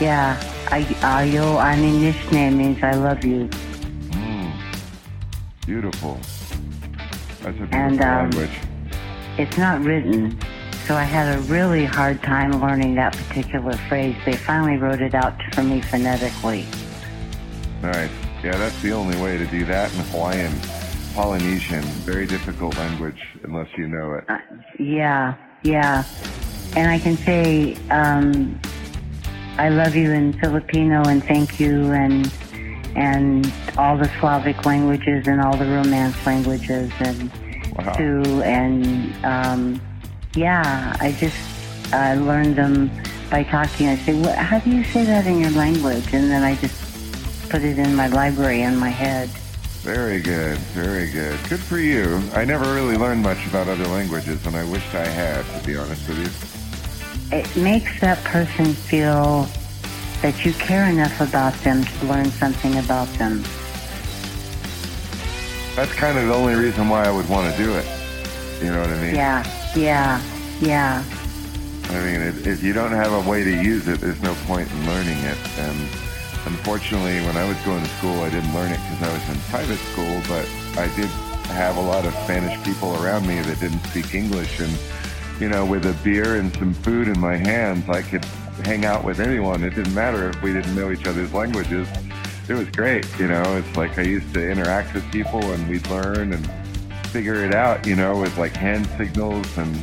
Yeah. 0.00 0.54
I 0.70 0.82
ayo 1.00 1.56
aninishne 1.56 2.54
means 2.54 2.82
I 2.82 2.92
love 2.94 3.24
you. 3.24 3.48
Mm. 4.10 4.52
Beautiful. 5.64 6.18
That's 7.42 7.56
a 7.56 7.64
beautiful 7.64 7.78
And, 7.78 8.00
um, 8.02 8.30
language. 8.30 8.58
It's 9.38 9.56
not 9.56 9.80
written, 9.80 10.38
so 10.88 10.96
I 10.96 11.04
had 11.04 11.36
a 11.36 11.40
really 11.42 11.84
hard 11.84 12.22
time 12.22 12.62
learning 12.62 12.94
that 12.94 13.12
particular 13.12 13.74
phrase. 13.88 14.16
They 14.24 14.36
finally 14.36 14.78
wrote 14.78 15.02
it 15.02 15.14
out 15.14 15.34
for 15.52 15.62
me 15.62 15.82
phonetically. 15.82 16.64
Nice. 17.82 18.10
Yeah, 18.42 18.56
that's 18.56 18.80
the 18.80 18.92
only 18.92 19.20
way 19.20 19.36
to 19.36 19.46
do 19.46 19.66
that 19.66 19.92
in 19.92 20.00
Hawaiian. 20.06 20.52
Polynesian, 21.14 21.82
very 21.82 22.26
difficult 22.26 22.74
language 22.78 23.22
unless 23.42 23.68
you 23.76 23.86
know 23.86 24.14
it. 24.14 24.24
Uh, 24.30 24.38
yeah, 24.78 25.34
yeah. 25.62 26.04
And 26.74 26.90
I 26.90 26.98
can 26.98 27.18
say, 27.18 27.76
um, 27.90 28.58
I 29.58 29.68
love 29.68 29.94
you 29.94 30.10
in 30.12 30.32
Filipino 30.40 31.02
and 31.04 31.22
thank 31.22 31.60
you 31.60 31.92
and 31.92 32.32
and 32.96 33.52
all 33.76 33.98
the 33.98 34.10
Slavic 34.20 34.64
languages 34.64 35.28
and 35.28 35.40
all 35.40 35.56
the 35.56 35.66
Romance 35.66 36.16
languages 36.24 36.90
and 37.00 37.30
Wow. 37.76 37.92
too 37.92 38.42
and 38.42 39.24
um, 39.24 39.80
yeah, 40.34 40.96
I 41.00 41.12
just 41.12 41.36
uh, 41.92 42.14
learned 42.14 42.56
them 42.56 42.90
by 43.30 43.42
talking. 43.44 43.88
I 43.88 43.96
say, 43.96 44.14
what, 44.20 44.36
how 44.36 44.58
do 44.58 44.70
you 44.70 44.84
say 44.84 45.04
that 45.04 45.26
in 45.26 45.40
your 45.40 45.50
language? 45.50 46.12
And 46.12 46.30
then 46.30 46.42
I 46.42 46.54
just 46.56 47.48
put 47.48 47.62
it 47.62 47.78
in 47.78 47.94
my 47.94 48.08
library 48.08 48.62
in 48.62 48.76
my 48.76 48.90
head. 48.90 49.28
Very 49.82 50.20
good, 50.20 50.58
very 50.74 51.10
good. 51.10 51.38
Good 51.48 51.60
for 51.60 51.78
you. 51.78 52.20
I 52.34 52.44
never 52.44 52.74
really 52.74 52.96
learned 52.96 53.22
much 53.22 53.46
about 53.46 53.68
other 53.68 53.86
languages, 53.86 54.44
and 54.44 54.56
I 54.56 54.64
wished 54.64 54.94
I 54.94 55.06
had, 55.06 55.44
to 55.60 55.66
be 55.66 55.76
honest 55.76 56.06
with 56.08 56.18
you. 56.18 57.38
It 57.38 57.56
makes 57.56 58.00
that 58.00 58.22
person 58.24 58.74
feel 58.74 59.48
that 60.22 60.44
you 60.44 60.52
care 60.54 60.90
enough 60.90 61.20
about 61.20 61.54
them 61.62 61.84
to 61.84 62.06
learn 62.06 62.26
something 62.32 62.76
about 62.78 63.08
them. 63.14 63.42
That's 65.76 65.92
kind 65.94 66.18
of 66.18 66.26
the 66.26 66.34
only 66.34 66.54
reason 66.54 66.88
why 66.88 67.04
I 67.04 67.10
would 67.10 67.28
want 67.28 67.54
to 67.54 67.62
do 67.62 67.72
it. 67.76 67.86
You 68.60 68.72
know 68.72 68.80
what 68.80 68.90
I 68.90 69.00
mean? 69.00 69.14
Yeah, 69.14 69.44
yeah, 69.76 70.20
yeah. 70.60 71.04
I 71.90 72.04
mean, 72.04 72.20
if, 72.20 72.62
you 72.62 72.74
don't 72.74 72.92
have 72.92 73.12
a 73.12 73.28
way 73.28 73.44
to 73.44 73.50
use 73.50 73.88
it, 73.88 74.00
there's 74.00 74.20
no 74.22 74.34
point 74.46 74.70
in 74.70 74.86
learning 74.86 75.18
it. 75.18 75.38
And 75.58 75.78
unfortunately, 76.44 77.20
when 77.26 77.36
I 77.36 77.48
was 77.48 77.56
going 77.58 77.82
to 77.82 77.90
school, 77.96 78.20
I 78.20 78.28
didn't 78.28 78.52
learn 78.54 78.70
it 78.70 78.80
because 78.90 79.08
I 79.08 79.12
was 79.12 79.28
in 79.36 79.40
private 79.48 79.78
school, 79.78 80.20
but 80.28 80.46
I 80.78 80.94
did 80.96 81.08
have 81.48 81.76
a 81.76 81.80
lot 81.80 82.04
of 82.04 82.12
Spanish 82.24 82.62
people 82.62 83.02
around 83.02 83.26
me 83.26 83.40
that 83.40 83.60
didn't 83.60 83.82
speak 83.86 84.14
English. 84.14 84.60
And, 84.60 84.78
you 85.40 85.48
know, 85.48 85.64
with 85.64 85.86
a 85.86 85.94
beer 86.04 86.36
and 86.36 86.54
some 86.56 86.74
food 86.74 87.08
in 87.08 87.18
my 87.18 87.36
hands, 87.36 87.88
I 87.88 88.02
could 88.02 88.24
hang 88.64 88.84
out 88.84 89.02
with 89.02 89.18
anyone. 89.18 89.64
It 89.64 89.74
didn't 89.74 89.94
matter 89.94 90.28
if 90.28 90.42
we 90.42 90.52
didn't 90.52 90.74
know 90.74 90.90
each 90.90 91.06
other's 91.06 91.32
languages. 91.32 91.88
It 92.48 92.54
was 92.54 92.68
great, 92.70 93.06
you 93.18 93.28
know. 93.28 93.56
It's 93.56 93.76
like 93.76 93.98
I 93.98 94.02
used 94.02 94.34
to 94.34 94.46
interact 94.46 94.94
with 94.94 95.10
people 95.10 95.42
and 95.52 95.68
we'd 95.68 95.86
learn 95.88 96.34
and 96.34 96.46
figure 97.08 97.44
it 97.44 97.54
out, 97.54 97.86
you 97.86 97.96
know, 97.96 98.18
with 98.20 98.36
like 98.38 98.52
hand 98.52 98.86
signals 98.96 99.46
and 99.58 99.74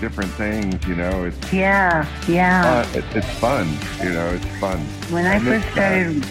different 0.00 0.30
things, 0.32 0.86
you 0.86 0.94
know. 0.94 1.24
It's 1.24 1.52
Yeah, 1.52 2.06
yeah. 2.28 2.82
fun. 2.84 2.98
It, 2.98 3.04
it's 3.16 3.30
fun, 3.38 3.66
you 4.02 4.12
know. 4.12 4.28
It's 4.30 4.58
fun. 4.60 4.78
when 5.10 5.26
I 5.26 5.38
miss 5.38 5.62
first 5.64 5.74
that. 5.76 6.22
started, 6.22 6.24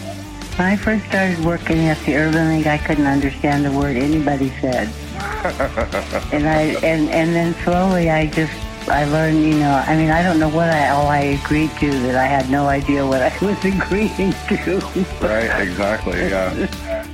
when 0.58 0.68
I 0.68 0.76
first 0.76 1.04
started 1.06 1.44
working 1.44 1.78
at 1.88 1.98
the 2.06 2.14
Urban 2.16 2.48
League, 2.50 2.66
I 2.66 2.78
couldn't 2.78 3.06
understand 3.06 3.66
a 3.66 3.72
word 3.72 3.96
anybody 3.96 4.52
said, 4.60 4.88
and 6.32 6.48
I 6.48 6.76
and 6.82 7.08
and 7.10 7.34
then 7.34 7.54
slowly 7.64 8.10
I 8.10 8.26
just 8.26 8.52
I 8.88 9.04
learned, 9.04 9.42
you 9.42 9.58
know. 9.58 9.72
I 9.86 9.96
mean, 9.96 10.10
I 10.10 10.22
don't 10.22 10.38
know 10.38 10.48
what 10.48 10.68
I 10.70 10.90
all 10.90 11.06
I 11.08 11.18
agreed 11.42 11.70
to 11.80 11.90
that 12.00 12.14
I 12.16 12.26
had 12.26 12.50
no 12.50 12.66
idea 12.66 13.04
what 13.06 13.20
I 13.22 13.36
was 13.44 13.58
agreeing 13.64 14.32
to. 14.48 14.80
Right, 15.20 15.60
exactly. 15.60 16.18
Yeah, 16.20 16.52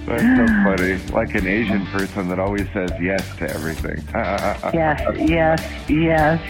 that's 0.07 0.23
so 0.23 0.47
funny. 0.65 0.99
Like 1.13 1.35
an 1.35 1.47
Asian 1.47 1.87
person 1.87 2.29
that 2.29 2.39
always 2.39 2.67
says 2.73 2.91
yes 3.01 3.25
to 3.37 3.51
everything. 3.51 4.03
yes, 4.75 5.01
yes, 5.19 5.89
yes. 5.89 6.41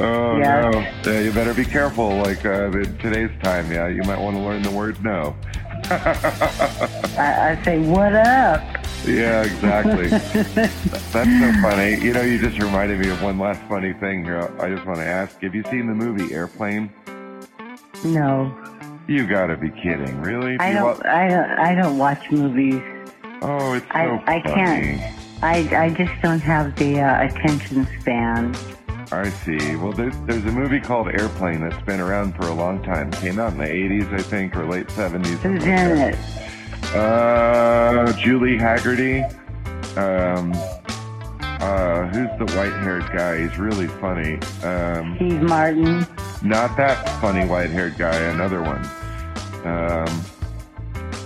Oh 0.00 0.36
Yes. 0.36 0.74
no! 1.06 1.12
Yeah, 1.12 1.20
you 1.20 1.32
better 1.32 1.54
be 1.54 1.64
careful. 1.64 2.10
Like 2.18 2.44
uh, 2.44 2.70
in 2.70 2.98
today's 2.98 3.30
time, 3.42 3.72
yeah, 3.72 3.88
you 3.88 4.02
might 4.02 4.20
want 4.20 4.36
to 4.36 4.42
learn 4.42 4.62
the 4.62 4.70
word 4.70 5.02
no. 5.02 5.34
I, 7.18 7.56
I 7.58 7.64
say, 7.64 7.78
what 7.78 8.14
up? 8.14 8.62
Yeah, 9.06 9.42
exactly. 9.42 10.08
That's 10.08 11.12
so 11.12 11.52
funny. 11.62 11.98
You 12.04 12.12
know, 12.12 12.22
you 12.22 12.38
just 12.38 12.58
reminded 12.60 12.98
me 13.00 13.08
of 13.10 13.22
one 13.22 13.38
last 13.38 13.60
funny 13.68 13.92
thing 13.94 14.24
here. 14.24 14.50
I 14.60 14.68
just 14.68 14.84
want 14.86 14.98
to 14.98 15.06
ask: 15.06 15.40
Have 15.40 15.54
you 15.54 15.62
seen 15.70 15.86
the 15.86 15.94
movie 15.94 16.34
Airplane? 16.34 16.90
No, 18.04 18.52
You 19.06 19.26
got 19.26 19.46
to 19.46 19.56
be 19.56 19.70
kidding! 19.70 20.20
Really? 20.20 20.58
I 20.58 20.72
don't. 20.72 20.84
wa- 20.98 21.10
I 21.10 21.28
don't. 21.28 21.50
I 21.58 21.74
don't 21.74 21.96
watch 21.96 22.30
movies. 22.30 22.82
oh, 23.40 23.74
it's 23.74 23.86
so 23.86 23.92
I 23.92 24.22
I 24.26 24.40
can't. 24.40 25.00
I 25.42 25.84
I 25.86 25.90
just 25.90 26.12
don't 26.20 26.40
have 26.40 26.74
the 26.76 27.00
uh, 27.00 27.24
attention 27.26 27.88
span. 28.00 28.54
I 29.10 29.30
see. 29.30 29.76
Well, 29.76 29.92
there's, 29.92 30.14
there's 30.26 30.44
a 30.44 30.52
movie 30.52 30.80
called 30.80 31.08
Airplane 31.08 31.60
that's 31.66 31.82
been 31.84 32.00
around 32.00 32.34
for 32.34 32.42
a 32.42 32.52
long 32.54 32.82
time. 32.82 33.10
Came 33.12 33.38
out 33.38 33.52
in 33.52 33.58
the 33.58 33.64
80s, 33.64 34.12
I 34.12 34.22
think, 34.22 34.54
or 34.56 34.66
late 34.66 34.88
70s. 34.88 35.38
Who's 35.38 35.64
in 35.64 35.98
it? 35.98 36.16
Uh, 36.94 38.12
Julie 38.14 38.58
Hagerty. 38.58 39.24
Um, 39.96 40.52
uh, 41.60 42.06
who's 42.08 42.28
the 42.38 42.54
white-haired 42.56 43.10
guy? 43.12 43.40
He's 43.42 43.58
really 43.58 43.88
funny. 43.88 44.34
Um, 44.62 45.16
Steve 45.16 45.42
Martin. 45.42 46.06
not 46.42 46.76
that 46.76 47.08
funny 47.20 47.46
white-haired 47.46 47.96
guy. 47.98 48.14
Another 48.14 48.62
one. 48.62 48.84
Um, 49.64 50.22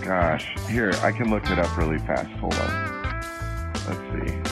gosh, 0.02 0.54
here 0.68 0.92
I 1.02 1.12
can 1.12 1.30
look 1.30 1.48
it 1.50 1.58
up 1.58 1.76
really 1.76 1.98
fast. 1.98 2.30
Hold 2.38 2.54
on. 2.54 2.92
Let's 3.88 3.98
see. 4.30 4.51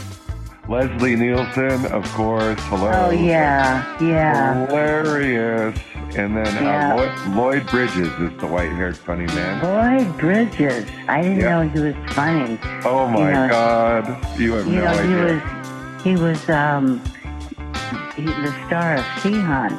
Leslie 0.70 1.16
Nielsen, 1.16 1.84
of 1.86 2.04
course. 2.12 2.56
Hello. 2.66 2.92
Oh 2.94 3.10
yeah, 3.10 3.98
yeah. 4.00 4.66
Hilarious. 4.68 5.76
And 6.16 6.36
then 6.36 6.64
Yeah. 6.64 6.94
uh, 6.94 6.96
Lloyd, 6.96 7.36
Lloyd 7.36 7.66
Bridges 7.66 8.06
is 8.20 8.30
the 8.38 8.46
white-haired 8.46 8.96
funny 8.96 9.26
man. 9.26 9.62
Lloyd 9.64 10.16
Bridges. 10.18 10.86
I 11.08 11.22
didn't 11.22 11.40
Yeah. 11.40 11.62
know 11.62 11.68
he 11.68 11.80
was 11.80 11.94
funny. 12.14 12.56
Oh 12.84 13.08
my 13.08 13.18
You 13.18 13.32
know- 13.34 13.48
God! 13.48 14.16
You 14.38 14.52
have 14.54 14.66
You 14.68 14.80
no 14.80 14.84
know, 14.84 15.02
he 15.08 15.14
was 15.24 15.42
he 16.04 16.14
was 16.14 16.48
um 16.50 17.00
he, 18.14 18.22
the 18.26 18.54
star 18.68 18.94
of 18.94 19.04
Sea 19.22 19.40
Hunt. 19.40 19.74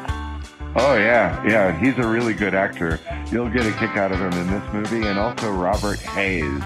Oh 0.75 0.95
yeah, 0.95 1.41
yeah. 1.47 1.71
He's 1.71 1.97
a 1.99 2.07
really 2.07 2.33
good 2.33 2.53
actor. 2.53 2.99
You'll 3.31 3.49
get 3.49 3.65
a 3.65 3.71
kick 3.71 3.95
out 3.95 4.11
of 4.11 4.19
him 4.19 4.33
in 4.33 4.47
this 4.51 4.63
movie, 4.73 5.07
and 5.07 5.17
also 5.17 5.51
Robert 5.51 5.99
Hays 6.01 6.61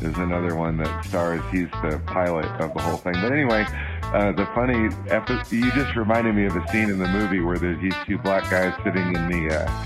is 0.00 0.16
another 0.18 0.54
one 0.54 0.76
that 0.78 1.04
stars. 1.04 1.42
He's 1.50 1.70
the 1.82 2.00
pilot 2.06 2.46
of 2.60 2.74
the 2.74 2.80
whole 2.80 2.98
thing. 2.98 3.14
But 3.14 3.32
anyway, 3.32 3.66
uh, 4.02 4.32
the 4.32 4.46
funny 4.54 4.88
epi- 5.08 5.56
you 5.56 5.70
just 5.72 5.96
reminded 5.96 6.34
me 6.34 6.46
of 6.46 6.56
a 6.56 6.66
scene 6.68 6.90
in 6.90 6.98
the 6.98 7.08
movie 7.08 7.40
where 7.40 7.58
there's 7.58 7.80
these 7.80 7.94
two 8.06 8.18
black 8.18 8.50
guys 8.50 8.74
sitting 8.84 9.14
in 9.14 9.28
the. 9.28 9.54
Uh, 9.54 9.84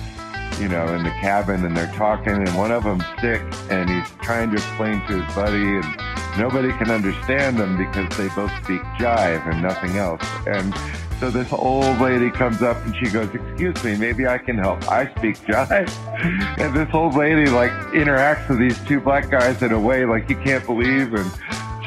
you 0.60 0.68
know, 0.68 0.86
in 0.94 1.02
the 1.02 1.10
cabin 1.10 1.64
and 1.64 1.74
they're 1.74 1.90
talking 1.94 2.34
and 2.34 2.54
one 2.54 2.70
of 2.70 2.84
them's 2.84 3.04
sick 3.22 3.40
and 3.70 3.88
he's 3.88 4.10
trying 4.20 4.50
to 4.50 4.56
explain 4.56 5.00
to 5.06 5.22
his 5.22 5.34
buddy 5.34 5.56
and 5.56 6.38
nobody 6.38 6.70
can 6.72 6.90
understand 6.90 7.56
them 7.56 7.78
because 7.78 8.14
they 8.18 8.28
both 8.34 8.52
speak 8.62 8.82
jive 8.98 9.50
and 9.50 9.62
nothing 9.62 9.96
else. 9.96 10.22
And 10.46 10.74
so 11.20 11.30
this 11.30 11.52
old 11.52 12.00
lady 12.00 12.30
comes 12.30 12.62
up 12.62 12.78
and 12.86 12.96
she 12.96 13.10
goes, 13.10 13.28
excuse 13.34 13.84
me, 13.84 13.94
maybe 13.94 14.26
I 14.26 14.38
can 14.38 14.56
help. 14.56 14.90
I 14.90 15.14
speak 15.16 15.36
jive. 15.40 15.90
And 16.58 16.74
this 16.74 16.88
old 16.92 17.14
lady 17.14 17.46
like 17.50 17.70
interacts 17.92 18.48
with 18.48 18.58
these 18.58 18.78
two 18.86 19.00
black 19.00 19.30
guys 19.30 19.62
in 19.62 19.72
a 19.72 19.80
way 19.80 20.04
like 20.04 20.28
you 20.28 20.36
can't 20.36 20.64
believe 20.66 21.14
and 21.14 21.30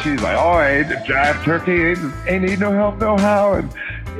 she's 0.02 0.22
like, 0.22 0.38
oh, 0.38 0.54
I 0.54 0.70
ain't 0.78 0.88
jive 1.06 1.44
turkey, 1.44 1.84
ain't, 1.84 2.28
ain't 2.28 2.44
need 2.44 2.60
no 2.60 2.72
help, 2.72 3.00
no 3.00 3.18
how. 3.18 3.54
And 3.54 3.72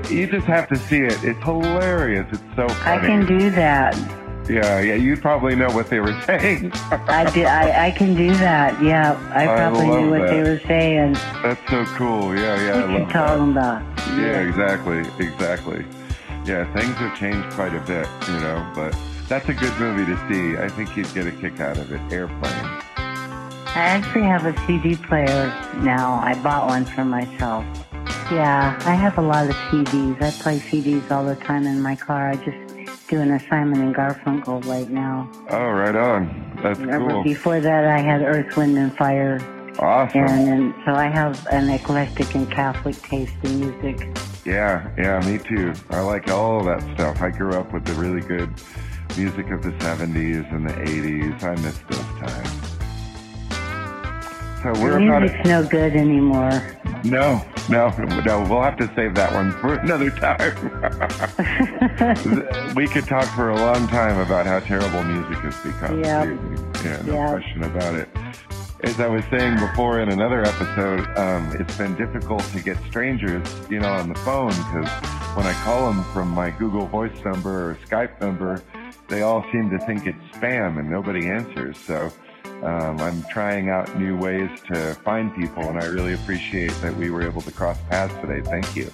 you 0.10 0.28
just 0.28 0.46
have 0.46 0.68
to 0.70 0.76
see 0.76 1.02
it. 1.02 1.24
It's 1.24 1.44
hilarious. 1.44 2.28
It's 2.32 2.56
so 2.56 2.68
funny. 2.68 3.02
I 3.02 3.06
can 3.06 3.26
do 3.26 3.50
that. 3.52 4.23
Yeah, 4.50 4.82
yeah, 4.82 4.96
you 4.96 5.16
probably 5.16 5.56
know 5.56 5.70
what 5.72 5.90
they 5.90 6.00
were 6.02 6.20
saying. 6.26 6.72
I 6.74 7.30
did. 7.34 7.46
I, 7.46 7.88
I 7.88 7.92
can 7.92 8.14
do 8.16 8.30
that. 8.36 8.82
Yeah, 8.84 9.14
I 9.34 9.44
I 9.44 9.58
probably 9.58 9.88
love 9.88 10.00
knew 10.02 10.10
what 10.12 10.28
they 10.30 10.42
were 10.44 10.60
saying. 10.68 11.14
That's 11.42 11.70
so 11.70 11.86
cool. 11.96 12.36
Yeah, 12.36 12.62
yeah, 12.62 12.76
What 12.82 12.90
I 12.90 12.94
you 12.94 13.06
that. 13.06 13.14
talking 13.14 13.52
about? 13.52 13.82
Yeah, 14.20 14.42
exactly, 14.42 15.00
exactly. 15.26 15.86
Yeah, 16.46 16.66
things 16.74 16.94
have 16.98 17.18
changed 17.18 17.50
quite 17.52 17.74
a 17.74 17.80
bit, 17.82 18.06
you 18.28 18.34
know, 18.42 18.70
but 18.76 18.94
that's 19.30 19.48
a 19.48 19.54
good 19.54 19.74
movie 19.80 20.06
to 20.06 20.18
see. 20.28 20.58
I 20.62 20.68
think 20.68 20.98
you'd 20.98 21.12
get 21.14 21.26
a 21.26 21.32
kick 21.32 21.62
out 21.62 21.78
of 21.78 21.90
it. 21.92 22.02
Airplane. 22.12 22.82
I 23.76 23.80
actually 23.80 24.24
have 24.26 24.46
a 24.46 24.54
CD 24.68 24.96
player 24.98 25.48
now. 25.78 26.20
I 26.22 26.36
bought 26.44 26.68
one 26.68 26.86
for 26.86 27.06
myself. 27.06 27.66
Yeah, 28.32 28.78
I 28.86 28.94
have 28.94 29.18
a 29.18 29.22
lot 29.22 29.48
of 29.50 29.56
CDs. 29.72 30.22
I 30.22 30.32
play 30.32 30.60
CDs 30.60 31.10
all 31.12 31.26
the 31.26 31.36
time 31.36 31.66
in 31.66 31.82
my 31.82 31.96
car. 31.96 32.30
I 32.30 32.36
just 32.36 32.58
doing 33.14 33.30
a 33.30 33.40
Simon 33.48 33.80
and 33.80 33.94
Garfunkel 33.94 34.66
right 34.66 34.90
now. 34.90 35.30
Oh, 35.52 35.70
right 35.70 35.96
on. 35.96 36.60
That's 36.64 36.80
cool. 36.80 37.24
Before 37.24 37.60
that, 37.60 37.86
I 37.86 38.00
had 38.00 38.24
Earth, 38.24 38.58
Wind, 38.58 38.76
and 38.76 38.92
Fire, 38.98 39.38
Awesome. 39.78 40.22
and, 40.22 40.50
and 40.50 40.74
so 40.84 40.96
I 40.96 41.10
have 41.10 41.46
an 41.52 41.70
eclectic 41.70 42.34
and 42.34 42.50
Catholic 42.50 43.00
taste 43.04 43.36
in 43.44 43.60
music. 43.60 44.18
Yeah, 44.46 44.90
yeah, 44.98 45.20
me 45.30 45.38
too. 45.38 45.74
I 45.92 46.00
like 46.00 46.28
all 46.30 46.64
that 46.64 46.82
stuff. 46.96 47.22
I 47.22 47.30
grew 47.30 47.52
up 47.52 47.72
with 47.72 47.86
the 47.86 47.94
really 47.94 48.22
good 48.22 48.50
music 49.16 49.52
of 49.52 49.62
the 49.62 49.74
70s 49.74 50.52
and 50.52 50.68
the 50.68 50.74
80s. 50.74 51.44
I 51.44 51.56
miss 51.62 51.78
those 51.88 52.20
times. 52.20 52.73
So 54.64 54.72
we're 54.82 54.98
about 54.98 55.22
Music's 55.24 55.46
no 55.46 55.66
good 55.68 55.94
anymore. 55.96 56.52
no, 57.04 57.46
no, 57.70 57.90
no. 58.26 58.48
We'll 58.50 58.62
have 58.62 58.78
to 58.78 58.90
save 58.96 59.14
that 59.16 59.34
one 59.34 59.52
for 59.52 59.74
another 59.76 60.10
time. 60.10 60.56
we 62.76 62.88
could 62.88 63.06
talk 63.06 63.26
for 63.36 63.50
a 63.50 63.56
long 63.58 63.88
time 63.90 64.18
about 64.20 64.46
how 64.46 64.60
terrible 64.62 65.04
music 65.04 65.38
has 65.44 65.60
become. 65.62 66.02
Yep. 66.04 66.86
Yeah, 66.86 67.02
no 67.06 67.14
Yep. 67.14 67.30
question 67.30 67.64
about 67.64 67.96
it. 67.96 68.08
As 68.84 69.00
I 69.00 69.08
was 69.08 69.24
saying 69.30 69.58
before 69.60 70.00
in 70.00 70.10
another 70.10 70.44
episode, 70.46 71.02
um, 71.18 71.54
it's 71.60 71.78
been 71.78 71.96
difficult 71.96 72.44
to 72.54 72.62
get 72.62 72.78
strangers, 72.90 73.46
you 73.70 73.80
know, 73.80 73.92
on 73.92 74.08
the 74.10 74.16
phone 74.20 74.50
because 74.50 74.90
when 75.36 75.46
I 75.46 75.54
call 75.64 75.92
them 75.92 76.04
from 76.14 76.30
my 76.30 76.52
Google 76.52 76.86
Voice 76.88 77.18
number 77.26 77.72
or 77.72 77.76
Skype 77.88 78.20
number, 78.22 78.62
they 79.10 79.22
all 79.22 79.44
seem 79.52 79.70
to 79.72 79.80
think 79.86 80.06
it's 80.08 80.18
spam 80.38 80.80
and 80.80 80.90
nobody 80.90 81.28
answers. 81.28 81.78
So 81.78 82.12
um, 82.64 83.00
I'm 83.02 83.24
trying 83.32 83.70
out 83.70 83.98
new 84.00 84.18
ways 84.18 84.50
to 84.68 84.94
find 85.04 85.34
people, 85.36 85.64
and 85.70 85.78
I 85.80 85.86
really 85.86 86.14
appreciate 86.14 86.72
that 86.82 86.96
we 86.96 87.10
were 87.10 87.22
able 87.24 87.42
to 87.42 87.52
cross 87.52 87.78
paths 87.90 88.14
today. 88.22 88.42
Thank 88.42 88.76
you. 88.76 88.92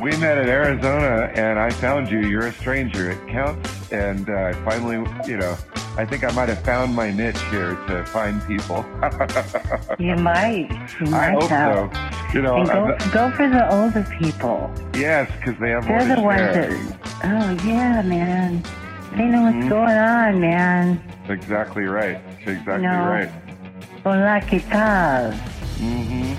We 0.00 0.16
met 0.18 0.38
in 0.38 0.48
Arizona, 0.48 1.30
and 1.34 1.58
I 1.58 1.70
found 1.70 2.10
you. 2.10 2.20
You're 2.20 2.46
a 2.46 2.52
stranger. 2.52 3.10
It 3.10 3.28
counts. 3.28 3.90
And 3.92 4.30
uh, 4.30 4.34
I 4.34 4.52
finally, 4.64 5.04
you 5.28 5.36
know, 5.36 5.56
I 5.98 6.06
think 6.06 6.22
I 6.22 6.30
might 6.32 6.48
have 6.48 6.62
found 6.64 6.94
my 6.94 7.10
niche 7.10 7.40
here 7.50 7.74
to 7.88 8.04
find 8.06 8.40
people. 8.46 8.84
You 9.98 10.14
might. 10.16 10.68
You 11.00 11.06
I 11.08 11.10
might 11.10 11.32
hope 11.32 11.50
have. 11.50 11.92
so. 11.92 12.32
You 12.32 12.42
know, 12.42 12.56
And 12.58 12.68
go, 12.68 12.96
go 13.12 13.30
for 13.36 13.48
the 13.48 13.70
older 13.74 14.06
people. 14.18 14.72
yes, 14.94 15.30
because 15.36 15.58
they 15.60 15.70
have 15.70 15.86
more 15.86 15.98
They're 16.04 16.16
the 16.16 16.22
ones 16.22 16.54
that, 16.54 17.20
oh 17.24 17.66
yeah, 17.68 18.00
man. 18.02 18.62
They 19.16 19.24
know 19.26 19.42
what's 19.42 19.56
Mhm. 19.56 19.68
going 19.68 19.98
on, 19.98 20.40
man. 20.40 21.00
Exactly 21.28 21.84
right. 21.84 22.18
Exactly 22.46 22.82
No. 22.82 23.10
right. 23.10 23.30
Hola, 24.04 24.40
¿qué 24.48 24.60
tal? 24.70 25.32
hmm 25.78 26.34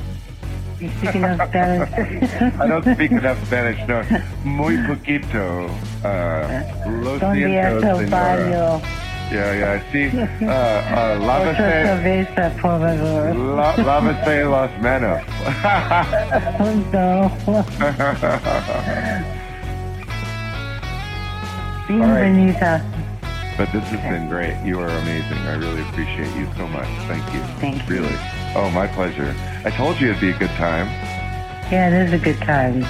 You 0.79 0.89
speak 0.97 1.15
enough 1.15 1.47
Spanish? 1.49 1.89
I 2.59 2.67
don't 2.67 2.83
speak 2.95 3.11
enough 3.11 3.37
Spanish, 3.45 3.77
no. 3.87 4.01
Muy 4.43 4.77
poquito. 4.87 5.69
Uh, 6.03 6.47
lo 7.03 7.19
¿Dónde 7.19 7.45
siento, 7.45 7.97
señora. 7.99 8.79
Yeah, 9.31 9.53
yeah. 9.53 9.79
Sí. 9.91 10.09
Uh, 10.41 10.45
uh, 10.45 10.49
Otra 10.49 11.17
lávese, 11.19 11.85
cerveza, 11.85 12.49
por 12.61 12.79
favor. 12.81 13.35
la, 13.35 13.77
lávese 13.77 14.43
las 14.43 14.71
manos. 14.81 15.21
No. 16.91 17.31
Bienvenida. 21.99 22.81
but 23.57 23.71
this 23.73 23.83
has 23.83 23.99
been 23.99 24.29
great. 24.29 24.55
You 24.65 24.79
are 24.79 24.87
amazing. 24.87 25.37
I 25.39 25.55
really 25.55 25.81
appreciate 25.81 26.33
you 26.37 26.47
so 26.55 26.67
much. 26.67 26.87
Thank 27.07 27.33
you. 27.33 27.41
Thank 27.59 27.87
you. 27.89 27.95
Really. 27.95 28.15
Oh, 28.55 28.71
my 28.73 28.87
pleasure. 28.87 29.35
I 29.65 29.71
told 29.71 29.99
you 29.99 30.09
it'd 30.09 30.21
be 30.21 30.29
a 30.31 30.37
good 30.37 30.49
time. 30.51 30.87
Yeah, 31.71 31.89
it 31.89 32.07
is 32.07 32.13
a 32.13 32.17
good 32.23 32.37
time. 32.39 32.83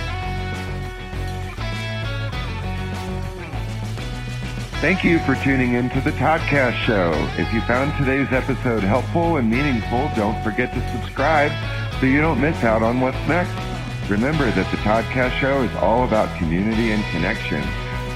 Thank 4.82 5.04
you 5.04 5.20
for 5.20 5.36
tuning 5.43 5.74
in 5.76 5.89
to 5.91 6.02
the 6.02 6.12
Toddcast 6.12 6.74
Show. 6.86 7.12
If 7.38 7.52
you 7.54 7.62
found 7.62 7.93
today's 7.97 8.32
episode 8.32 8.82
helpful 8.84 9.38
and 9.38 9.49
meaningful, 9.49 10.10
don't 10.16 10.41
forget 10.43 10.74
to 10.74 10.91
subscribe 10.91 11.52
so 11.99 12.08
you 12.08 12.20
don't 12.22 12.41
miss 12.41 12.64
out 12.64 12.82
on 12.82 12.99
what's 12.99 13.18
next. 13.28 13.52
Remember 14.10 14.49
that 14.52 14.72
the 14.72 14.78
Toddcast 14.78 15.39
Show 15.39 15.62
is 15.62 15.76
all 15.78 16.04
about 16.04 16.36
community 16.38 16.91
and 16.91 17.04
connection. 17.12 17.62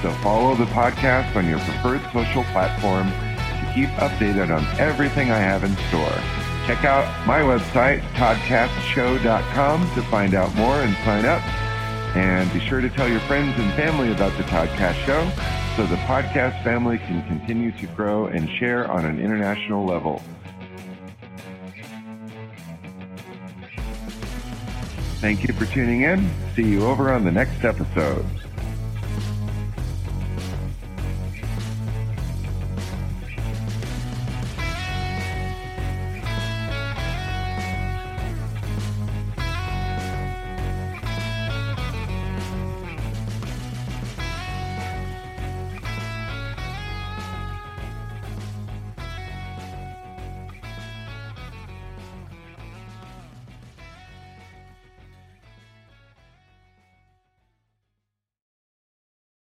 So 0.02 0.12
follow 0.22 0.54
the 0.54 0.66
podcast 0.66 1.34
on 1.36 1.48
your 1.48 1.58
preferred 1.60 2.02
social 2.12 2.44
platform 2.52 3.08
to 3.08 3.72
keep 3.74 3.88
updated 3.96 4.54
on 4.54 4.64
everything 4.78 5.30
I 5.30 5.38
have 5.38 5.64
in 5.64 5.74
store. 5.88 6.22
Check 6.66 6.84
out 6.84 7.06
my 7.26 7.40
website, 7.40 8.00
toddcastshow.com 8.14 9.94
to 9.94 10.02
find 10.02 10.34
out 10.34 10.54
more 10.54 10.80
and 10.82 10.96
sign 11.04 11.24
up. 11.24 11.42
And 12.16 12.52
be 12.52 12.60
sure 12.60 12.80
to 12.80 12.88
tell 12.88 13.08
your 13.08 13.20
friends 13.20 13.58
and 13.58 13.72
family 13.74 14.10
about 14.10 14.36
the 14.36 14.42
Toddcast 14.44 14.94
Show 15.04 15.30
so 15.76 15.86
the 15.86 15.96
podcast 16.06 16.62
family 16.64 16.98
can 16.98 17.22
continue 17.28 17.70
to 17.72 17.86
grow 17.88 18.26
and 18.26 18.48
share 18.58 18.90
on 18.90 19.04
an 19.04 19.20
international 19.20 19.84
level. 19.84 20.22
Thank 25.20 25.46
you 25.46 25.52
for 25.54 25.66
tuning 25.66 26.02
in. 26.02 26.30
See 26.54 26.62
you 26.62 26.86
over 26.86 27.12
on 27.12 27.24
the 27.24 27.32
next 27.32 27.64
episode. 27.64 28.24